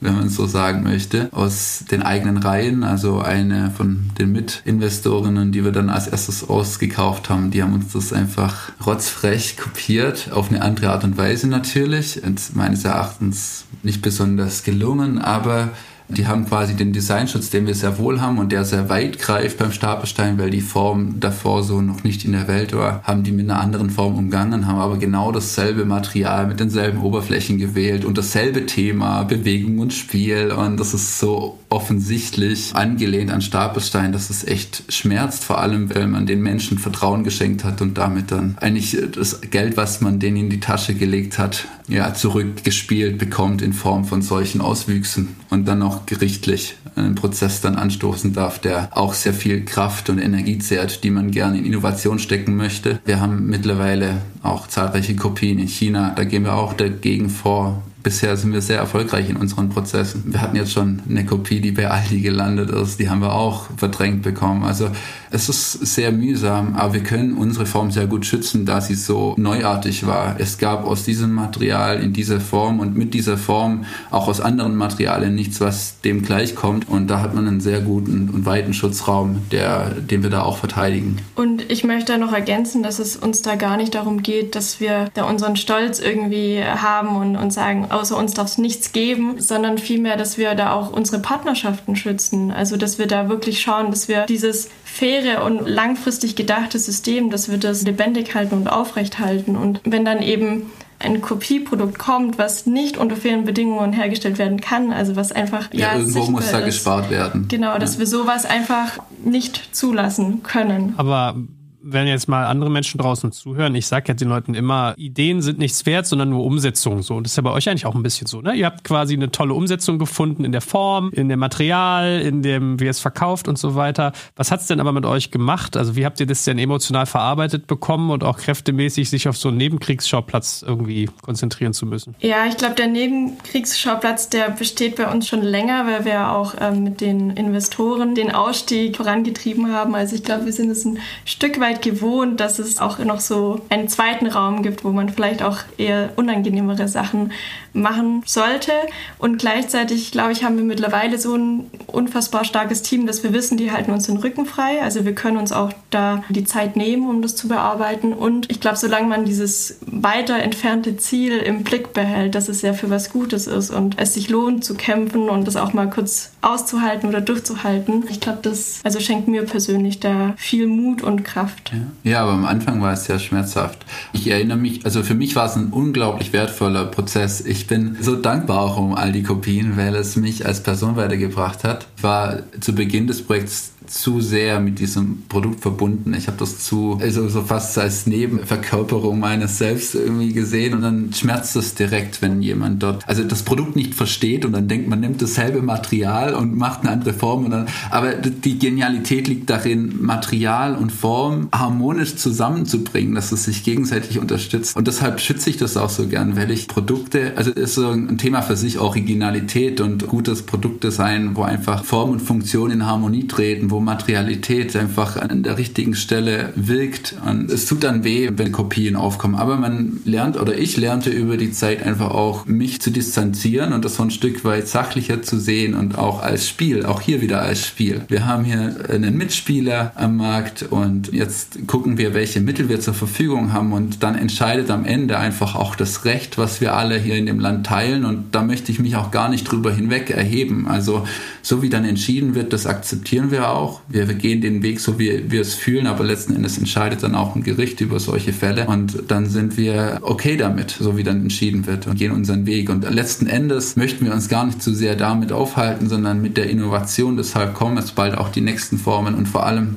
wenn 0.00 0.14
man 0.14 0.28
so 0.28 0.46
sagen 0.46 0.82
möchte, 0.82 1.28
aus 1.32 1.84
den 1.90 2.02
eigenen 2.02 2.38
Reihen. 2.38 2.84
Also 2.84 3.20
eine 3.20 3.70
von 3.70 4.10
den 4.18 4.32
Mitinvestorinnen, 4.32 5.52
die 5.52 5.64
wir 5.64 5.72
dann 5.72 5.90
als 5.90 6.08
erstes 6.08 6.48
ausgekauft 6.48 7.28
haben, 7.28 7.50
die 7.50 7.62
haben 7.62 7.74
uns 7.74 7.92
das 7.92 8.12
einfach 8.12 8.72
rotzfrech 8.84 9.56
kopiert, 9.56 10.30
auf 10.32 10.50
eine 10.50 10.62
andere 10.62 10.90
Art 10.90 11.04
und 11.04 11.16
Weise 11.16 11.48
natürlich. 11.48 12.22
Und 12.22 12.56
meines 12.56 12.84
Erachtens 12.84 13.64
nicht 13.82 14.02
besonders 14.02 14.62
gelungen, 14.62 15.18
aber 15.18 15.70
Die 16.16 16.26
haben 16.26 16.46
quasi 16.46 16.74
den 16.74 16.92
Designschutz, 16.92 17.50
den 17.50 17.66
wir 17.66 17.74
sehr 17.74 17.98
wohl 17.98 18.20
haben 18.20 18.38
und 18.38 18.52
der 18.52 18.64
sehr 18.64 18.88
weit 18.88 19.18
greift 19.18 19.58
beim 19.58 19.72
Stapelstein, 19.72 20.38
weil 20.38 20.50
die 20.50 20.60
Form 20.60 21.20
davor 21.20 21.62
so 21.62 21.80
noch 21.80 22.02
nicht 22.02 22.24
in 22.24 22.32
der 22.32 22.48
Welt 22.48 22.72
war, 22.74 23.02
haben 23.04 23.22
die 23.22 23.32
mit 23.32 23.48
einer 23.48 23.60
anderen 23.60 23.90
Form 23.90 24.16
umgangen, 24.16 24.66
haben 24.66 24.78
aber 24.78 24.96
genau 24.96 25.32
dasselbe 25.32 25.84
Material 25.84 26.46
mit 26.46 26.60
denselben 26.60 27.00
Oberflächen 27.00 27.58
gewählt 27.58 28.04
und 28.04 28.18
dasselbe 28.18 28.66
Thema, 28.66 29.22
Bewegung 29.22 29.78
und 29.78 29.92
Spiel 29.92 30.50
und 30.50 30.78
das 30.78 30.94
ist 30.94 31.18
so 31.18 31.58
offensichtlich 31.68 32.74
angelehnt 32.74 33.30
an 33.30 33.40
Stapelstein, 33.40 34.12
dass 34.12 34.28
es 34.30 34.44
echt 34.44 34.82
schmerzt, 34.88 35.44
vor 35.44 35.60
allem 35.60 35.94
weil 35.94 36.08
man 36.08 36.26
den 36.26 36.42
Menschen 36.42 36.78
Vertrauen 36.78 37.22
geschenkt 37.22 37.64
hat 37.64 37.80
und 37.80 37.96
damit 37.96 38.32
dann 38.32 38.56
eigentlich 38.60 38.96
das 39.14 39.40
Geld, 39.40 39.76
was 39.76 40.00
man 40.00 40.18
denen 40.18 40.36
in 40.36 40.50
die 40.50 40.60
Tasche 40.60 40.94
gelegt 40.94 41.38
hat, 41.38 41.68
ja, 41.90 42.14
zurückgespielt 42.14 43.18
bekommt 43.18 43.62
in 43.62 43.72
Form 43.72 44.04
von 44.04 44.22
solchen 44.22 44.60
Auswüchsen 44.60 45.36
und 45.50 45.66
dann 45.66 45.82
auch 45.82 46.06
gerichtlich 46.06 46.76
einen 46.96 47.14
Prozess 47.14 47.60
dann 47.60 47.76
anstoßen 47.76 48.32
darf, 48.32 48.58
der 48.58 48.88
auch 48.92 49.14
sehr 49.14 49.34
viel 49.34 49.64
Kraft 49.64 50.08
und 50.08 50.18
Energie 50.18 50.58
zehrt, 50.58 51.04
die 51.04 51.10
man 51.10 51.30
gerne 51.30 51.58
in 51.58 51.64
Innovation 51.64 52.18
stecken 52.18 52.56
möchte. 52.56 53.00
Wir 53.04 53.20
haben 53.20 53.46
mittlerweile 53.46 54.18
auch 54.42 54.68
zahlreiche 54.68 55.16
Kopien 55.16 55.58
in 55.58 55.68
China, 55.68 56.12
da 56.14 56.24
gehen 56.24 56.44
wir 56.44 56.54
auch 56.54 56.72
dagegen 56.72 57.28
vor, 57.28 57.82
bisher 58.02 58.36
sind 58.36 58.52
wir 58.52 58.62
sehr 58.62 58.78
erfolgreich 58.78 59.28
in 59.28 59.36
unseren 59.36 59.68
Prozessen. 59.68 60.24
Wir 60.32 60.40
hatten 60.40 60.56
jetzt 60.56 60.72
schon 60.72 61.00
eine 61.08 61.26
Kopie, 61.26 61.60
die 61.60 61.72
bei 61.72 61.90
Aldi 61.90 62.20
gelandet 62.20 62.70
ist, 62.70 62.98
die 62.98 63.10
haben 63.10 63.20
wir 63.20 63.34
auch 63.34 63.66
verdrängt 63.76 64.22
bekommen. 64.22 64.62
Also 64.62 64.90
es 65.30 65.48
ist 65.48 65.72
sehr 65.86 66.12
mühsam, 66.12 66.74
aber 66.74 66.94
wir 66.94 67.02
können 67.02 67.34
unsere 67.34 67.66
Form 67.66 67.90
sehr 67.90 68.06
gut 68.06 68.26
schützen, 68.26 68.66
da 68.66 68.80
sie 68.80 68.94
so 68.94 69.34
neuartig 69.38 70.06
war. 70.06 70.36
Es 70.38 70.58
gab 70.58 70.84
aus 70.84 71.04
diesem 71.04 71.32
Material 71.32 72.02
in 72.02 72.12
dieser 72.12 72.40
Form 72.40 72.80
und 72.80 72.96
mit 72.96 73.14
dieser 73.14 73.38
Form 73.38 73.84
auch 74.10 74.28
aus 74.28 74.40
anderen 74.40 74.76
Materialien 74.76 75.34
nichts, 75.34 75.60
was 75.60 76.00
dem 76.00 76.22
gleichkommt. 76.22 76.88
Und 76.88 77.08
da 77.08 77.20
hat 77.20 77.34
man 77.34 77.46
einen 77.46 77.60
sehr 77.60 77.80
guten 77.80 78.28
und 78.30 78.44
weiten 78.44 78.74
Schutzraum, 78.74 79.42
der, 79.52 79.90
den 79.90 80.22
wir 80.22 80.30
da 80.30 80.42
auch 80.42 80.56
verteidigen. 80.56 81.18
Und 81.36 81.70
ich 81.70 81.84
möchte 81.84 82.18
noch 82.18 82.32
ergänzen, 82.32 82.82
dass 82.82 82.98
es 82.98 83.16
uns 83.16 83.42
da 83.42 83.54
gar 83.54 83.76
nicht 83.76 83.94
darum 83.94 84.22
geht, 84.22 84.56
dass 84.56 84.80
wir 84.80 85.10
da 85.14 85.24
unseren 85.28 85.56
Stolz 85.56 86.00
irgendwie 86.00 86.62
haben 86.62 87.16
und, 87.16 87.36
und 87.36 87.52
sagen, 87.52 87.86
außer 87.90 88.16
uns 88.16 88.34
darf 88.34 88.48
es 88.48 88.58
nichts 88.58 88.92
geben, 88.92 89.40
sondern 89.40 89.78
vielmehr, 89.78 90.16
dass 90.16 90.38
wir 90.38 90.54
da 90.54 90.72
auch 90.72 90.92
unsere 90.92 91.20
Partnerschaften 91.20 91.94
schützen. 91.94 92.50
Also, 92.50 92.76
dass 92.76 92.98
wir 92.98 93.06
da 93.06 93.28
wirklich 93.28 93.60
schauen, 93.60 93.90
dass 93.90 94.08
wir 94.08 94.26
dieses 94.26 94.68
faire 94.92 95.44
und 95.44 95.68
langfristig 95.68 96.36
gedachte 96.36 96.78
System, 96.78 97.30
dass 97.30 97.50
wir 97.50 97.58
das 97.58 97.82
lebendig 97.82 98.34
halten 98.34 98.56
und 98.56 98.68
aufrecht 98.68 99.18
halten. 99.18 99.56
Und 99.56 99.80
wenn 99.84 100.04
dann 100.04 100.20
eben 100.20 100.70
ein 100.98 101.22
Kopieprodukt 101.22 101.98
kommt, 101.98 102.38
was 102.38 102.66
nicht 102.66 102.98
unter 102.98 103.16
fairen 103.16 103.44
Bedingungen 103.44 103.92
hergestellt 103.92 104.38
werden 104.38 104.60
kann, 104.60 104.92
also 104.92 105.16
was 105.16 105.32
einfach 105.32 105.72
ja, 105.72 105.92
ja 105.92 105.98
irgendwo 105.98 106.26
muss 106.26 106.50
da 106.50 106.58
ist. 106.58 106.66
gespart 106.66 107.10
werden. 107.10 107.46
Genau, 107.48 107.78
dass 107.78 107.94
ja. 107.94 108.00
wir 108.00 108.06
sowas 108.06 108.44
einfach 108.44 108.98
nicht 109.24 109.74
zulassen 109.74 110.42
können. 110.42 110.94
Aber 110.98 111.36
wenn 111.82 112.06
jetzt 112.06 112.28
mal 112.28 112.46
andere 112.46 112.70
Menschen 112.70 112.98
draußen 112.98 113.32
zuhören, 113.32 113.74
ich 113.74 113.86
sage 113.86 114.08
ja 114.08 114.14
den 114.14 114.28
Leuten 114.28 114.54
immer, 114.54 114.94
Ideen 114.96 115.42
sind 115.42 115.58
nichts 115.58 115.86
wert, 115.86 116.06
sondern 116.06 116.30
nur 116.30 116.44
Umsetzung. 116.44 117.02
So. 117.02 117.14
Und 117.14 117.24
das 117.24 117.32
ist 117.32 117.36
ja 117.36 117.42
bei 117.42 117.50
euch 117.50 117.68
eigentlich 117.68 117.86
auch 117.86 117.94
ein 117.94 118.02
bisschen 118.02 118.26
so. 118.26 118.40
Ne? 118.40 118.54
Ihr 118.54 118.66
habt 118.66 118.84
quasi 118.84 119.14
eine 119.14 119.30
tolle 119.30 119.54
Umsetzung 119.54 119.98
gefunden 119.98 120.44
in 120.44 120.52
der 120.52 120.60
Form, 120.60 121.10
in 121.12 121.28
dem 121.28 121.38
Material, 121.38 122.20
in 122.20 122.42
dem, 122.42 122.80
wie 122.80 122.84
ihr 122.84 122.90
es 122.90 123.00
verkauft 123.00 123.48
und 123.48 123.58
so 123.58 123.74
weiter. 123.74 124.12
Was 124.36 124.50
hat 124.50 124.60
es 124.60 124.66
denn 124.66 124.80
aber 124.80 124.92
mit 124.92 125.06
euch 125.06 125.30
gemacht? 125.30 125.76
Also 125.76 125.96
wie 125.96 126.04
habt 126.04 126.20
ihr 126.20 126.26
das 126.26 126.44
denn 126.44 126.58
emotional 126.58 127.06
verarbeitet 127.06 127.66
bekommen 127.66 128.10
und 128.10 128.24
auch 128.24 128.38
kräftemäßig 128.38 129.08
sich 129.08 129.28
auf 129.28 129.36
so 129.36 129.48
einen 129.48 129.58
Nebenkriegsschauplatz 129.58 130.64
irgendwie 130.66 131.08
konzentrieren 131.22 131.72
zu 131.72 131.86
müssen? 131.86 132.14
Ja, 132.20 132.46
ich 132.46 132.56
glaube, 132.56 132.74
der 132.74 132.88
Nebenkriegsschauplatz, 132.88 134.28
der 134.28 134.50
besteht 134.50 134.96
bei 134.96 135.10
uns 135.10 135.26
schon 135.26 135.42
länger, 135.42 135.86
weil 135.86 136.04
wir 136.04 136.32
auch 136.32 136.54
ähm, 136.60 136.84
mit 136.84 137.00
den 137.00 137.30
Investoren 137.30 138.14
den 138.14 138.30
Ausstieg 138.30 138.96
vorangetrieben 138.96 139.72
haben. 139.72 139.94
Also 139.94 140.16
ich 140.16 140.24
glaube, 140.24 140.44
wir 140.44 140.52
sind 140.52 140.70
es 140.70 140.84
ein 140.84 140.98
Stück 141.24 141.60
weit 141.60 141.69
weit 141.70 141.82
gewohnt, 141.82 142.40
dass 142.40 142.58
es 142.58 142.80
auch 142.80 142.98
noch 142.98 143.20
so 143.20 143.60
einen 143.68 143.88
zweiten 143.88 144.26
Raum 144.26 144.62
gibt, 144.62 144.84
wo 144.84 144.90
man 144.90 145.08
vielleicht 145.08 145.42
auch 145.42 145.58
eher 145.78 146.10
unangenehmere 146.16 146.88
Sachen 146.88 147.32
machen 147.72 148.22
sollte. 148.26 148.72
Und 149.18 149.38
gleichzeitig, 149.38 150.10
glaube 150.10 150.32
ich, 150.32 150.42
haben 150.42 150.56
wir 150.56 150.64
mittlerweile 150.64 151.18
so 151.18 151.36
ein 151.36 151.70
unfassbar 151.86 152.44
starkes 152.44 152.82
Team, 152.82 153.06
dass 153.06 153.22
wir 153.22 153.32
wissen, 153.32 153.56
die 153.56 153.70
halten 153.70 153.92
uns 153.92 154.06
den 154.06 154.16
Rücken 154.16 154.46
frei. 154.46 154.82
Also 154.82 155.04
wir 155.04 155.14
können 155.14 155.36
uns 155.36 155.52
auch 155.52 155.72
da 155.90 156.24
die 156.28 156.44
Zeit 156.44 156.76
nehmen, 156.76 157.08
um 157.08 157.22
das 157.22 157.36
zu 157.36 157.46
bearbeiten. 157.48 158.12
Und 158.12 158.50
ich 158.50 158.60
glaube, 158.60 158.76
solange 158.76 159.06
man 159.06 159.24
dieses 159.24 159.78
weiter 159.86 160.38
entfernte 160.38 160.96
Ziel 160.96 161.38
im 161.38 161.62
Blick 161.62 161.92
behält, 161.92 162.34
dass 162.34 162.48
es 162.48 162.62
ja 162.62 162.72
für 162.72 162.90
was 162.90 163.10
Gutes 163.10 163.46
ist 163.46 163.70
und 163.70 163.98
es 163.98 164.14
sich 164.14 164.28
lohnt 164.28 164.64
zu 164.64 164.74
kämpfen 164.74 165.28
und 165.28 165.46
das 165.46 165.56
auch 165.56 165.72
mal 165.72 165.88
kurz 165.88 166.32
auszuhalten 166.42 167.08
oder 167.08 167.20
durchzuhalten, 167.20 168.04
ich 168.08 168.20
glaube, 168.20 168.38
das 168.42 168.80
also 168.84 169.00
schenkt 169.00 169.28
mir 169.28 169.44
persönlich 169.44 170.00
da 170.00 170.34
viel 170.36 170.66
Mut 170.66 171.02
und 171.02 171.24
Kraft. 171.24 171.72
Ja. 171.72 172.10
ja, 172.10 172.22
aber 172.22 172.32
am 172.32 172.44
Anfang 172.44 172.80
war 172.80 172.92
es 172.92 173.04
sehr 173.04 173.18
schmerzhaft. 173.18 173.84
Ich 174.12 174.28
erinnere 174.28 174.58
mich, 174.58 174.84
also 174.84 175.02
für 175.02 175.14
mich 175.14 175.36
war 175.36 175.46
es 175.46 175.56
ein 175.56 175.68
unglaublich 175.68 176.32
wertvoller 176.32 176.86
Prozess. 176.86 177.40
Ich 177.40 177.66
bin 177.66 177.96
so 178.00 178.16
dankbar 178.16 178.60
auch 178.60 178.78
um 178.78 178.94
all 178.94 179.12
die 179.12 179.22
Kopien, 179.22 179.76
weil 179.76 179.94
es 179.94 180.16
mich 180.16 180.46
als 180.46 180.62
Person 180.62 180.96
weitergebracht 180.96 181.64
hat. 181.64 181.86
Ich 181.96 182.02
war 182.02 182.40
zu 182.60 182.74
Beginn 182.74 183.06
des 183.06 183.22
Projekts 183.22 183.72
zu 183.90 184.20
sehr 184.20 184.60
mit 184.60 184.78
diesem 184.78 185.24
Produkt 185.28 185.60
verbunden. 185.60 186.14
Ich 186.14 186.28
habe 186.28 186.38
das 186.38 186.60
zu, 186.60 186.98
also 187.00 187.28
so 187.28 187.42
fast 187.42 187.76
als 187.76 188.06
Nebenverkörperung 188.06 189.18
meines 189.18 189.58
Selbst 189.58 189.96
irgendwie 189.96 190.32
gesehen 190.32 190.74
und 190.74 190.82
dann 190.82 191.12
schmerzt 191.12 191.56
es 191.56 191.74
direkt, 191.74 192.22
wenn 192.22 192.40
jemand 192.40 192.82
dort, 192.82 193.06
also 193.08 193.24
das 193.24 193.42
Produkt 193.42 193.74
nicht 193.74 193.94
versteht 193.94 194.44
und 194.44 194.52
dann 194.52 194.68
denkt, 194.68 194.88
man 194.88 195.00
nimmt 195.00 195.20
dasselbe 195.20 195.60
Material 195.60 196.34
und 196.34 196.56
macht 196.56 196.82
eine 196.82 196.90
andere 196.90 197.12
Form 197.12 197.46
und 197.46 197.50
dann, 197.50 197.66
aber 197.90 198.12
die 198.14 198.58
Genialität 198.60 199.26
liegt 199.26 199.50
darin, 199.50 200.00
Material 200.00 200.76
und 200.76 200.92
Form 200.92 201.48
harmonisch 201.52 202.14
zusammenzubringen, 202.14 203.16
dass 203.16 203.32
es 203.32 203.44
sich 203.44 203.64
gegenseitig 203.64 204.20
unterstützt 204.20 204.76
und 204.76 204.86
deshalb 204.86 205.18
schütze 205.18 205.50
ich 205.50 205.56
das 205.56 205.76
auch 205.76 205.90
so 205.90 206.06
gern, 206.06 206.36
weil 206.36 206.52
ich 206.52 206.68
Produkte, 206.68 207.32
also 207.34 207.50
ist 207.50 207.74
so 207.74 207.88
ein 207.88 208.18
Thema 208.18 208.42
für 208.42 208.56
sich, 208.56 208.78
Originalität 208.78 209.80
und 209.80 210.06
gutes 210.06 210.42
Produktdesign, 210.42 211.34
wo 211.34 211.42
einfach 211.42 211.84
Form 211.84 212.10
und 212.10 212.20
Funktion 212.20 212.70
in 212.70 212.86
Harmonie 212.86 213.26
treten, 213.26 213.70
wo 213.70 213.79
Materialität 213.80 214.76
einfach 214.76 215.16
an 215.16 215.42
der 215.42 215.58
richtigen 215.58 215.94
Stelle 215.94 216.52
wirkt. 216.56 217.16
Und 217.26 217.50
es 217.50 217.66
tut 217.66 217.84
dann 217.84 218.04
weh, 218.04 218.30
wenn 218.36 218.52
Kopien 218.52 218.96
aufkommen. 218.96 219.34
Aber 219.34 219.56
man 219.56 220.00
lernt, 220.04 220.38
oder 220.40 220.56
ich 220.56 220.76
lernte 220.76 221.10
über 221.10 221.36
die 221.36 221.52
Zeit 221.52 221.82
einfach 221.84 222.10
auch, 222.10 222.46
mich 222.46 222.80
zu 222.80 222.90
distanzieren 222.90 223.72
und 223.72 223.84
das 223.84 223.96
so 223.96 224.02
ein 224.02 224.10
Stück 224.10 224.44
weit 224.44 224.68
sachlicher 224.68 225.22
zu 225.22 225.38
sehen 225.38 225.74
und 225.74 225.98
auch 225.98 226.22
als 226.22 226.48
Spiel, 226.48 226.84
auch 226.84 227.00
hier 227.00 227.20
wieder 227.20 227.42
als 227.42 227.66
Spiel. 227.66 228.02
Wir 228.08 228.26
haben 228.26 228.44
hier 228.44 228.76
einen 228.88 229.16
Mitspieler 229.16 229.92
am 229.94 230.16
Markt 230.16 230.62
und 230.62 231.12
jetzt 231.12 231.66
gucken 231.66 231.98
wir, 231.98 232.14
welche 232.14 232.40
Mittel 232.40 232.68
wir 232.68 232.80
zur 232.80 232.94
Verfügung 232.94 233.52
haben 233.52 233.72
und 233.72 234.02
dann 234.02 234.16
entscheidet 234.16 234.70
am 234.70 234.84
Ende 234.84 235.18
einfach 235.18 235.54
auch 235.54 235.74
das 235.74 236.04
Recht, 236.04 236.38
was 236.38 236.60
wir 236.60 236.74
alle 236.74 236.98
hier 236.98 237.16
in 237.16 237.26
dem 237.26 237.40
Land 237.40 237.66
teilen 237.66 238.04
und 238.04 238.34
da 238.34 238.42
möchte 238.42 238.72
ich 238.72 238.78
mich 238.78 238.96
auch 238.96 239.10
gar 239.10 239.28
nicht 239.28 239.44
drüber 239.44 239.72
hinweg 239.72 240.10
erheben. 240.10 240.66
Also 240.68 241.06
so 241.42 241.62
wie 241.62 241.70
dann 241.70 241.84
entschieden 241.84 242.34
wird, 242.34 242.52
das 242.52 242.66
akzeptieren 242.66 243.30
wir 243.30 243.50
auch 243.50 243.69
auch. 243.70 243.80
Wir, 243.88 244.06
gehen 244.06 244.40
den 244.40 244.62
Weg 244.62 244.80
so, 244.80 244.98
wie 244.98 245.30
wir 245.30 245.40
es 245.40 245.54
fühlen, 245.54 245.86
aber 245.86 246.04
letzten 246.04 246.34
Endes 246.34 246.58
entscheidet 246.58 247.02
dann 247.02 247.14
auch 247.14 247.36
ein 247.36 247.42
Gericht 247.42 247.80
über 247.80 248.00
solche 248.00 248.32
Fälle 248.32 248.66
und 248.66 249.04
dann 249.08 249.26
sind 249.26 249.56
wir 249.56 250.00
okay 250.02 250.36
damit, 250.36 250.76
so 250.78 250.96
wie 250.96 251.04
dann 251.04 251.22
entschieden 251.22 251.66
wird 251.66 251.86
und 251.86 251.96
gehen 251.96 252.12
unseren 252.12 252.46
Weg. 252.46 252.68
Und 252.70 252.88
letzten 252.90 253.26
Endes 253.26 253.76
möchten 253.76 254.04
wir 254.04 254.12
uns 254.12 254.28
gar 254.28 254.44
nicht 254.46 254.62
zu 254.62 254.74
sehr 254.74 254.96
damit 254.96 255.32
aufhalten, 255.32 255.88
sondern 255.88 256.20
mit 256.20 256.36
der 256.36 256.50
Innovation. 256.50 257.16
Deshalb 257.16 257.54
kommen 257.54 257.76
jetzt 257.76 257.94
bald 257.94 258.16
auch 258.16 258.30
die 258.30 258.40
nächsten 258.40 258.78
Formen 258.78 259.14
und 259.14 259.26
vor 259.26 259.46
allem 259.46 259.76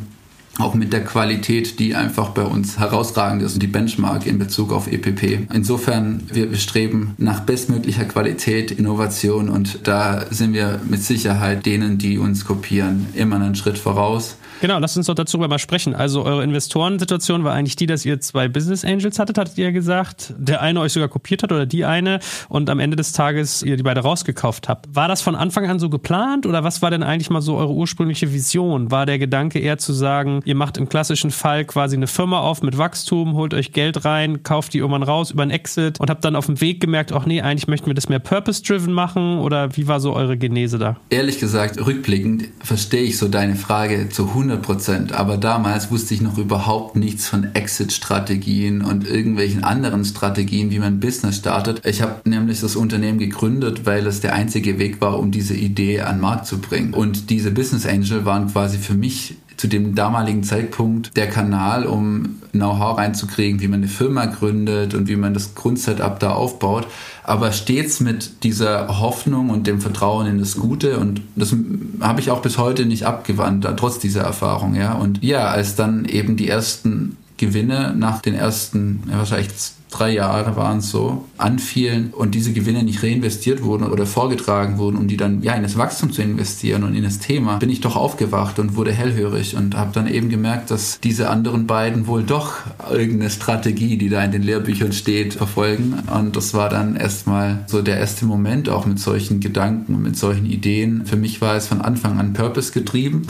auch 0.60 0.76
mit 0.76 0.94
der 0.94 1.04
Qualität, 1.04 1.80
die 1.80 1.96
einfach 1.96 2.30
bei 2.30 2.44
uns 2.44 2.78
herausragend 2.78 3.42
ist 3.42 3.56
und 3.56 3.64
die 3.64 3.68
Benchmark 3.68 4.28
in 4.28 4.38
Bezug 4.38 4.72
auf 4.72 4.88
EPP. 4.88 5.48
Insofern, 5.52 6.24
wir 6.32 6.56
streben 6.56 7.16
nach 7.18 7.40
bestmöglicher 7.40 8.06
Qualität, 8.06 8.72
Innovation 8.72 9.50
und 9.50 9.80
da 9.88 10.26
sind 10.30 10.54
wir 10.54 10.80
mit 10.88 11.02
Sicherheit 11.02 11.66
denen, 11.66 11.98
die 11.98 12.20
uns 12.20 12.46
kopieren, 12.46 13.08
immer 13.16 13.38
einen 13.38 13.56
Schritt 13.56 13.80
voraus. 13.80 14.36
Genau, 14.64 14.80
lasst 14.80 14.96
uns 14.96 15.08
doch 15.08 15.14
darüber 15.14 15.50
mal 15.50 15.60
sprechen. 15.60 15.94
Also 15.94 16.24
eure 16.24 16.42
Investorensituation 16.42 17.44
war 17.44 17.54
eigentlich 17.54 17.76
die, 17.76 17.86
dass 17.86 18.06
ihr 18.06 18.22
zwei 18.22 18.48
Business 18.48 18.86
Angels 18.86 19.20
hattet, 19.20 19.38
hattet 19.38 19.58
ihr 19.58 19.74
gesagt. 19.74 20.34
Der 20.38 20.62
eine 20.62 20.80
euch 20.80 20.94
sogar 20.94 21.10
kopiert 21.10 21.44
hat 21.44 21.52
oder 21.52 21.66
die 21.66 21.84
eine 21.84 22.22
und 22.48 22.70
am 22.70 22.80
Ende 22.80 22.96
des 22.96 23.12
Tages 23.12 23.62
ihr 23.62 23.76
die 23.76 23.84
beide 23.84 24.00
rausgekauft 24.00 24.70
habt. 24.70 24.96
War 24.96 25.10
das 25.10 25.22
von 25.22 25.36
Anfang 25.36 25.70
an 25.70 25.80
so 25.80 25.90
geplant 25.90 26.46
oder 26.46 26.64
was 26.64 26.82
war 26.82 26.92
denn 26.92 27.04
eigentlich 27.04 27.30
mal 27.30 27.42
so 27.42 27.58
eure 27.58 27.74
ursprüngliche 27.74 28.32
Vision? 28.32 28.90
War 28.90 29.06
der 29.06 29.20
Gedanke 29.20 29.60
eher 29.60 29.80
zu 29.80 29.92
sagen, 29.92 30.40
ihr 30.46 30.56
macht 30.56 30.78
im 30.78 30.88
klassischen 30.88 31.32
Fall 31.32 31.66
quasi 31.66 31.98
eine 31.98 32.08
Firma 32.08 32.40
auf 32.40 32.62
mit 32.62 32.78
Wachstum, 32.78 33.34
holt 33.34 33.54
euch 33.54 33.74
Geld 33.74 34.06
rein, 34.06 34.44
kauft 34.44 34.74
die 34.74 34.78
irgendwann 34.78 35.04
raus 35.04 35.32
über 35.32 35.44
einen 35.44 35.52
Exit 35.52 36.00
und 36.00 36.10
habt 36.10 36.24
dann 36.24 36.38
auf 36.38 36.46
dem 36.46 36.62
Weg 36.62 36.80
gemerkt, 36.80 37.12
ach 37.12 37.26
nee, 37.26 37.42
eigentlich 37.42 37.68
möchten 37.68 37.88
wir 37.88 37.96
das 37.96 38.08
mehr 38.08 38.20
purpose-driven 38.20 38.94
machen 38.94 39.40
oder 39.40 39.76
wie 39.76 39.90
war 39.90 40.00
so 40.00 40.14
eure 40.14 40.38
Genese 40.38 40.78
da? 40.78 40.96
Ehrlich 41.10 41.42
gesagt, 41.42 41.86
rückblickend 41.86 42.46
verstehe 42.64 43.04
ich 43.04 43.18
so 43.18 43.28
deine 43.28 43.58
Frage 43.58 44.08
zu 44.08 44.30
100 44.30 44.53
Prozent, 44.58 45.14
aber 45.14 45.38
damals 45.38 45.92
wusste 45.92 46.14
ich 46.14 46.22
noch 46.22 46.38
überhaupt 46.38 46.96
nichts 46.96 47.28
von 47.28 47.54
Exit-Strategien 47.56 48.82
und 48.82 49.08
irgendwelchen 49.08 49.64
anderen 49.64 50.06
Strategien, 50.06 50.72
wie 50.72 50.80
man 50.80 51.00
Business 51.00 51.38
startet. 51.38 51.82
Ich 51.86 52.02
habe 52.02 52.28
nämlich 52.30 52.62
das 52.62 52.76
Unternehmen 52.76 53.20
gegründet, 53.20 53.86
weil 53.86 54.06
es 54.08 54.22
der 54.22 54.34
einzige 54.34 54.80
Weg 54.80 55.02
war, 55.02 55.20
um 55.20 55.32
diese 55.32 55.56
Idee 55.56 56.02
an 56.02 56.16
den 56.16 56.22
Markt 56.22 56.48
zu 56.48 56.60
bringen. 56.60 56.94
Und 56.94 57.30
diese 57.30 57.52
Business 57.52 57.86
Angel 57.86 58.26
waren 58.26 58.52
quasi 58.52 58.78
für 58.78 58.94
mich 58.94 59.36
zu 59.64 59.70
dem 59.70 59.96
damaligen 59.96 60.44
Zeitpunkt 60.44 61.16
der 61.16 61.30
Kanal, 61.30 61.86
um 61.86 62.42
Know-how 62.52 62.98
reinzukriegen, 62.98 63.62
wie 63.62 63.70
man 63.70 63.80
eine 63.80 63.88
Firma 63.88 64.26
gründet 64.26 64.94
und 64.94 65.08
wie 65.08 65.16
man 65.16 65.34
das 65.34 65.56
Grundsetup 65.56 66.20
da 66.20 66.32
aufbaut. 66.32 66.86
Aber 67.24 67.54
stets 67.54 68.02
mit 68.02 68.44
dieser 68.44 69.00
Hoffnung 69.00 69.50
und 69.50 69.66
dem 69.66 69.80
Vertrauen 69.80 70.28
in 70.28 70.38
das 70.38 70.58
Gute. 70.58 71.00
Und 71.00 71.22
das 71.38 71.56
habe 72.02 72.20
ich 72.20 72.30
auch 72.30 72.42
bis 72.42 72.58
heute 72.58 72.86
nicht 72.86 73.06
abgewandt, 73.06 73.66
trotz 73.78 74.00
dieser 74.00 74.24
Erfahrung. 74.24 74.76
Ja. 74.76 74.96
Und 74.96 75.24
ja, 75.24 75.48
als 75.48 75.78
dann 75.78 76.04
eben 76.04 76.36
die 76.36 76.50
ersten 76.50 77.16
Gewinne 77.38 77.96
nach 77.98 78.22
den 78.22 78.34
ersten, 78.36 79.04
ja, 79.10 79.20
wahrscheinlich 79.20 79.48
drei 79.94 80.12
Jahre 80.12 80.56
waren 80.56 80.80
es 80.80 80.90
so, 80.90 81.26
anfielen 81.38 82.12
und 82.12 82.36
diese 82.36 82.54
Gewinne 82.54 82.84
nicht 82.84 83.04
reinvestiert 83.04 83.64
wurden 83.64 83.84
oder 83.84 84.06
vorgetragen 84.06 84.78
wurden, 84.78 84.98
um 84.98 85.08
die 85.08 85.18
dann 85.18 85.42
ja 85.42 85.54
in 85.54 85.64
das 85.64 85.78
Wachstum 85.78 86.12
zu 86.12 86.22
investieren 86.22 86.84
und 86.84 86.96
in 86.96 87.04
das 87.04 87.20
Thema, 87.20 87.58
bin 87.58 87.70
ich 87.70 87.82
doch 87.82 87.96
aufgewacht 87.96 88.60
und 88.60 88.76
wurde 88.76 88.92
hellhörig 88.92 89.56
und 89.56 89.76
habe 89.76 89.92
dann 89.94 90.08
eben 90.08 90.30
gemerkt, 90.30 90.72
dass 90.72 91.00
diese 91.00 91.30
anderen 91.30 91.68
beiden 91.68 92.08
wohl 92.08 92.24
doch 92.24 92.54
irgendeine 92.92 93.30
Strategie, 93.30 93.98
die 93.98 94.10
da 94.10 94.24
in 94.24 94.32
den 94.32 94.44
Lehrbüchern 94.44 94.94
steht, 94.94 95.34
verfolgen. 95.34 95.96
Und 96.14 96.36
das 96.36 96.54
war 96.54 96.70
dann 96.70 96.96
erstmal 96.96 97.64
so 97.68 97.82
der 97.82 97.98
erste 97.98 98.26
Moment 98.26 98.70
auch 98.70 98.86
mit 98.86 99.00
solchen 99.00 99.40
Gedanken 99.40 99.96
und 99.96 100.02
mit 100.02 100.18
solchen 100.18 100.46
Ideen. 100.46 101.06
Für 101.06 101.18
mich 101.18 101.42
war 101.42 101.56
es 101.56 101.68
von 101.68 101.82
Anfang 101.82 102.20
an 102.20 102.34
Purpose 102.34 102.72
getrieben. 102.72 103.24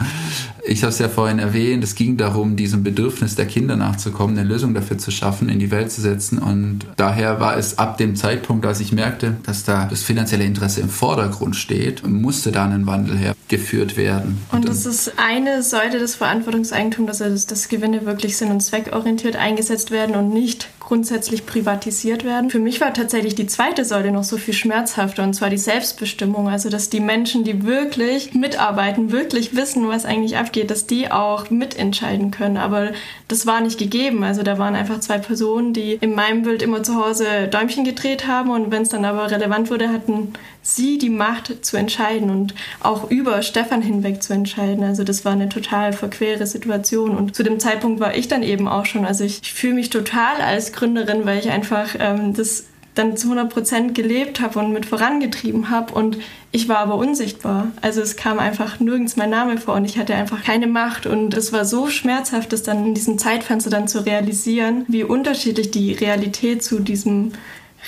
Ich 0.66 0.84
habe 0.84 0.92
es 0.92 1.00
ja 1.00 1.10
vorhin 1.10 1.40
erwähnt, 1.40 1.84
es 1.84 1.96
ging 1.96 2.16
darum, 2.16 2.56
diesem 2.56 2.84
Bedürfnis 2.84 3.36
der 3.36 3.48
Kinder 3.48 3.76
nachzukommen, 3.76 4.38
eine 4.38 4.48
Lösung 4.48 4.74
dafür 4.74 4.98
zu 4.98 5.12
schaffen, 5.12 5.50
in 5.50 5.60
die 5.60 5.72
Welt 5.72 5.92
zu 5.92 6.00
setzen. 6.00 6.38
Und 6.38 6.53
daher 6.98 7.40
war 7.40 7.58
es 7.58 7.78
ab 7.78 7.98
dem 7.98 8.16
Zeitpunkt, 8.16 8.66
als 8.66 8.80
ich 8.80 8.92
merkte, 8.92 9.36
dass 9.46 9.64
da 9.64 9.86
das 9.86 10.04
finanzielle 10.04 10.44
Interesse 10.44 10.82
im 10.82 10.90
Vordergrund 10.90 11.56
steht, 11.56 12.06
musste 12.08 12.52
da 12.52 12.66
ein 12.66 12.86
Wandel 12.88 13.18
hergeführt 13.18 13.98
werden. 13.98 14.42
Und 14.52 14.68
das 14.68 14.86
ist 14.86 15.14
eine 15.18 15.64
Säule 15.64 16.00
des 16.00 16.16
Verantwortungseigentums, 16.16 17.20
dass, 17.20 17.46
dass 17.46 17.70
Gewinne 17.70 18.06
wirklich 18.06 18.38
sinn- 18.38 18.52
und 18.52 18.62
zweckorientiert 18.62 19.36
eingesetzt 19.36 19.92
werden 19.92 20.16
und 20.16 20.34
nicht 20.34 20.70
grundsätzlich 20.94 21.48
privatisiert 21.48 22.24
werden. 22.24 22.52
Für 22.52 22.60
mich 22.60 22.80
war 22.80 22.94
tatsächlich 22.94 23.34
die 23.34 23.48
zweite 23.48 23.84
Säule 23.84 24.12
noch 24.12 24.24
so 24.24 24.38
viel 24.38 24.54
schmerzhafter 24.54 25.24
und 25.24 25.34
zwar 25.34 25.50
die 25.50 25.58
Selbstbestimmung. 25.58 26.48
Also 26.48 26.70
dass 26.70 26.88
die 26.88 27.00
Menschen, 27.00 27.44
die 27.44 27.66
wirklich 27.66 28.36
mitarbeiten, 28.36 29.12
wirklich 29.12 29.56
wissen, 29.56 29.88
was 29.88 30.06
eigentlich 30.06 30.38
abgeht, 30.38 30.70
dass 30.70 30.86
die 30.86 31.12
auch 31.12 31.50
mitentscheiden 31.50 32.30
können. 32.30 32.58
Aber 32.58 32.92
das 33.28 33.48
war 33.48 33.60
nicht 33.62 33.80
gegeben. 33.80 34.24
Also 34.24 34.44
da 34.44 34.60
waren 34.60 34.76
einfach 34.76 35.00
zwei 35.00 35.18
Personen, 35.18 35.74
die 35.74 35.94
in 35.94 36.14
meinem 36.14 36.44
Bild 36.44 36.62
immer 36.62 36.84
zu 36.84 36.94
Hause 37.04 37.48
Däumchen 37.50 37.86
gedreht 37.86 38.28
haben 38.28 38.52
und 38.52 38.70
wenn 38.70 38.84
es 38.84 38.90
dann 38.90 39.04
aber 39.04 39.32
relevant 39.32 39.72
wurde, 39.72 39.90
hatten 39.90 40.34
sie 40.64 40.98
die 40.98 41.10
Macht 41.10 41.64
zu 41.64 41.78
entscheiden 41.78 42.32
und 42.32 42.56
auch 42.80 43.12
über 43.12 43.44
Stefan 43.44 43.82
hinweg 43.82 44.24
zu 44.24 44.34
entscheiden. 44.34 44.84
Also 44.84 45.04
das 45.04 45.26
war 45.26 45.34
eine 45.34 45.50
total 45.50 45.94
verquere 45.94 46.48
Situation 46.48 47.16
und 47.16 47.36
zu 47.36 47.44
dem 47.44 47.60
Zeitpunkt 47.60 48.00
war 48.00 48.16
ich 48.16 48.30
dann 48.30 48.42
eben 48.42 48.68
auch 48.68 48.86
schon. 48.86 49.06
Also 49.06 49.26
ich, 49.26 49.42
ich 49.44 49.54
fühle 49.54 49.76
mich 49.76 49.90
total 49.90 50.42
als 50.42 50.72
Gründerin, 50.72 51.26
weil 51.26 51.38
ich 51.38 51.52
einfach 51.52 51.96
ähm, 52.00 52.34
das 52.34 52.66
dann 52.96 53.18
zu 53.18 53.28
100 53.28 53.52
Prozent 53.52 53.96
gelebt 53.96 54.40
habe 54.40 54.60
und 54.60 54.72
mit 54.72 54.86
vorangetrieben 54.86 55.70
habe 55.70 55.94
und 55.94 56.18
ich 56.52 56.70
war 56.70 56.78
aber 56.78 56.96
unsichtbar. 56.96 57.72
Also 57.82 58.02
es 58.02 58.16
kam 58.16 58.38
einfach 58.38 58.80
nirgends 58.80 59.16
mein 59.16 59.32
Name 59.32 59.58
vor 59.58 59.76
und 59.76 59.86
ich 59.86 59.98
hatte 59.98 60.14
einfach 60.14 60.44
keine 60.44 60.68
Macht 60.68 61.08
und 61.08 61.34
es 61.34 61.52
war 61.52 61.66
so 61.66 61.88
schmerzhaft, 61.88 62.54
das 62.54 62.62
dann 62.62 62.86
in 62.86 62.94
diesem 62.94 63.18
Zeitfenster 63.18 63.72
dann 63.72 63.88
zu 63.88 64.06
realisieren, 64.06 64.86
wie 64.88 65.04
unterschiedlich 65.04 65.72
die 65.72 65.94
Realität 65.94 66.64
zu 66.64 66.80
diesem 66.80 67.32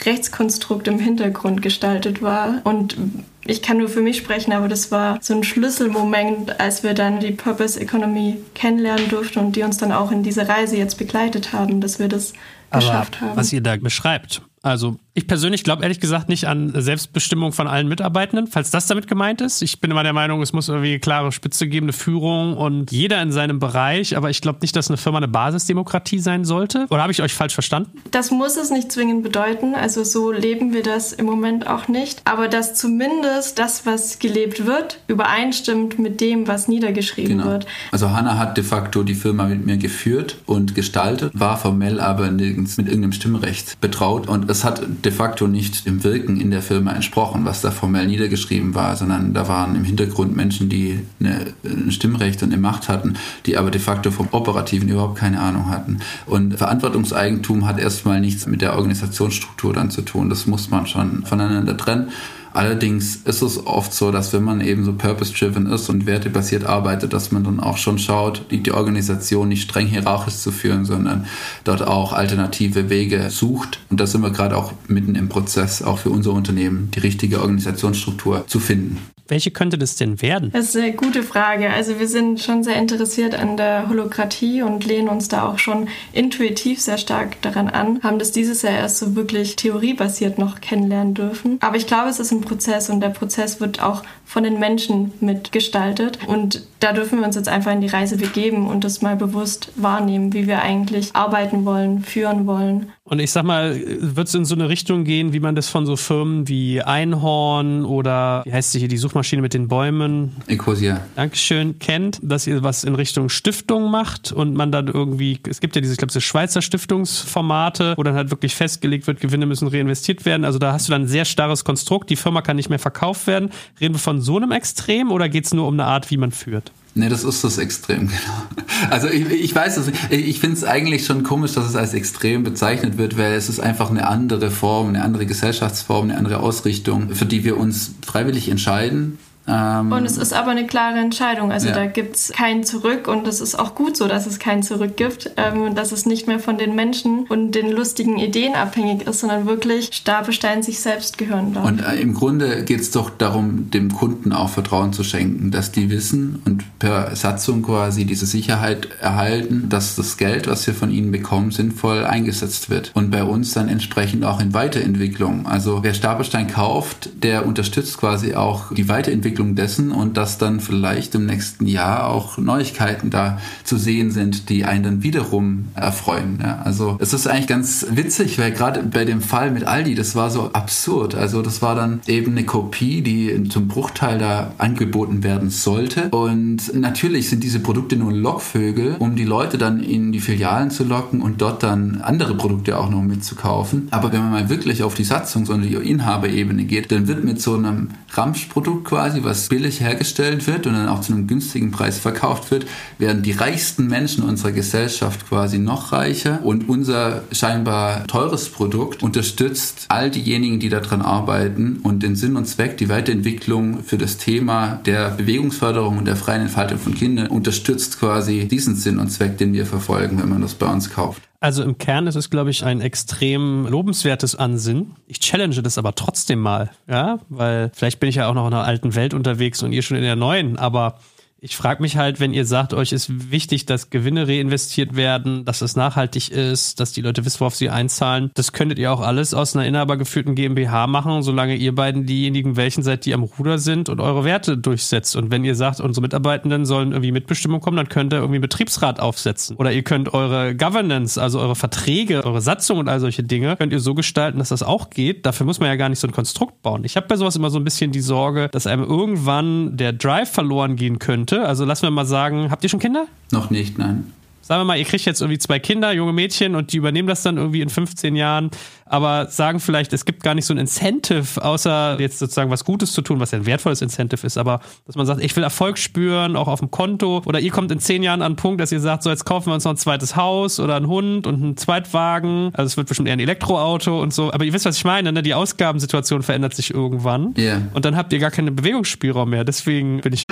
Rechtskonstrukt 0.04 0.88
im 0.88 1.00
Hintergrund 1.00 1.62
gestaltet 1.62 2.22
war. 2.22 2.62
Und 2.64 2.98
ich 3.46 3.62
kann 3.62 3.78
nur 3.78 3.90
für 3.90 4.02
mich 4.02 4.18
sprechen, 4.18 4.52
aber 4.54 4.68
das 4.68 4.92
war 4.92 5.20
so 5.22 5.34
ein 5.34 5.44
Schlüsselmoment, 5.44 6.60
als 6.60 6.84
wir 6.84 6.94
dann 6.94 7.20
die 7.20 7.32
Purpose 7.32 7.80
Economy 7.80 8.38
kennenlernen 8.56 9.08
durften 9.10 9.40
und 9.40 9.56
die 9.56 9.64
uns 9.64 9.78
dann 9.78 9.92
auch 9.92 10.12
in 10.12 10.24
diese 10.24 10.48
Reise 10.48 10.78
jetzt 10.78 10.98
begleitet 10.98 11.54
haben, 11.54 11.80
dass 11.82 12.00
wir 12.00 12.08
das 12.08 12.34
aber 12.72 12.82
geschafft 12.82 13.22
haben. 13.22 13.38
Was 13.38 13.54
ihr 13.54 13.62
da 13.62 13.76
beschreibt, 13.78 14.42
also 14.66 14.98
ich 15.14 15.28
persönlich 15.28 15.64
glaube 15.64 15.84
ehrlich 15.84 16.00
gesagt 16.00 16.28
nicht 16.28 16.48
an 16.48 16.74
Selbstbestimmung 16.76 17.54
von 17.54 17.68
allen 17.68 17.88
Mitarbeitenden, 17.88 18.48
falls 18.48 18.72
das 18.72 18.88
damit 18.88 19.08
gemeint 19.08 19.40
ist. 19.40 19.62
Ich 19.62 19.80
bin 19.80 19.92
immer 19.92 20.04
der 20.04 20.12
Meinung, 20.12 20.42
es 20.42 20.54
muss 20.54 20.68
irgendwie 20.70 20.90
eine 20.90 21.00
klare 21.00 21.32
Spitze 21.32 21.68
geben, 21.68 21.86
eine 21.86 21.94
Führung 21.94 22.58
und 22.58 22.92
jeder 22.92 23.22
in 23.22 23.32
seinem 23.32 23.60
Bereich. 23.60 24.18
Aber 24.18 24.32
ich 24.32 24.42
glaube 24.42 24.60
nicht, 24.62 24.76
dass 24.76 24.90
eine 24.90 24.98
Firma 24.98 25.20
eine 25.20 25.28
Basisdemokratie 25.28 26.20
sein 26.20 26.46
sollte. 26.46 26.88
Oder 26.90 27.04
habe 27.04 27.12
ich 27.12 27.22
euch 27.22 27.34
falsch 27.34 27.54
verstanden? 27.54 27.92
Das 28.10 28.32
muss 28.32 28.58
es 28.58 28.72
nicht 28.72 28.92
zwingend 28.92 29.24
bedeuten. 29.24 29.76
Also 29.76 30.04
so 30.04 30.32
leben 30.32 30.74
wir 30.74 30.82
das 30.82 31.14
im 31.14 31.28
Moment 31.28 31.68
auch 31.68 31.88
nicht. 31.88 32.22
Aber 32.26 32.48
dass 32.48 32.74
zumindest 32.74 33.60
das, 33.60 33.86
was 33.86 34.18
gelebt 34.18 34.66
wird, 34.66 35.00
übereinstimmt 35.08 36.00
mit 36.00 36.20
dem, 36.22 36.48
was 36.48 36.68
niedergeschrieben 36.68 37.38
genau. 37.38 37.52
wird. 37.52 37.68
Also 37.92 38.10
Hanna 38.10 38.40
hat 38.40 38.58
de 38.58 38.64
facto 38.64 39.04
die 39.04 39.16
Firma 39.16 39.46
mit 39.46 39.64
mir 39.66 39.78
geführt 39.78 40.38
und 40.48 40.74
gestaltet, 40.74 41.32
war 41.36 41.58
formell 41.58 42.00
aber 42.00 42.32
nirgends 42.32 42.78
mit 42.78 42.88
irgendeinem 42.88 43.14
Stimmrecht 43.14 43.80
betraut 43.80 44.28
und 44.28 44.55
es 44.56 44.64
hat 44.64 44.82
de 45.04 45.12
facto 45.12 45.48
nicht 45.48 45.86
dem 45.86 46.02
Wirken 46.06 46.40
in 46.40 46.50
der 46.50 46.62
Firma 46.62 46.94
entsprochen, 46.94 47.44
was 47.44 47.60
da 47.60 47.72
formell 47.72 48.08
niedergeschrieben 48.08 48.74
war, 48.74 48.96
sondern 48.96 49.34
da 49.34 49.50
waren 49.50 49.76
im 49.76 49.84
Hintergrund 49.84 50.34
Menschen, 50.34 50.70
die 50.70 51.00
eine, 51.20 51.48
ein 51.66 51.92
Stimmrecht 51.92 52.42
und 52.42 52.54
eine 52.54 52.62
Macht 52.62 52.88
hatten, 52.88 53.16
die 53.46 53.58
aber 53.58 53.70
de 53.70 53.82
facto 53.82 54.12
vom 54.12 54.30
Operativen 54.32 54.88
überhaupt 54.88 55.18
keine 55.18 55.42
Ahnung 55.42 55.70
hatten. 55.70 56.00
Und 56.26 56.58
Verantwortungseigentum 56.58 57.68
hat 57.68 57.80
erstmal 57.80 58.22
nichts 58.22 58.48
mit 58.48 58.62
der 58.62 58.76
Organisationsstruktur 58.78 59.74
dann 59.74 59.92
zu 59.92 60.04
tun. 60.04 60.30
Das 60.30 60.48
muss 60.48 60.70
man 60.70 60.88
schon 60.88 61.26
voneinander 61.26 61.76
trennen. 61.76 62.12
Allerdings 62.56 63.18
ist 63.18 63.42
es 63.42 63.68
oft 63.68 63.94
so, 63.94 64.12
dass 64.12 64.32
wenn 64.32 64.44
man 64.44 64.62
eben 64.62 64.86
so 64.86 64.94
purpose-driven 64.94 65.66
ist 65.66 65.90
und 65.90 66.06
wertebasiert 66.06 66.64
arbeitet, 66.64 67.12
dass 67.12 67.34
man 67.34 67.44
dann 67.44 67.60
auch 67.60 67.76
schon 67.76 68.00
schaut, 68.00 68.46
die, 68.50 68.64
die 68.64 68.72
Organisation 68.72 69.50
nicht 69.50 69.64
streng 69.64 69.88
hierarchisch 69.88 70.38
zu 70.38 70.54
führen, 70.54 70.86
sondern 70.86 71.26
dort 71.66 71.82
auch 71.82 72.14
alternative 72.14 72.90
Wege 72.90 73.30
sucht. 73.30 73.82
Und 73.90 74.00
da 74.00 74.08
sind 74.08 74.22
wir 74.22 74.32
gerade 74.32 74.56
auch 74.56 74.72
mitten 74.88 75.16
im 75.16 75.28
Prozess, 75.28 75.82
auch 75.82 76.00
für 76.00 76.12
unser 76.12 76.32
Unternehmen, 76.32 76.92
die 76.92 77.00
richtige 77.00 77.42
Organisationsstruktur 77.42 78.48
zu 78.48 78.62
finden. 78.62 79.00
Welche 79.28 79.52
könnte 79.52 79.78
das 79.78 79.96
denn 79.96 80.22
werden? 80.22 80.52
Das 80.52 80.70
ist 80.70 80.78
eine 80.78 80.94
gute 80.94 81.24
Frage. 81.24 81.72
Also 81.72 82.00
wir 82.00 82.08
sind 82.08 82.40
schon 82.42 82.64
sehr 82.64 82.76
interessiert 82.76 83.34
an 83.34 83.58
der 83.58 83.90
Holokratie 83.90 84.62
und 84.62 84.86
lehnen 84.86 85.10
uns 85.10 85.28
da 85.28 85.48
auch 85.50 85.58
schon 85.58 85.88
intuitiv 86.14 86.80
sehr 86.80 86.98
stark 86.98 87.42
daran 87.42 87.68
an, 87.68 88.02
haben 88.04 88.20
das 88.20 88.32
dieses 88.32 88.62
Jahr 88.62 88.74
erst 88.74 88.98
so 88.98 89.16
wirklich 89.16 89.56
theoriebasiert 89.56 90.38
noch 90.38 90.62
kennenlernen 90.62 91.16
dürfen. 91.16 91.58
Aber 91.62 91.78
ich 91.78 91.88
glaube, 91.88 92.10
es 92.10 92.20
ist 92.20 92.32
ein 92.32 92.42
Prozess 92.42 92.90
und 92.90 93.02
der 93.02 93.10
Prozess 93.10 93.60
wird 93.60 93.82
auch 93.82 94.04
von 94.26 94.44
den 94.44 94.60
Menschen 94.60 95.14
mitgestaltet. 95.22 96.20
Und 96.28 96.68
da 96.80 96.94
dürfen 96.94 97.20
wir 97.20 97.26
uns 97.26 97.36
jetzt 97.36 97.50
einfach 97.50 97.72
in 97.72 97.82
die 97.82 97.88
Reise 97.88 98.18
begeben 98.18 98.68
und 98.68 98.84
das 98.84 99.02
mal 99.02 99.16
bewusst 99.16 99.72
wahrnehmen, 99.76 100.34
wie 100.34 100.48
wir 100.48 100.62
eigentlich 100.62 101.16
arbeiten 101.16 101.66
wollen, 101.66 102.04
führen 102.04 102.46
wollen. 102.46 102.92
Und 103.08 103.20
ich 103.20 103.32
sag 103.32 103.44
mal, 103.44 103.80
wird 104.00 104.28
es 104.28 104.34
in 104.34 104.46
so 104.46 104.56
eine 104.56 104.68
Richtung 104.68 105.04
gehen, 105.04 105.32
wie 105.32 105.40
man 105.40 105.54
das 105.54 105.70
von 105.70 105.86
so 105.86 105.96
Firmen 105.96 106.48
wie 106.48 106.82
Einhorn 106.82 107.86
oder 107.86 108.42
wie 108.46 108.52
heißt 108.52 108.72
sie 108.72 108.80
hier, 108.80 108.88
die 108.88 108.98
Suchmaschine 108.98 109.44
mit 109.44 109.54
den 109.54 109.68
Bäumen? 109.68 110.36
Ecosia. 110.48 111.02
Dankeschön, 111.16 111.78
kennt, 111.78 112.18
dass 112.24 112.48
ihr 112.48 112.64
was 112.64 112.84
in 112.84 112.96
Richtung 112.96 113.30
Stiftung 113.30 113.92
macht 113.92 114.32
und 114.32 114.56
man 114.56 114.72
dann 114.72 114.88
irgendwie, 114.88 115.38
es 115.48 115.60
gibt 115.60 115.76
ja 115.76 115.82
diese, 115.82 115.94
ich 115.94 116.00
glaube, 116.00 116.12
so 116.12 116.20
Schweizer 116.20 116.64
Stiftungsformate, 116.64 117.94
wo 117.96 118.02
dann 118.02 118.16
halt 118.16 118.32
wirklich 118.32 118.56
festgelegt 118.56 119.06
wird, 119.06 119.20
Gewinne 119.20 119.46
müssen 119.46 119.68
reinvestiert 119.68 120.26
werden. 120.26 120.44
Also 120.44 120.58
da 120.58 120.74
hast 120.74 120.88
du 120.88 120.92
dann 120.92 121.04
ein 121.04 121.08
sehr 121.08 121.26
starres 121.26 121.64
Konstrukt, 121.64 122.10
die 122.10 122.16
Firma 122.16 122.42
kann 122.42 122.56
nicht 122.56 122.70
mehr 122.70 122.80
verkauft 122.80 123.28
werden. 123.28 123.52
Reden 123.80 123.94
wir 123.94 124.00
von 124.00 124.20
so 124.20 124.38
einem 124.38 124.52
Extrem 124.52 125.12
oder 125.12 125.30
geht 125.30 125.46
es 125.46 125.54
nur 125.54 125.68
um 125.68 125.76
eine 125.76 125.86
Art, 125.86 126.10
wie 126.10 126.18
man 126.18 126.32
führt? 126.32 126.72
Nee, 126.98 127.10
das 127.10 127.26
ist 127.26 127.44
das 127.44 127.58
Extrem, 127.58 128.08
genau. 128.08 128.90
Also 128.90 129.08
ich, 129.08 129.30
ich 129.30 129.54
weiß, 129.54 129.78
also 129.78 129.92
ich 130.10 130.40
finde 130.40 130.56
es 130.56 130.64
eigentlich 130.64 131.06
schon 131.06 131.24
komisch, 131.24 131.52
dass 131.54 131.66
es 131.66 131.76
als 131.76 131.94
extrem 131.94 132.44
bezeichnet 132.44 132.98
wird, 132.98 133.18
weil 133.18 133.34
es 133.34 133.50
ist 133.50 133.60
einfach 133.60 133.90
eine 133.90 134.08
andere 134.08 134.50
Form, 134.50 134.90
eine 134.90 135.04
andere 135.04 135.26
Gesellschaftsform, 135.26 136.06
eine 136.06 136.18
andere 136.18 136.40
Ausrichtung, 136.40 137.14
für 137.14 137.26
die 137.26 137.44
wir 137.44 137.58
uns 137.58 137.96
freiwillig 138.06 138.50
entscheiden 138.50 139.18
Ähm, 139.48 139.92
und 139.92 140.06
es 140.06 140.18
ist 140.18 140.34
aber 140.34 140.52
eine 140.52 140.66
klare 140.66 141.00
Entscheidung. 141.00 141.52
Also 141.52 141.68
ja. 141.68 141.76
da 141.76 141.86
gibt 141.86 142.16
es 142.16 142.32
kein 142.32 142.64
Zurück 142.64 143.08
und 143.08 143.28
es 143.28 143.42
ist 143.42 143.58
auch 143.58 143.76
gut 143.76 143.96
so, 143.96 144.08
dass 144.08 144.26
es 144.26 144.40
kein 144.40 144.64
Zurück 144.64 144.98
gibt, 144.98 145.32
ähm, 145.38 145.76
dass 145.76 145.92
es 145.92 146.06
nicht 146.06 146.28
mehr 146.28 146.40
von 146.40 146.58
den 146.58 146.76
Menschen 146.76 147.26
und 147.28 147.52
den 147.52 147.72
lustigen 147.72 148.18
Ideen 148.18 148.56
abhängig 148.56 149.08
ist, 149.08 149.20
sondern 149.20 149.46
wirklich 149.46 149.90
Stapelstein 149.92 150.64
sich 150.64 150.80
selbst 150.80 151.18
gehören 151.18 151.54
darf. 151.54 151.66
Und 151.66 151.80
äh, 151.80 151.96
im 151.96 152.14
Grunde 152.14 152.64
geht 152.64 152.82
es 152.82 152.92
doch 152.92 153.10
darum, 153.10 153.70
dem 153.72 153.94
Kunden 153.94 154.32
auch 154.32 154.50
Vertrauen 154.50 154.94
zu 154.94 155.04
schenken, 155.04 155.52
dass 155.52 155.72
die 155.72 155.90
wissen 155.90 156.42
und 156.46 156.64
per 156.80 157.16
Satzung 157.16 157.62
quasi 157.62 158.06
diese 158.06 158.26
Sicherheit 158.26 158.88
erhalten, 159.00 159.70
dass 159.70 159.96
das 159.96 160.18
Geld, 160.18 160.48
was 160.48 160.66
wir 160.66 160.74
von 160.74 160.92
ihnen 160.92 161.12
bekommen, 161.12 161.52
sinnvoll 161.52 162.04
eingesetzt 162.04 162.70
wird. 162.70 162.92
Und 162.96 163.12
bei 163.12 163.24
uns 163.24 163.54
dann 163.54 163.70
entsprechend 163.70 164.26
auch 164.26 164.40
in 164.42 164.54
Weiterentwicklung. 164.54 165.46
Also 165.46 165.84
wer 165.84 165.94
Stapelstein 165.94 166.48
kauft, 166.48 167.10
der 167.24 167.46
unterstützt 167.46 167.98
quasi 167.98 168.34
auch 168.34 168.72
die 168.74 168.90
Weiterentwicklung 168.90 169.35
dessen 169.36 169.92
und 169.92 170.18
dass 170.18 170.38
dann 170.38 170.60
vielleicht 170.60 171.14
im 171.16 171.26
nächsten 171.26 171.68
Jahr 171.68 172.08
auch 172.08 172.38
Neuigkeiten 172.38 173.10
da 173.10 173.40
zu 173.64 173.78
sehen 173.78 174.12
sind, 174.12 174.50
die 174.50 174.66
einen 174.66 174.84
dann 174.84 175.04
wiederum 175.04 175.68
erfreuen. 175.76 176.40
Ja, 176.42 176.62
also 176.64 176.98
es 177.00 177.14
ist 177.14 177.28
eigentlich 177.28 177.48
ganz 177.48 177.86
witzig, 177.92 178.40
weil 178.40 178.52
gerade 178.52 178.82
bei 178.84 179.04
dem 179.06 179.22
Fall 179.22 179.52
mit 179.52 179.66
Aldi, 179.66 179.96
das 179.96 180.16
war 180.16 180.30
so 180.30 180.52
absurd. 180.54 181.16
Also 181.16 181.42
das 181.42 181.62
war 181.62 181.76
dann 181.76 182.00
eben 182.08 182.32
eine 182.32 182.46
Kopie, 182.46 183.02
die 183.02 183.50
zum 183.50 183.68
Bruchteil 183.68 184.18
da 184.18 184.54
angeboten 184.58 185.24
werden 185.24 185.50
sollte. 185.50 186.10
Und 186.10 186.74
natürlich 186.74 187.30
sind 187.30 187.44
diese 187.44 187.60
Produkte 187.60 187.98
nur 187.98 188.14
Lockvögel, 188.14 188.96
um 189.00 189.16
die 189.16 189.26
Leute 189.26 189.58
dann 189.58 189.84
in 189.84 190.12
die 190.12 190.22
Filialen 190.22 190.72
zu 190.72 190.86
locken 190.86 191.22
und 191.22 191.42
dort 191.42 191.64
dann 191.64 192.02
andere 192.02 192.36
Produkte 192.36 192.78
auch 192.78 192.90
noch 192.90 193.02
mitzukaufen. 193.02 193.90
Aber 193.92 194.14
wenn 194.14 194.22
man 194.22 194.32
mal 194.32 194.50
wirklich 194.50 194.84
auf 194.84 194.96
die 194.96 195.06
Satzungs- 195.06 195.52
und 195.52 195.62
die 195.64 195.74
Inhaberebene 195.74 196.64
geht, 196.64 196.92
dann 196.92 197.08
wird 197.08 197.24
mit 197.24 197.42
so 197.42 197.56
einem 197.56 197.90
Ramschprodukt 198.12 198.86
quasi, 198.86 199.24
was 199.26 199.50
billig 199.50 199.82
hergestellt 199.82 200.48
wird 200.48 200.68
und 200.68 200.74
dann 200.74 200.88
auch 200.88 201.02
zu 201.02 201.14
einem 201.14 201.28
günstigen 201.28 201.72
Preis 201.72 202.00
verkauft 202.00 202.52
wird, 202.52 202.66
werden 202.98 203.24
die 203.24 203.32
reichsten 203.32 203.88
Menschen 203.88 204.24
unserer 204.24 204.52
Gesellschaft 204.52 205.28
quasi 205.28 205.58
noch 205.58 205.92
reicher 205.92 206.40
und 206.44 206.70
unser 206.70 207.24
scheinbar 207.32 208.08
teures 208.08 208.50
Produkt 208.50 209.04
unterstützt 209.04 209.86
all 209.90 210.10
diejenigen, 210.10 210.60
die 210.60 210.70
daran 210.70 211.02
arbeiten 211.02 211.80
und 211.84 212.04
den 212.04 212.16
Sinn 212.16 212.36
und 212.36 212.46
Zweck, 212.46 212.78
die 212.78 212.90
Weiterentwicklung 212.90 213.84
für 213.84 213.98
das 213.98 214.18
Thema 214.18 214.80
der 214.86 215.10
Bewegungsförderung 215.12 215.98
und 215.98 216.06
der 216.06 216.16
freien 216.16 216.44
Entfaltung 216.44 216.80
von 216.80 216.96
Kindern 216.96 217.28
unterstützt 217.28 218.00
quasi 218.00 218.48
diesen 218.48 218.76
Sinn 218.76 219.00
und 219.00 219.10
Zweck, 219.10 219.38
den 219.38 219.54
wir 219.54 219.66
verfolgen, 219.66 220.22
wenn 220.22 220.30
man 220.30 220.42
das 220.42 220.54
bei 220.54 220.68
uns 220.68 220.90
kauft. 220.90 221.22
Also 221.40 221.64
im 221.64 221.78
Kern 221.78 222.08
ist 222.08 222.16
es, 222.16 222.30
glaube 222.30 222.50
ich, 222.50 222.64
ein 222.64 222.82
extrem 222.82 223.68
lobenswertes 223.68 224.36
Ansinnen. 224.36 224.96
Ich 225.08 225.20
challenge 225.20 225.62
das 225.62 225.78
aber 225.78 225.94
trotzdem 225.94 226.40
mal, 226.40 226.72
ja, 226.88 227.20
weil 227.30 227.72
vielleicht 227.74 228.00
bin 228.00 228.10
ich 228.10 228.16
ja 228.16 228.28
auch 228.28 228.34
noch 228.34 228.48
in 228.48 228.54
einer 228.54 228.64
alten 228.64 228.96
Welt 228.96 229.14
unterwegs 229.14 229.62
und 229.62 229.74
ihr 229.74 229.82
schon 229.82 229.98
in 229.98 230.04
der 230.04 230.16
neuen, 230.16 230.58
aber 230.58 231.00
ich 231.46 231.56
frage 231.56 231.84
mich 231.84 231.96
halt, 231.96 232.20
wenn 232.20 232.34
ihr 232.34 232.44
sagt, 232.44 232.74
euch 232.74 232.92
ist 232.92 233.32
wichtig, 233.32 233.68
dass 233.68 233.92
Gewinne 233.92 234.28
reinvestiert 234.28 234.96
werden, 234.96 235.46
dass 235.46 235.62
es 235.62 235.76
nachhaltig 235.76 236.32
ist, 236.32 236.80
dass 236.80 236.92
die 236.92 237.02
Leute 237.02 237.24
wissen, 237.24 237.40
worauf 237.40 237.54
sie 237.54 237.70
einzahlen. 237.70 238.32
Das 238.34 238.52
könntet 238.52 238.80
ihr 238.80 238.92
auch 238.92 239.02
alles 239.02 239.36
aus 239.36 239.56
einer 239.56 239.68
inhabergeführten 239.68 240.34
GmbH 240.34 240.88
machen, 240.88 241.22
solange 241.22 241.56
ihr 241.56 241.76
beiden 241.76 242.08
diejenigen 242.08 242.56
welchen 242.56 242.82
seid, 242.82 243.06
die 243.06 243.14
am 243.14 243.22
Ruder 243.22 243.60
sind 243.60 243.90
und 243.90 244.00
eure 244.00 244.24
Werte 244.24 244.58
durchsetzt. 244.58 245.16
Und 245.16 245.30
wenn 245.30 245.46
ihr 245.46 245.54
sagt, 245.54 245.80
unsere 245.82 246.02
Mitarbeitenden 246.02 246.66
sollen 246.66 246.94
irgendwie 246.94 247.12
Mitbestimmung 247.12 247.62
kommen, 247.62 247.78
dann 247.78 247.90
könnt 247.90 248.12
ihr 248.12 248.18
irgendwie 248.18 248.38
einen 248.38 248.42
Betriebsrat 248.42 249.00
aufsetzen. 249.00 249.56
Oder 249.58 249.72
ihr 249.72 249.84
könnt 249.84 250.16
eure 250.16 250.56
Governance, 250.56 251.22
also 251.22 251.40
eure 251.40 251.56
Verträge, 251.56 252.26
eure 252.26 252.42
Satzung 252.42 252.80
und 252.80 252.90
all 252.90 253.00
solche 253.00 253.22
Dinge, 253.22 253.56
könnt 253.56 253.72
ihr 253.72 253.80
so 253.80 253.94
gestalten, 253.94 254.40
dass 254.40 254.50
das 254.50 254.64
auch 254.64 254.90
geht. 254.90 255.28
Dafür 255.28 255.46
muss 255.46 255.60
man 255.60 255.70
ja 255.70 255.76
gar 255.76 255.90
nicht 255.90 256.00
so 256.00 256.08
ein 256.08 256.14
Konstrukt 256.14 256.64
bauen. 256.64 256.84
Ich 256.86 256.96
habe 256.98 257.06
bei 257.06 257.18
sowas 257.18 257.36
immer 257.36 257.52
so 257.52 257.60
ein 257.60 257.64
bisschen 257.64 257.92
die 257.92 258.02
Sorge, 258.02 258.50
dass 258.52 258.66
einem 258.66 258.84
irgendwann 258.84 259.78
der 259.78 259.94
Drive 259.94 260.32
verloren 260.32 260.76
gehen 260.76 260.98
könnte 260.98 261.35
Leute. 261.36 261.48
Also 261.48 261.66
lassen 261.66 261.84
wir 261.84 261.92
mal 261.92 262.06
sagen, 262.06 262.52
habt 262.52 262.64
ihr 262.64 262.70
schon 262.70 262.80
Kinder? 262.80 263.08
Noch 263.32 263.50
nicht, 263.50 263.78
nein 263.78 264.12
sagen 264.46 264.62
wir 264.62 264.66
mal, 264.66 264.78
ihr 264.78 264.86
kriegt 264.86 265.06
jetzt 265.06 265.22
irgendwie 265.22 265.40
zwei 265.40 265.58
Kinder, 265.58 265.92
junge 265.92 266.14
Mädchen, 266.14 266.54
und 266.54 266.72
die 266.72 266.78
übernehmen 266.78 267.08
das 267.08 267.24
dann 267.24 267.38
irgendwie 267.38 267.62
in 267.62 267.70
15 267.70 268.16
Jahren, 268.16 268.52
aber 268.86 269.26
sagen 269.26 269.60
vielleicht, 269.60 269.92
es 269.92 270.06
gibt 270.06 270.22
gar 270.22 270.36
nicht 270.36 270.46
so 270.46 270.54
ein 270.54 270.60
Incentive, 270.60 271.44
außer 271.44 271.98
jetzt 272.00 272.20
sozusagen 272.20 272.52
was 272.52 272.64
Gutes 272.64 272.94
zu 272.94 273.02
tun, 273.02 273.20
was 273.20 273.32
ja 273.32 273.40
ein 273.40 273.48
wertvolles 273.48 273.82
Incentive 273.82 274.26
ist, 274.26 274.38
aber 274.38 274.60
dass 274.86 274.96
man 274.96 275.08
sagt, 275.08 275.24
ich 275.24 275.36
will 275.36 275.42
Erfolg 275.42 275.80
spüren, 275.80 276.36
auch 276.36 276.48
auf 276.48 276.60
dem 276.60 276.70
Konto, 276.70 277.24
oder 277.26 277.40
ihr 277.40 277.50
kommt 277.50 277.72
in 277.72 277.80
10 277.80 278.04
Jahren 278.04 278.22
an 278.22 278.28
einen 278.28 278.36
Punkt, 278.36 278.62
dass 278.62 278.72
ihr 278.72 278.80
sagt, 278.80 279.02
so 279.02 279.10
jetzt 279.10 279.26
kaufen 279.26 279.48
wir 279.48 279.56
uns 279.56 279.64
noch 279.64 279.72
ein 279.72 279.78
zweites 279.78 280.16
Haus 280.16 280.60
oder 280.60 280.76
einen 280.76 280.88
Hund 280.88 281.26
und 281.26 281.42
einen 281.42 281.58
Zweitwagen, 281.58 282.52
also 282.54 282.68
es 282.68 282.78
wird 282.78 282.88
bestimmt 282.88 283.08
eher 283.08 283.16
ein 283.16 283.20
Elektroauto 283.20 284.00
und 284.00 284.14
so, 284.14 284.32
aber 284.32 284.46
ihr 284.46 284.54
wisst, 284.54 284.66
was 284.66 284.78
ich 284.78 284.86
meine, 284.86 285.12
ne? 285.12 285.24
die 285.24 285.34
Ausgabensituation 285.34 286.22
verändert 286.22 286.54
sich 286.54 286.72
irgendwann 286.72 287.34
yeah. 287.36 287.64
und 287.74 287.84
dann 287.84 287.96
habt 287.96 288.14
ihr 288.14 288.20
gar 288.20 288.30
keinen 288.30 288.56
Bewegungsspielraum 288.56 289.32
mehr, 289.32 289.44
deswegen 289.44 290.02
bin 290.02 290.14
ich... 290.14 290.26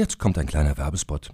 Jetzt 0.00 0.18
kommt 0.18 0.38
ein 0.38 0.46
kleiner 0.46 0.78
Werbespot. 0.78 1.28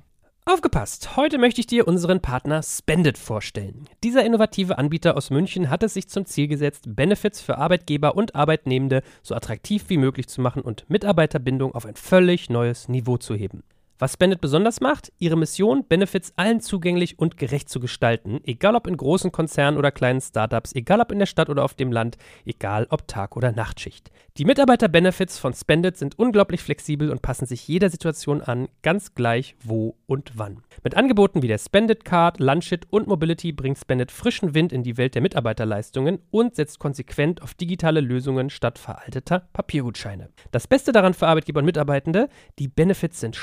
Aufgepasst! 0.45 1.15
Heute 1.17 1.39
möchte 1.39 1.61
ich 1.61 1.69
dir 1.69 1.87
unseren 1.87 2.21
Partner 2.21 2.65
Spendit 2.65 3.17
vorstellen. 3.17 3.89
Dieser 4.03 4.25
innovative 4.25 4.77
Anbieter 4.77 5.17
aus 5.17 5.31
München 5.31 5.71
hat 5.71 5.85
es 5.85 5.95
sich 5.95 6.09
zum 6.09 6.27
Ziel 6.27 6.49
gesetzt, 6.49 6.83
Benefits 6.85 7.41
für 7.41 7.59
Arbeitgeber 7.59 8.17
und 8.17 8.35
Arbeitnehmende 8.35 9.05
so 9.23 9.37
attraktiv 9.37 9.85
wie 9.87 9.99
möglich 9.99 10.27
zu 10.27 10.41
machen 10.41 10.63
und 10.63 10.91
Mitarbeiterbindung 10.91 11.77
auf 11.77 11.87
ein 11.87 11.95
völlig 11.95 12.51
neues 12.51 12.89
Niveau 12.89 13.19
zu 13.19 13.37
heben. 13.37 13.63
Was 13.99 14.13
Spendit 14.13 14.43
besonders 14.43 14.83
macht, 14.83 15.11
ihre 15.19 15.39
Mission, 15.39 15.87
Benefits 15.89 16.35
allen 16.37 16.61
zugänglich 16.61 17.19
und 17.19 17.39
gerecht 17.39 17.71
zu 17.71 17.81
gestalten, 17.81 18.41
egal 18.45 18.77
ob 18.77 18.87
in 18.87 18.99
großen 18.99 19.33
Konzernen 19.33 19.79
oder 19.79 19.91
kleinen 19.91 20.21
Startups, 20.21 20.75
egal 20.75 21.01
ob 21.01 21.13
in 21.13 21.19
der 21.19 21.25
Stadt 21.25 21.49
oder 21.49 21.65
auf 21.65 21.73
dem 21.73 21.91
Land, 21.91 22.19
egal 22.45 22.87
ob 22.91 23.09
Tag- 23.09 23.39
oder 23.39 23.53
Nachtschicht. 23.53 24.11
Die 24.37 24.45
Mitarbeiter-Benefits 24.45 25.39
von 25.39 25.55
Spendit 25.55 25.97
sind 25.97 26.19
unglaublich 26.19 26.61
flexibel 26.61 27.11
und 27.11 27.23
passen 27.23 27.47
sich 27.47 27.67
jeder 27.67 27.89
Situation 27.89 28.43
an, 28.43 28.69
ganz 28.83 29.15
gleich 29.15 29.57
wo 29.65 29.97
und 30.05 30.33
wann. 30.35 30.63
Mit 30.85 30.95
Angeboten 30.95 31.41
wie 31.41 31.49
der 31.49 31.57
Spendit 31.57 32.05
Card, 32.05 32.39
Lunchit 32.39 32.87
und 32.91 33.07
Mobility 33.07 33.53
bringt 33.53 33.79
Spendit 33.79 34.13
frischen 34.13 34.55
Wind 34.55 34.75
in 34.75 34.83
die 34.83 34.99
Welt 34.99 35.15
der 35.15 35.23
Mitarbeiterleistungen 35.23 36.19
und 36.31 36.55
setzt 36.55 36.79
konsequent 36.79 37.41
auf 37.41 37.55
digitale 37.55 38.01
Lösungen 38.01 38.51
statt 38.51 38.79
veralteter 38.79 39.49
Papiergutscheine. 39.55 40.29
Das 40.51 40.67
Beste 40.67 40.93
daran 40.93 41.15
für 41.15 41.29
Arbeitgeber 41.29 41.61
und 41.61 41.65
Mitarbeitende, 41.65 42.29
die 42.59 42.69
Benefits 42.69 43.21
sind 43.21 43.37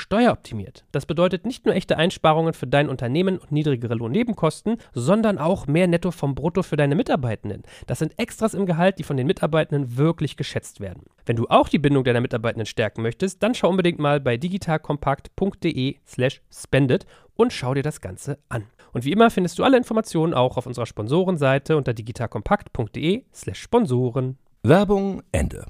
steueroptimiert. 0.44 0.84
Das 0.92 1.06
bedeutet 1.06 1.46
nicht 1.46 1.64
nur 1.64 1.74
echte 1.74 1.96
Einsparungen 1.96 2.54
für 2.54 2.66
dein 2.66 2.88
Unternehmen 2.88 3.38
und 3.38 3.52
niedrigere 3.52 3.94
Lohnnebenkosten, 3.94 4.76
sondern 4.92 5.38
auch 5.38 5.66
mehr 5.66 5.86
Netto 5.86 6.10
vom 6.10 6.34
Brutto 6.34 6.62
für 6.62 6.76
deine 6.76 6.94
Mitarbeitenden. 6.94 7.62
Das 7.86 7.98
sind 7.98 8.18
Extras 8.18 8.54
im 8.54 8.66
Gehalt, 8.66 8.98
die 8.98 9.04
von 9.04 9.16
den 9.16 9.26
Mitarbeitenden 9.26 9.96
wirklich 9.96 10.36
geschätzt 10.36 10.80
werden. 10.80 11.04
Wenn 11.26 11.36
du 11.36 11.46
auch 11.48 11.68
die 11.68 11.78
Bindung 11.78 12.04
deiner 12.04 12.20
Mitarbeitenden 12.20 12.66
stärken 12.66 13.02
möchtest, 13.02 13.42
dann 13.42 13.54
schau 13.54 13.70
unbedingt 13.70 13.98
mal 13.98 14.20
bei 14.20 14.36
digitalkompakt.de/slash 14.36 16.42
spendit 16.52 17.06
und 17.34 17.52
schau 17.52 17.74
dir 17.74 17.82
das 17.82 18.00
Ganze 18.00 18.38
an. 18.48 18.64
Und 18.92 19.04
wie 19.04 19.12
immer 19.12 19.30
findest 19.30 19.58
du 19.58 19.64
alle 19.64 19.76
Informationen 19.76 20.34
auch 20.34 20.56
auf 20.56 20.66
unserer 20.66 20.86
Sponsorenseite 20.86 21.76
unter 21.76 21.94
digitalkompakt.de/slash 21.94 23.60
Sponsoren. 23.60 24.38
Werbung 24.62 25.22
Ende. 25.32 25.66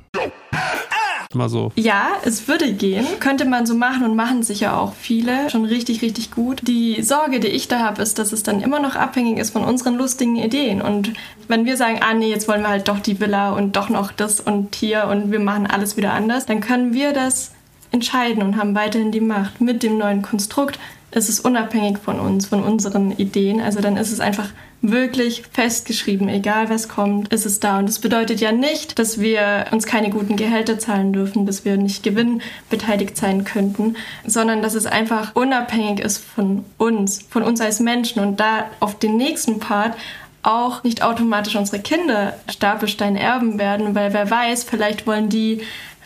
Mal 1.34 1.48
so. 1.48 1.72
Ja, 1.76 2.08
es 2.24 2.48
würde 2.48 2.72
gehen. 2.72 3.06
Könnte 3.20 3.44
man 3.44 3.66
so 3.66 3.74
machen 3.74 4.04
und 4.04 4.16
machen 4.16 4.42
sicher 4.42 4.78
auch 4.78 4.94
viele. 4.94 5.50
Schon 5.50 5.64
richtig, 5.64 6.02
richtig 6.02 6.30
gut. 6.30 6.60
Die 6.66 7.02
Sorge, 7.02 7.40
die 7.40 7.48
ich 7.48 7.68
da 7.68 7.80
habe, 7.80 8.02
ist, 8.02 8.18
dass 8.18 8.32
es 8.32 8.42
dann 8.42 8.60
immer 8.60 8.80
noch 8.80 8.96
abhängig 8.96 9.38
ist 9.38 9.50
von 9.50 9.64
unseren 9.64 9.96
lustigen 9.96 10.36
Ideen. 10.36 10.80
Und 10.80 11.12
wenn 11.48 11.64
wir 11.64 11.76
sagen, 11.76 12.00
ah 12.00 12.14
nee, 12.14 12.30
jetzt 12.30 12.48
wollen 12.48 12.62
wir 12.62 12.68
halt 12.68 12.88
doch 12.88 13.00
die 13.00 13.20
Villa 13.20 13.50
und 13.50 13.76
doch 13.76 13.88
noch 13.88 14.12
das 14.12 14.40
und 14.40 14.74
hier 14.74 15.08
und 15.10 15.30
wir 15.30 15.40
machen 15.40 15.66
alles 15.66 15.96
wieder 15.96 16.12
anders, 16.12 16.46
dann 16.46 16.60
können 16.60 16.94
wir 16.94 17.12
das 17.12 17.52
entscheiden 17.90 18.42
und 18.42 18.56
haben 18.56 18.74
weiterhin 18.74 19.12
die 19.12 19.20
Macht 19.20 19.60
mit 19.60 19.82
dem 19.82 19.98
neuen 19.98 20.22
Konstrukt 20.22 20.78
ist 21.14 21.28
es 21.28 21.40
unabhängig 21.40 21.98
von 21.98 22.18
uns, 22.18 22.46
von 22.46 22.62
unseren 22.62 23.12
Ideen. 23.12 23.60
Also 23.60 23.80
dann 23.80 23.96
ist 23.96 24.12
es 24.12 24.20
einfach 24.20 24.48
wirklich 24.82 25.44
festgeschrieben, 25.52 26.28
egal 26.28 26.68
was 26.68 26.88
kommt, 26.88 27.32
ist 27.32 27.46
es 27.46 27.60
da. 27.60 27.78
Und 27.78 27.88
das 27.88 28.00
bedeutet 28.00 28.40
ja 28.40 28.52
nicht, 28.52 28.98
dass 28.98 29.18
wir 29.18 29.66
uns 29.70 29.86
keine 29.86 30.10
guten 30.10 30.36
Gehälter 30.36 30.78
zahlen 30.78 31.12
dürfen, 31.12 31.46
dass 31.46 31.64
wir 31.64 31.76
nicht 31.76 32.02
gewinnbeteiligt 32.02 33.16
sein 33.16 33.44
könnten, 33.44 33.96
sondern 34.26 34.60
dass 34.60 34.74
es 34.74 34.86
einfach 34.86 35.34
unabhängig 35.34 36.00
ist 36.00 36.18
von 36.18 36.64
uns, 36.76 37.24
von 37.30 37.42
uns 37.42 37.60
als 37.60 37.80
Menschen. 37.80 38.20
Und 38.20 38.40
da 38.40 38.66
auf 38.80 38.98
den 38.98 39.16
nächsten 39.16 39.58
Part 39.58 39.94
auch 40.42 40.84
nicht 40.84 41.02
automatisch 41.02 41.56
unsere 41.56 41.80
Kinder 41.80 42.34
Stapelstein 42.50 43.16
erben 43.16 43.58
werden, 43.58 43.94
weil 43.94 44.12
wer 44.12 44.30
weiß, 44.30 44.64
vielleicht 44.64 45.06
wollen 45.06 45.30
die 45.30 45.62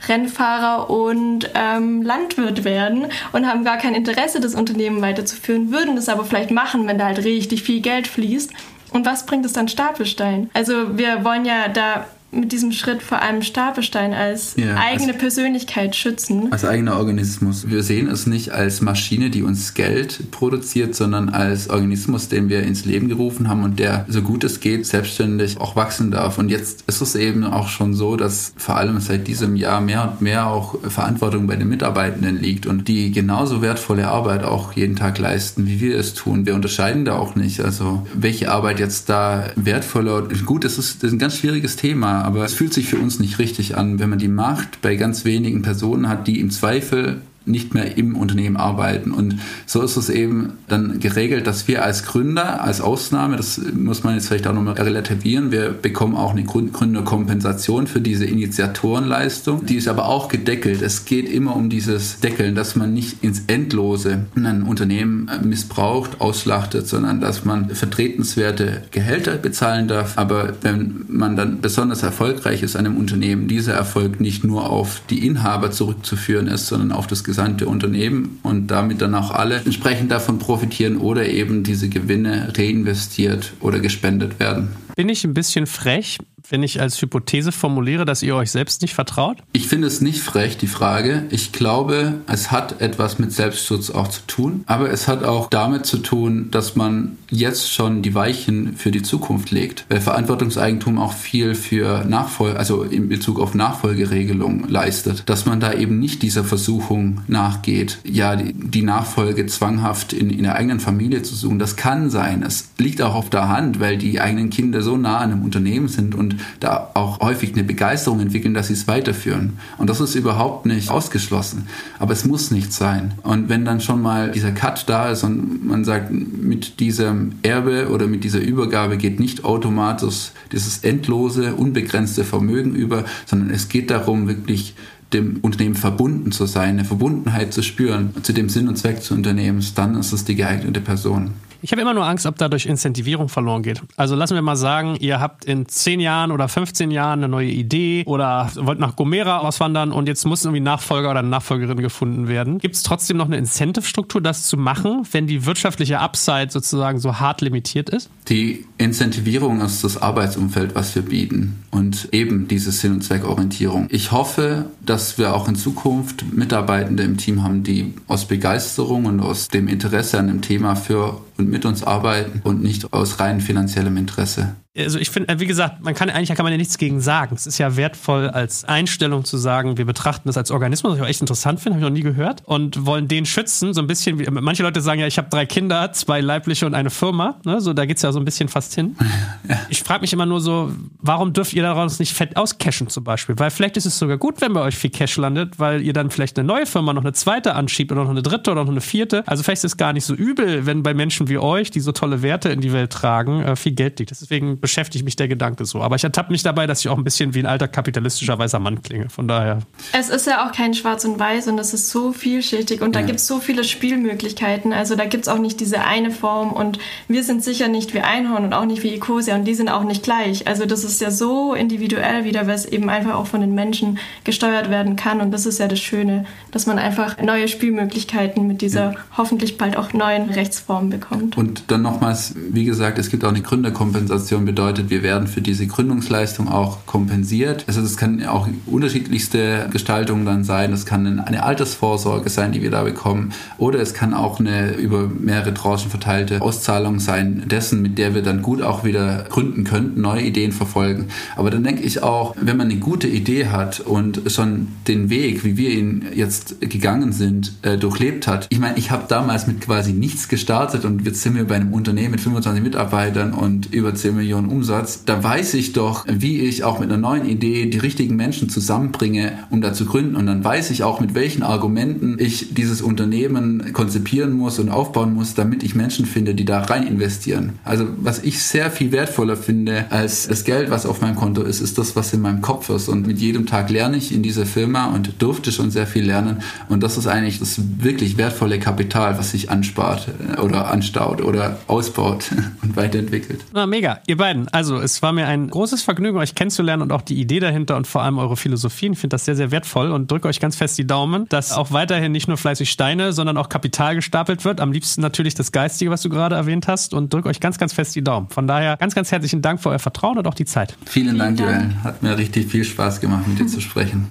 Rennfahrer 0.06 0.90
und 0.90 1.50
ähm, 1.54 2.02
Landwirt 2.02 2.64
werden 2.64 3.06
und 3.32 3.46
haben 3.46 3.64
gar 3.64 3.78
kein 3.78 3.94
Interesse, 3.94 4.40
das 4.40 4.54
Unternehmen 4.54 5.02
weiterzuführen, 5.02 5.72
würden 5.72 5.96
das 5.96 6.08
aber 6.08 6.24
vielleicht 6.24 6.50
machen, 6.50 6.86
wenn 6.86 6.98
da 6.98 7.06
halt 7.06 7.24
richtig 7.24 7.62
viel 7.62 7.80
Geld 7.80 8.06
fließt. 8.06 8.52
Und 8.90 9.04
was 9.04 9.26
bringt 9.26 9.44
es 9.44 9.52
dann 9.52 9.68
Stapelstein? 9.68 10.50
Also 10.54 10.96
wir 10.96 11.24
wollen 11.24 11.44
ja 11.44 11.68
da 11.68 12.06
mit 12.30 12.52
diesem 12.52 12.72
Schritt 12.72 13.02
vor 13.02 13.22
allem 13.22 13.40
Stapelstein 13.42 14.12
als 14.12 14.54
ja, 14.56 14.76
eigene 14.76 15.12
als, 15.12 15.18
Persönlichkeit 15.18 15.96
schützen. 15.96 16.52
Als 16.52 16.64
eigener 16.64 16.98
Organismus. 16.98 17.68
Wir 17.68 17.82
sehen 17.82 18.08
es 18.08 18.26
nicht 18.26 18.52
als 18.52 18.82
Maschine, 18.82 19.30
die 19.30 19.42
uns 19.42 19.72
Geld 19.72 20.30
produziert, 20.30 20.94
sondern 20.94 21.30
als 21.30 21.70
Organismus, 21.70 22.28
den 22.28 22.50
wir 22.50 22.62
ins 22.64 22.84
Leben 22.84 23.08
gerufen 23.08 23.48
haben 23.48 23.62
und 23.64 23.78
der, 23.78 24.04
so 24.08 24.20
gut 24.20 24.44
es 24.44 24.60
geht, 24.60 24.86
selbstständig 24.86 25.58
auch 25.58 25.74
wachsen 25.74 26.10
darf. 26.10 26.36
Und 26.36 26.50
jetzt 26.50 26.84
ist 26.86 27.00
es 27.00 27.14
eben 27.14 27.44
auch 27.44 27.68
schon 27.68 27.94
so, 27.94 28.16
dass 28.16 28.52
vor 28.56 28.76
allem 28.76 29.00
seit 29.00 29.26
diesem 29.26 29.56
Jahr 29.56 29.80
mehr 29.80 30.10
und 30.12 30.20
mehr 30.20 30.48
auch 30.48 30.78
Verantwortung 30.82 31.46
bei 31.46 31.56
den 31.56 31.68
Mitarbeitenden 31.68 32.38
liegt 32.38 32.66
und 32.66 32.88
die 32.88 33.10
genauso 33.10 33.62
wertvolle 33.62 34.08
Arbeit 34.08 34.44
auch 34.44 34.72
jeden 34.74 34.96
Tag 34.96 35.18
leisten, 35.18 35.66
wie 35.66 35.80
wir 35.80 35.98
es 35.98 36.12
tun. 36.12 36.44
Wir 36.44 36.54
unterscheiden 36.54 37.06
da 37.06 37.16
auch 37.16 37.36
nicht. 37.36 37.60
Also 37.60 38.06
welche 38.12 38.50
Arbeit 38.50 38.80
jetzt 38.80 39.08
da 39.08 39.50
wertvoller, 39.56 40.28
gut, 40.44 40.64
das 40.64 40.76
ist, 40.76 41.02
das 41.02 41.08
ist 41.08 41.14
ein 41.14 41.18
ganz 41.18 41.36
schwieriges 41.36 41.76
Thema, 41.76 42.17
aber 42.24 42.44
es 42.44 42.54
fühlt 42.54 42.72
sich 42.72 42.86
für 42.86 42.98
uns 42.98 43.18
nicht 43.18 43.38
richtig 43.38 43.76
an, 43.76 43.98
wenn 43.98 44.10
man 44.10 44.18
die 44.18 44.28
Macht 44.28 44.80
bei 44.82 44.96
ganz 44.96 45.24
wenigen 45.24 45.62
Personen 45.62 46.08
hat, 46.08 46.26
die 46.26 46.40
im 46.40 46.50
Zweifel 46.50 47.22
nicht 47.48 47.74
mehr 47.74 47.96
im 47.96 48.16
Unternehmen 48.16 48.56
arbeiten. 48.56 49.12
Und 49.12 49.38
so 49.66 49.82
ist 49.82 49.96
es 49.96 50.10
eben 50.10 50.54
dann 50.68 51.00
geregelt, 51.00 51.46
dass 51.46 51.66
wir 51.68 51.84
als 51.84 52.04
Gründer, 52.04 52.62
als 52.62 52.80
Ausnahme, 52.80 53.36
das 53.36 53.60
muss 53.74 54.04
man 54.04 54.14
jetzt 54.14 54.28
vielleicht 54.28 54.46
auch 54.46 54.52
nochmal 54.52 54.74
relativieren, 54.74 55.50
wir 55.50 55.70
bekommen 55.70 56.14
auch 56.14 56.32
eine 56.32 56.44
Gründerkompensation 56.44 57.86
für 57.86 58.00
diese 58.00 58.24
Initiatorenleistung. 58.24 59.66
Die 59.66 59.76
ist 59.76 59.88
aber 59.88 60.06
auch 60.06 60.28
gedeckelt. 60.28 60.82
Es 60.82 61.04
geht 61.04 61.30
immer 61.30 61.56
um 61.56 61.70
dieses 61.70 62.20
Deckeln, 62.20 62.54
dass 62.54 62.76
man 62.76 62.92
nicht 62.92 63.24
ins 63.24 63.42
Endlose 63.46 64.26
ein 64.36 64.62
Unternehmen 64.62 65.30
missbraucht, 65.42 66.20
ausschlachtet, 66.20 66.86
sondern 66.86 67.20
dass 67.20 67.44
man 67.44 67.70
vertretenswerte 67.70 68.82
Gehälter 68.90 69.36
bezahlen 69.36 69.88
darf. 69.88 70.18
Aber 70.18 70.54
wenn 70.62 71.04
man 71.08 71.36
dann 71.36 71.60
besonders 71.60 72.02
erfolgreich 72.02 72.62
ist 72.62 72.76
an 72.76 72.86
einem 72.86 72.96
Unternehmen, 72.96 73.48
dieser 73.48 73.74
Erfolg 73.74 74.20
nicht 74.20 74.44
nur 74.44 74.70
auf 74.70 75.02
die 75.10 75.26
Inhaber 75.26 75.70
zurückzuführen 75.70 76.46
ist, 76.46 76.66
sondern 76.66 76.92
auf 76.92 77.06
das 77.06 77.24
gesamte 77.24 77.37
gesamte 77.38 77.68
Unternehmen 77.68 78.40
und 78.42 78.66
damit 78.66 79.00
dann 79.00 79.14
auch 79.14 79.30
alle 79.30 79.58
entsprechend 79.58 80.10
davon 80.10 80.40
profitieren 80.40 80.96
oder 80.96 81.24
eben 81.28 81.62
diese 81.62 81.88
Gewinne 81.88 82.52
reinvestiert 82.56 83.52
oder 83.60 83.78
gespendet 83.78 84.40
werden. 84.40 84.70
Bin 84.96 85.08
ich 85.08 85.22
ein 85.22 85.34
bisschen 85.34 85.68
frech, 85.68 86.18
wenn 86.50 86.62
ich 86.62 86.80
als 86.80 87.00
Hypothese 87.00 87.52
formuliere, 87.52 88.04
dass 88.04 88.22
ihr 88.22 88.34
euch 88.34 88.50
selbst 88.50 88.82
nicht 88.82 88.94
vertraut? 88.94 89.38
Ich 89.52 89.68
finde 89.68 89.86
es 89.86 90.00
nicht 90.00 90.20
frech, 90.20 90.56
die 90.56 90.66
Frage. 90.66 91.24
Ich 91.30 91.52
glaube, 91.52 92.20
es 92.26 92.50
hat 92.50 92.80
etwas 92.80 93.18
mit 93.18 93.32
Selbstschutz 93.32 93.90
auch 93.90 94.08
zu 94.08 94.22
tun, 94.26 94.64
aber 94.66 94.90
es 94.90 95.08
hat 95.08 95.24
auch 95.24 95.48
damit 95.50 95.86
zu 95.86 95.98
tun, 95.98 96.48
dass 96.50 96.76
man 96.76 97.18
jetzt 97.30 97.72
schon 97.72 98.02
die 98.02 98.14
Weichen 98.14 98.76
für 98.76 98.90
die 98.90 99.02
Zukunft 99.02 99.50
legt. 99.50 99.84
Weil 99.88 100.00
Verantwortungseigentum 100.00 100.98
auch 100.98 101.12
viel 101.12 101.54
für 101.54 102.04
Nachfolge, 102.04 102.58
also 102.58 102.82
in 102.82 103.08
Bezug 103.08 103.38
auf 103.38 103.54
Nachfolgeregelung 103.54 104.68
leistet. 104.68 105.24
Dass 105.26 105.46
man 105.46 105.60
da 105.60 105.74
eben 105.74 105.98
nicht 105.98 106.22
dieser 106.22 106.44
Versuchung 106.44 107.22
nachgeht, 107.26 107.98
ja, 108.04 108.36
die, 108.36 108.82
Nachfolge 108.88 109.46
zwanghaft 109.46 110.12
in, 110.12 110.30
in 110.30 110.44
der 110.44 110.54
eigenen 110.54 110.80
Familie 110.80 111.22
zu 111.22 111.34
suchen. 111.34 111.58
Das 111.58 111.76
kann 111.76 112.10
sein. 112.10 112.42
Es 112.42 112.70
liegt 112.78 113.02
auch 113.02 113.14
auf 113.14 113.28
der 113.28 113.48
Hand, 113.48 113.80
weil 113.80 113.98
die 113.98 114.20
eigenen 114.20 114.50
Kinder 114.50 114.80
so 114.80 114.96
nah 114.96 115.18
an 115.18 115.32
einem 115.32 115.42
Unternehmen 115.42 115.88
sind 115.88 116.14
und 116.14 116.37
da 116.60 116.90
auch 116.94 117.20
häufig 117.20 117.52
eine 117.52 117.64
Begeisterung 117.64 118.20
entwickeln, 118.20 118.54
dass 118.54 118.68
sie 118.68 118.74
es 118.74 118.88
weiterführen. 118.88 119.58
Und 119.76 119.90
das 119.90 120.00
ist 120.00 120.14
überhaupt 120.14 120.66
nicht 120.66 120.90
ausgeschlossen. 120.90 121.68
Aber 121.98 122.12
es 122.12 122.24
muss 122.24 122.50
nicht 122.50 122.72
sein. 122.72 123.14
Und 123.22 123.48
wenn 123.48 123.64
dann 123.64 123.80
schon 123.80 124.02
mal 124.02 124.30
dieser 124.30 124.52
Cut 124.52 124.88
da 124.88 125.10
ist 125.10 125.24
und 125.24 125.66
man 125.66 125.84
sagt, 125.84 126.10
mit 126.10 126.80
diesem 126.80 127.32
Erbe 127.42 127.88
oder 127.90 128.06
mit 128.06 128.24
dieser 128.24 128.40
Übergabe 128.40 128.96
geht 128.96 129.20
nicht 129.20 129.44
automatisch 129.44 130.30
dieses 130.52 130.78
endlose, 130.78 131.54
unbegrenzte 131.54 132.24
Vermögen 132.24 132.74
über, 132.74 133.04
sondern 133.26 133.50
es 133.50 133.68
geht 133.68 133.90
darum, 133.90 134.28
wirklich 134.28 134.74
dem 135.12 135.38
Unternehmen 135.40 135.74
verbunden 135.74 136.32
zu 136.32 136.46
sein, 136.46 136.70
eine 136.70 136.84
Verbundenheit 136.84 137.54
zu 137.54 137.62
spüren, 137.62 138.10
zu 138.22 138.32
dem 138.32 138.48
Sinn 138.48 138.68
und 138.68 138.76
Zweck 138.76 138.96
des 138.96 139.10
Unternehmens, 139.10 139.74
dann 139.74 139.94
ist 139.94 140.12
es 140.12 140.24
die 140.24 140.34
geeignete 140.34 140.80
Person. 140.80 141.32
Ich 141.60 141.72
habe 141.72 141.82
immer 141.82 141.94
nur 141.94 142.06
Angst, 142.06 142.24
ob 142.26 142.36
dadurch 142.38 142.66
Incentivierung 142.66 143.28
verloren 143.28 143.62
geht. 143.62 143.82
Also 143.96 144.14
lassen 144.14 144.34
wir 144.34 144.42
mal 144.42 144.56
sagen, 144.56 144.96
ihr 145.00 145.18
habt 145.18 145.44
in 145.44 145.66
10 145.66 145.98
Jahren 145.98 146.30
oder 146.30 146.46
15 146.48 146.92
Jahren 146.92 147.18
eine 147.18 147.28
neue 147.28 147.48
Idee 147.48 148.04
oder 148.06 148.48
wollt 148.54 148.78
nach 148.78 148.94
Gomera 148.94 149.38
auswandern 149.38 149.90
und 149.90 150.06
jetzt 150.06 150.24
muss 150.24 150.44
irgendwie 150.44 150.60
Nachfolger 150.60 151.10
oder 151.10 151.22
Nachfolgerin 151.22 151.78
gefunden 151.78 152.28
werden. 152.28 152.58
Gibt 152.58 152.76
es 152.76 152.84
trotzdem 152.84 153.16
noch 153.16 153.26
eine 153.26 153.38
Incentive-Struktur, 153.38 154.20
das 154.20 154.46
zu 154.46 154.56
machen, 154.56 155.02
wenn 155.10 155.26
die 155.26 155.46
wirtschaftliche 155.46 155.98
Upside 155.98 156.48
sozusagen 156.50 157.00
so 157.00 157.18
hart 157.18 157.40
limitiert 157.40 157.90
ist? 157.90 158.08
Die 158.28 158.64
Incentivierung 158.76 159.60
ist 159.60 159.82
das 159.82 160.00
Arbeitsumfeld, 160.00 160.76
was 160.76 160.94
wir 160.94 161.02
bieten 161.02 161.64
und 161.72 162.08
eben 162.12 162.46
diese 162.46 162.70
Sinn- 162.70 162.92
und 162.92 163.02
Zweckorientierung. 163.02 163.88
Ich 163.90 164.12
hoffe, 164.12 164.66
dass 164.84 165.18
wir 165.18 165.34
auch 165.34 165.48
in 165.48 165.56
Zukunft 165.56 166.24
Mitarbeitende 166.32 167.02
im 167.02 167.16
Team 167.16 167.42
haben, 167.42 167.64
die 167.64 167.94
aus 168.06 168.26
Begeisterung 168.26 169.06
und 169.06 169.20
aus 169.20 169.48
dem 169.48 169.66
Interesse 169.66 170.18
an 170.18 170.28
dem 170.28 170.42
Thema 170.42 170.76
für 170.76 171.20
und 171.38 171.48
mit 171.48 171.64
uns 171.64 171.84
arbeiten 171.84 172.40
und 172.44 172.62
nicht 172.62 172.92
aus 172.92 173.20
rein 173.20 173.40
finanziellem 173.40 173.96
Interesse 173.96 174.56
also 174.78 174.98
ich 174.98 175.10
finde, 175.10 175.38
wie 175.40 175.46
gesagt, 175.46 175.82
man 175.82 175.94
kann 175.94 176.10
eigentlich 176.10 176.36
kann 176.36 176.44
man 176.44 176.52
ja 176.52 176.56
nichts 176.56 176.78
gegen 176.78 177.00
sagen. 177.00 177.34
Es 177.34 177.46
ist 177.46 177.58
ja 177.58 177.76
wertvoll 177.76 178.28
als 178.28 178.64
Einstellung 178.64 179.24
zu 179.24 179.36
sagen, 179.36 179.76
wir 179.76 179.84
betrachten 179.84 180.28
das 180.28 180.36
als 180.36 180.50
Organismus, 180.50 180.92
was 180.92 180.98
ich 180.98 181.04
auch 181.04 181.08
echt 181.08 181.20
interessant 181.20 181.60
finde, 181.60 181.76
habe 181.76 181.84
ich 181.84 181.90
noch 181.90 181.94
nie 181.94 182.02
gehört 182.02 182.42
und 182.44 182.86
wollen 182.86 183.08
den 183.08 183.26
schützen, 183.26 183.74
so 183.74 183.80
ein 183.80 183.86
bisschen 183.86 184.18
wie 184.18 184.26
manche 184.30 184.62
Leute 184.62 184.80
sagen 184.80 185.00
ja, 185.00 185.06
ich 185.06 185.18
habe 185.18 185.28
drei 185.30 185.46
Kinder, 185.46 185.92
zwei 185.92 186.20
leibliche 186.20 186.66
und 186.66 186.74
eine 186.74 186.90
Firma, 186.90 187.40
ne? 187.44 187.60
so 187.60 187.72
da 187.72 187.86
geht's 187.86 188.02
ja 188.02 188.12
so 188.12 188.18
ein 188.18 188.24
bisschen 188.24 188.48
fast 188.48 188.74
hin. 188.74 188.96
Ja. 189.48 189.58
Ich 189.70 189.82
frage 189.82 190.02
mich 190.02 190.12
immer 190.12 190.26
nur 190.26 190.40
so, 190.40 190.72
warum 191.00 191.32
dürft 191.32 191.54
ihr 191.54 191.62
daraus 191.62 191.98
nicht 191.98 192.12
fett 192.12 192.36
auscashen 192.36 192.88
zum 192.88 193.04
Beispiel? 193.04 193.38
Weil 193.38 193.50
vielleicht 193.50 193.76
ist 193.78 193.86
es 193.86 193.98
sogar 193.98 194.18
gut, 194.18 194.40
wenn 194.40 194.52
bei 194.52 194.60
euch 194.60 194.76
viel 194.76 194.90
Cash 194.90 195.16
landet, 195.16 195.58
weil 195.58 195.80
ihr 195.80 195.92
dann 195.92 196.10
vielleicht 196.10 196.38
eine 196.38 196.46
neue 196.46 196.66
Firma 196.66 196.92
noch 196.92 197.02
eine 197.02 197.12
zweite 197.12 197.54
anschiebt 197.54 197.90
oder 197.92 198.02
noch 198.02 198.10
eine 198.10 198.22
dritte 198.22 198.50
oder 198.50 198.64
noch 198.64 198.70
eine 198.70 198.80
vierte. 198.80 199.26
Also 199.26 199.42
vielleicht 199.42 199.64
ist 199.64 199.72
es 199.72 199.76
gar 199.76 199.92
nicht 199.92 200.04
so 200.04 200.14
übel, 200.14 200.66
wenn 200.66 200.82
bei 200.82 200.92
Menschen 200.92 201.28
wie 201.28 201.38
euch, 201.38 201.70
die 201.70 201.80
so 201.80 201.92
tolle 201.92 202.22
Werte 202.22 202.50
in 202.50 202.60
die 202.60 202.72
Welt 202.72 202.92
tragen, 202.92 203.42
äh, 203.42 203.56
viel 203.56 203.72
Geld 203.72 203.98
liegt. 203.98 204.10
Deswegen 204.10 204.58
beschäftigt 204.68 205.02
mich 205.02 205.16
der 205.16 205.28
Gedanke 205.28 205.64
so. 205.64 205.80
Aber 205.80 205.96
ich 205.96 206.04
ertappe 206.04 206.30
mich 206.30 206.42
dabei, 206.42 206.66
dass 206.66 206.80
ich 206.80 206.90
auch 206.90 206.98
ein 206.98 207.02
bisschen 207.02 207.32
wie 207.32 207.38
ein 207.38 207.46
alter 207.46 207.68
kapitalistischer 207.68 208.38
weißer 208.38 208.58
Mann 208.58 208.82
klinge. 208.82 209.08
Von 209.08 209.26
daher. 209.26 209.60
Es 209.94 210.10
ist 210.10 210.26
ja 210.26 210.46
auch 210.46 210.52
kein 210.52 210.74
Schwarz 210.74 211.06
und 211.06 211.18
Weiß 211.18 211.48
und 211.48 211.58
es 211.58 211.72
ist 211.72 211.88
so 211.88 212.12
vielschichtig 212.12 212.82
und 212.82 212.94
da 212.94 213.00
gibt 213.00 213.18
es 213.18 213.26
so 213.26 213.40
viele 213.40 213.64
Spielmöglichkeiten. 213.64 214.74
Also 214.74 214.94
da 214.94 215.06
gibt 215.06 215.26
es 215.26 215.28
auch 215.28 215.38
nicht 215.38 215.60
diese 215.60 215.80
eine 215.80 216.10
Form 216.10 216.52
und 216.52 216.78
wir 217.08 217.24
sind 217.24 217.42
sicher 217.42 217.68
nicht 217.68 217.94
wie 217.94 218.00
Einhorn 218.00 218.44
und 218.44 218.52
auch 218.52 218.66
nicht 218.66 218.82
wie 218.82 218.94
Ecosia 218.94 219.36
und 219.36 219.44
die 219.46 219.54
sind 219.54 219.70
auch 219.70 219.84
nicht 219.84 220.02
gleich. 220.02 220.46
Also 220.46 220.66
das 220.66 220.84
ist 220.84 221.00
ja 221.00 221.10
so 221.10 221.54
individuell 221.54 222.24
wieder, 222.24 222.46
weil 222.46 222.54
es 222.54 222.66
eben 222.66 222.90
einfach 222.90 223.14
auch 223.14 223.26
von 223.26 223.40
den 223.40 223.54
Menschen 223.54 223.98
gesteuert 224.24 224.68
werden 224.68 224.96
kann 224.96 225.22
und 225.22 225.30
das 225.30 225.46
ist 225.46 225.58
ja 225.60 225.66
das 225.66 225.80
Schöne, 225.80 226.26
dass 226.50 226.66
man 226.66 226.78
einfach 226.78 227.16
neue 227.22 227.48
Spielmöglichkeiten 227.48 228.46
mit 228.46 228.60
dieser 228.60 228.92
ja. 228.92 228.98
hoffentlich 229.16 229.56
bald 229.56 229.78
auch 229.78 229.94
neuen 229.94 230.28
Rechtsform 230.28 230.90
bekommt. 230.90 231.38
Und 231.38 231.64
dann 231.68 231.80
nochmals, 231.80 232.34
wie 232.36 232.66
gesagt, 232.66 232.98
es 232.98 233.08
gibt 233.08 233.24
auch 233.24 233.30
eine 233.30 233.40
Gründerkompensation, 233.40 234.44
bedeutet, 234.48 234.88
wir 234.88 235.02
werden 235.02 235.28
für 235.28 235.42
diese 235.42 235.66
Gründungsleistung 235.66 236.48
auch 236.48 236.86
kompensiert. 236.86 237.64
Also 237.66 237.82
das 237.82 237.98
kann 237.98 238.24
auch 238.24 238.48
unterschiedlichste 238.64 239.68
Gestaltungen 239.70 240.24
dann 240.24 240.42
sein. 240.42 240.70
Das 240.70 240.86
kann 240.86 241.20
eine 241.20 241.42
Altersvorsorge 241.42 242.30
sein, 242.30 242.52
die 242.52 242.62
wir 242.62 242.70
da 242.70 242.82
bekommen. 242.82 243.32
Oder 243.58 243.80
es 243.80 243.92
kann 243.92 244.14
auch 244.14 244.40
eine 244.40 244.72
über 244.72 245.06
mehrere 245.06 245.52
Tranchen 245.52 245.90
verteilte 245.90 246.40
Auszahlung 246.40 246.98
sein, 246.98 247.44
dessen, 247.46 247.82
mit 247.82 247.98
der 247.98 248.14
wir 248.14 248.22
dann 248.22 248.40
gut 248.40 248.62
auch 248.62 248.84
wieder 248.84 249.26
gründen 249.28 249.64
könnten, 249.64 250.00
neue 250.00 250.22
Ideen 250.22 250.52
verfolgen. 250.52 251.08
Aber 251.36 251.50
dann 251.50 251.62
denke 251.62 251.82
ich 251.82 252.02
auch, 252.02 252.34
wenn 252.40 252.56
man 252.56 252.70
eine 252.70 252.80
gute 252.80 253.06
Idee 253.06 253.48
hat 253.48 253.80
und 253.80 254.22
schon 254.32 254.68
den 254.88 255.10
Weg, 255.10 255.44
wie 255.44 255.58
wir 255.58 255.70
ihn 255.70 256.06
jetzt 256.14 256.58
gegangen 256.62 257.12
sind, 257.12 257.52
äh, 257.60 257.76
durchlebt 257.76 258.26
hat. 258.26 258.46
Ich 258.48 258.58
meine, 258.58 258.78
ich 258.78 258.90
habe 258.90 259.04
damals 259.08 259.46
mit 259.46 259.60
quasi 259.60 259.92
nichts 259.92 260.28
gestartet 260.28 260.86
und 260.86 261.04
jetzt 261.04 261.20
sind 261.20 261.36
wir 261.36 261.44
bei 261.44 261.56
einem 261.56 261.74
Unternehmen 261.74 262.12
mit 262.12 262.22
25 262.22 262.62
Mitarbeitern 262.62 263.34
und 263.34 263.74
über 263.74 263.94
10 263.94 264.16
Millionen 264.16 264.37
Umsatz 264.46 264.68
Ansatz, 264.68 265.04
da 265.06 265.24
weiß 265.24 265.54
ich 265.54 265.72
doch, 265.72 266.04
wie 266.06 266.40
ich 266.40 266.62
auch 266.62 266.78
mit 266.78 266.90
einer 266.90 267.00
neuen 267.00 267.26
Idee 267.26 267.66
die 267.66 267.78
richtigen 267.78 268.16
Menschen 268.16 268.50
zusammenbringe, 268.50 269.32
um 269.48 269.62
da 269.62 269.72
zu 269.72 269.86
gründen. 269.86 270.14
Und 270.14 270.26
dann 270.26 270.44
weiß 270.44 270.70
ich 270.70 270.82
auch, 270.82 271.00
mit 271.00 271.14
welchen 271.14 271.42
Argumenten 271.42 272.16
ich 272.18 272.54
dieses 272.54 272.82
Unternehmen 272.82 273.72
konzipieren 273.72 274.32
muss 274.32 274.58
und 274.58 274.68
aufbauen 274.68 275.14
muss, 275.14 275.34
damit 275.34 275.62
ich 275.62 275.74
Menschen 275.74 276.04
finde, 276.04 276.34
die 276.34 276.44
da 276.44 276.60
rein 276.60 276.86
investieren. 276.86 277.54
Also 277.64 277.86
was 277.98 278.22
ich 278.22 278.42
sehr 278.42 278.70
viel 278.70 278.92
wertvoller 278.92 279.36
finde 279.36 279.86
als 279.90 280.28
das 280.28 280.44
Geld, 280.44 280.70
was 280.70 280.84
auf 280.84 281.00
meinem 281.00 281.16
Konto 281.16 281.42
ist, 281.42 281.60
ist 281.60 281.78
das, 281.78 281.96
was 281.96 282.12
in 282.12 282.20
meinem 282.20 282.42
Kopf 282.42 282.68
ist. 282.68 282.88
Und 282.88 283.06
mit 283.06 283.18
jedem 283.18 283.46
Tag 283.46 283.70
lerne 283.70 283.96
ich 283.96 284.14
in 284.14 284.22
dieser 284.22 284.44
Firma 284.44 284.86
und 284.86 285.22
durfte 285.22 285.50
schon 285.50 285.70
sehr 285.70 285.86
viel 285.86 286.04
lernen. 286.04 286.42
Und 286.68 286.82
das 286.82 286.98
ist 286.98 287.06
eigentlich 287.06 287.38
das 287.38 287.58
wirklich 287.78 288.18
wertvolle 288.18 288.58
Kapital, 288.58 289.18
was 289.18 289.30
sich 289.30 289.50
anspart 289.50 290.08
oder 290.42 290.70
anstaut 290.70 291.22
oder 291.22 291.58
ausbaut 291.66 292.26
und 292.62 292.76
weiterentwickelt. 292.76 293.40
Na, 293.54 293.66
mega. 293.66 294.00
Ihr 294.06 294.18
beiden 294.18 294.27
beiden. 294.28 294.48
Also, 294.48 294.76
es 294.78 295.02
war 295.02 295.12
mir 295.12 295.26
ein 295.26 295.48
großes 295.48 295.82
Vergnügen, 295.82 296.18
euch 296.18 296.34
kennenzulernen 296.34 296.82
und 296.82 296.92
auch 296.92 297.02
die 297.02 297.18
Idee 297.18 297.40
dahinter 297.40 297.76
und 297.76 297.86
vor 297.86 298.02
allem 298.02 298.18
eure 298.18 298.36
Philosophien. 298.36 298.92
Ich 298.92 298.98
finde 298.98 299.14
das 299.14 299.24
sehr, 299.24 299.36
sehr 299.36 299.50
wertvoll 299.50 299.90
und 299.90 300.10
drücke 300.10 300.28
euch 300.28 300.40
ganz 300.40 300.56
fest 300.56 300.76
die 300.78 300.86
Daumen, 300.86 301.26
dass 301.28 301.52
auch 301.52 301.72
weiterhin 301.72 302.12
nicht 302.12 302.28
nur 302.28 302.36
fleißig 302.36 302.70
Steine, 302.70 303.12
sondern 303.12 303.36
auch 303.36 303.48
Kapital 303.48 303.94
gestapelt 303.94 304.44
wird. 304.44 304.60
Am 304.60 304.72
liebsten 304.72 305.00
natürlich 305.00 305.34
das 305.34 305.52
Geistige, 305.52 305.90
was 305.90 306.02
du 306.02 306.08
gerade 306.08 306.36
erwähnt 306.36 306.68
hast 306.68 306.94
und 306.94 307.12
drücke 307.12 307.28
euch 307.28 307.40
ganz, 307.40 307.58
ganz 307.58 307.72
fest 307.72 307.94
die 307.96 308.04
Daumen. 308.04 308.28
Von 308.28 308.46
daher 308.46 308.76
ganz, 308.76 308.94
ganz 308.94 309.10
herzlichen 309.10 309.42
Dank 309.42 309.62
für 309.62 309.70
euer 309.70 309.78
Vertrauen 309.78 310.18
und 310.18 310.26
auch 310.26 310.34
die 310.34 310.44
Zeit. 310.44 310.76
Vielen, 310.84 311.08
Vielen 311.08 311.18
Dank, 311.18 311.40
Joel. 311.40 311.70
Hat 311.82 312.02
mir 312.02 312.16
richtig 312.18 312.50
viel 312.50 312.64
Spaß 312.64 313.00
gemacht, 313.00 313.26
mit 313.26 313.38
dir 313.38 313.46
zu 313.46 313.60
sprechen. 313.60 314.10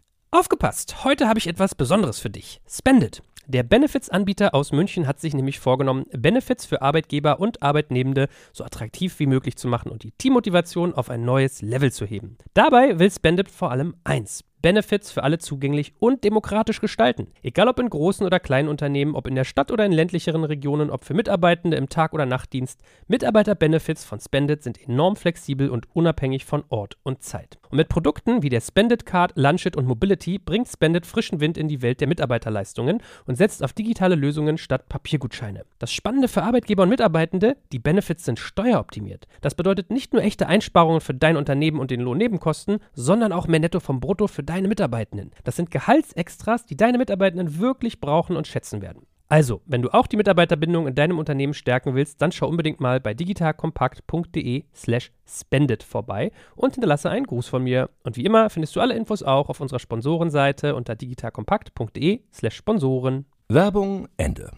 Aufgepasst! 0.33 1.03
Heute 1.03 1.27
habe 1.27 1.39
ich 1.39 1.47
etwas 1.47 1.75
Besonderes 1.75 2.19
für 2.19 2.29
dich. 2.29 2.61
Spendit. 2.65 3.21
Der 3.47 3.63
Benefits-Anbieter 3.63 4.55
aus 4.55 4.71
München 4.71 5.05
hat 5.05 5.19
sich 5.19 5.33
nämlich 5.33 5.59
vorgenommen, 5.59 6.05
Benefits 6.13 6.65
für 6.65 6.81
Arbeitgeber 6.81 7.41
und 7.41 7.61
Arbeitnehmende 7.61 8.29
so 8.53 8.63
attraktiv 8.63 9.19
wie 9.19 9.25
möglich 9.25 9.57
zu 9.57 9.67
machen 9.67 9.91
und 9.91 10.03
die 10.03 10.13
Teammotivation 10.13 10.93
auf 10.93 11.09
ein 11.09 11.25
neues 11.25 11.61
Level 11.61 11.91
zu 11.91 12.05
heben. 12.05 12.37
Dabei 12.53 12.97
will 12.97 13.11
Spendit 13.11 13.51
vor 13.51 13.71
allem 13.71 13.97
eins: 14.05 14.45
Benefits 14.61 15.11
für 15.11 15.23
alle 15.23 15.37
zugänglich 15.37 15.95
und 15.99 16.23
demokratisch 16.23 16.79
gestalten. 16.79 17.27
Egal 17.43 17.67
ob 17.67 17.79
in 17.79 17.89
großen 17.89 18.25
oder 18.25 18.39
kleinen 18.39 18.69
Unternehmen, 18.69 19.15
ob 19.15 19.27
in 19.27 19.35
der 19.35 19.43
Stadt 19.43 19.69
oder 19.69 19.85
in 19.85 19.91
ländlicheren 19.91 20.45
Regionen, 20.45 20.91
ob 20.91 21.03
für 21.03 21.13
Mitarbeitende 21.13 21.75
im 21.75 21.89
Tag- 21.89 22.13
oder 22.13 22.25
Nachtdienst, 22.25 22.79
Mitarbeiter-Benefits 23.07 24.05
von 24.05 24.21
Spendit 24.21 24.63
sind 24.63 24.81
enorm 24.81 25.17
flexibel 25.17 25.69
und 25.69 25.93
unabhängig 25.93 26.45
von 26.45 26.63
Ort 26.69 26.95
und 27.03 27.21
Zeit. 27.21 27.60
Und 27.71 27.77
mit 27.77 27.87
Produkten 27.87 28.43
wie 28.43 28.49
der 28.49 28.59
Spendit 28.59 29.05
Card, 29.05 29.31
Lunchit 29.35 29.77
und 29.77 29.85
Mobility 29.85 30.37
bringt 30.39 30.67
Spendit 30.67 31.05
frischen 31.05 31.39
Wind 31.39 31.57
in 31.57 31.69
die 31.69 31.81
Welt 31.81 32.01
der 32.01 32.07
Mitarbeiterleistungen 32.09 33.01
und 33.25 33.37
setzt 33.37 33.63
auf 33.63 33.71
digitale 33.71 34.15
Lösungen 34.15 34.57
statt 34.57 34.89
Papiergutscheine. 34.89 35.63
Das 35.79 35.93
Spannende 35.93 36.27
für 36.27 36.43
Arbeitgeber 36.43 36.83
und 36.83 36.89
Mitarbeitende, 36.89 37.55
die 37.71 37.79
Benefits 37.79 38.25
sind 38.25 38.39
steueroptimiert. 38.39 39.25
Das 39.39 39.55
bedeutet 39.55 39.89
nicht 39.89 40.11
nur 40.11 40.21
echte 40.21 40.47
Einsparungen 40.47 40.99
für 40.99 41.13
dein 41.13 41.37
Unternehmen 41.37 41.79
und 41.79 41.91
den 41.91 42.01
Lohnnebenkosten, 42.01 42.79
sondern 42.93 43.31
auch 43.31 43.47
mehr 43.47 43.61
Netto 43.61 43.79
vom 43.79 44.01
Brutto 44.01 44.27
für 44.27 44.43
deine 44.43 44.67
Mitarbeitenden. 44.67 45.31
Das 45.45 45.55
sind 45.55 45.71
Gehaltsextras, 45.71 46.65
die 46.65 46.75
deine 46.75 46.97
Mitarbeitenden 46.97 47.59
wirklich 47.59 48.01
brauchen 48.01 48.35
und 48.35 48.47
schätzen 48.47 48.81
werden. 48.81 49.05
Also, 49.31 49.61
wenn 49.65 49.81
du 49.81 49.87
auch 49.93 50.07
die 50.07 50.17
Mitarbeiterbindung 50.17 50.87
in 50.87 50.95
deinem 50.95 51.17
Unternehmen 51.17 51.53
stärken 51.53 51.95
willst, 51.95 52.21
dann 52.21 52.33
schau 52.33 52.49
unbedingt 52.49 52.81
mal 52.81 52.99
bei 52.99 53.13
digitalkompakt.de 53.13 54.65
slash 54.75 55.13
spendet 55.25 55.83
vorbei 55.83 56.33
und 56.57 56.73
hinterlasse 56.73 57.09
einen 57.09 57.25
Gruß 57.25 57.47
von 57.47 57.63
mir. 57.63 57.89
Und 58.03 58.17
wie 58.17 58.25
immer 58.25 58.49
findest 58.49 58.75
du 58.75 58.81
alle 58.81 58.93
Infos 58.93 59.23
auch 59.23 59.47
auf 59.47 59.61
unserer 59.61 59.79
Sponsorenseite 59.79 60.75
unter 60.75 60.97
digitalkompakt.de 60.97 62.23
slash 62.33 62.57
Sponsoren. 62.57 63.25
Werbung 63.47 64.09
Ende. 64.17 64.51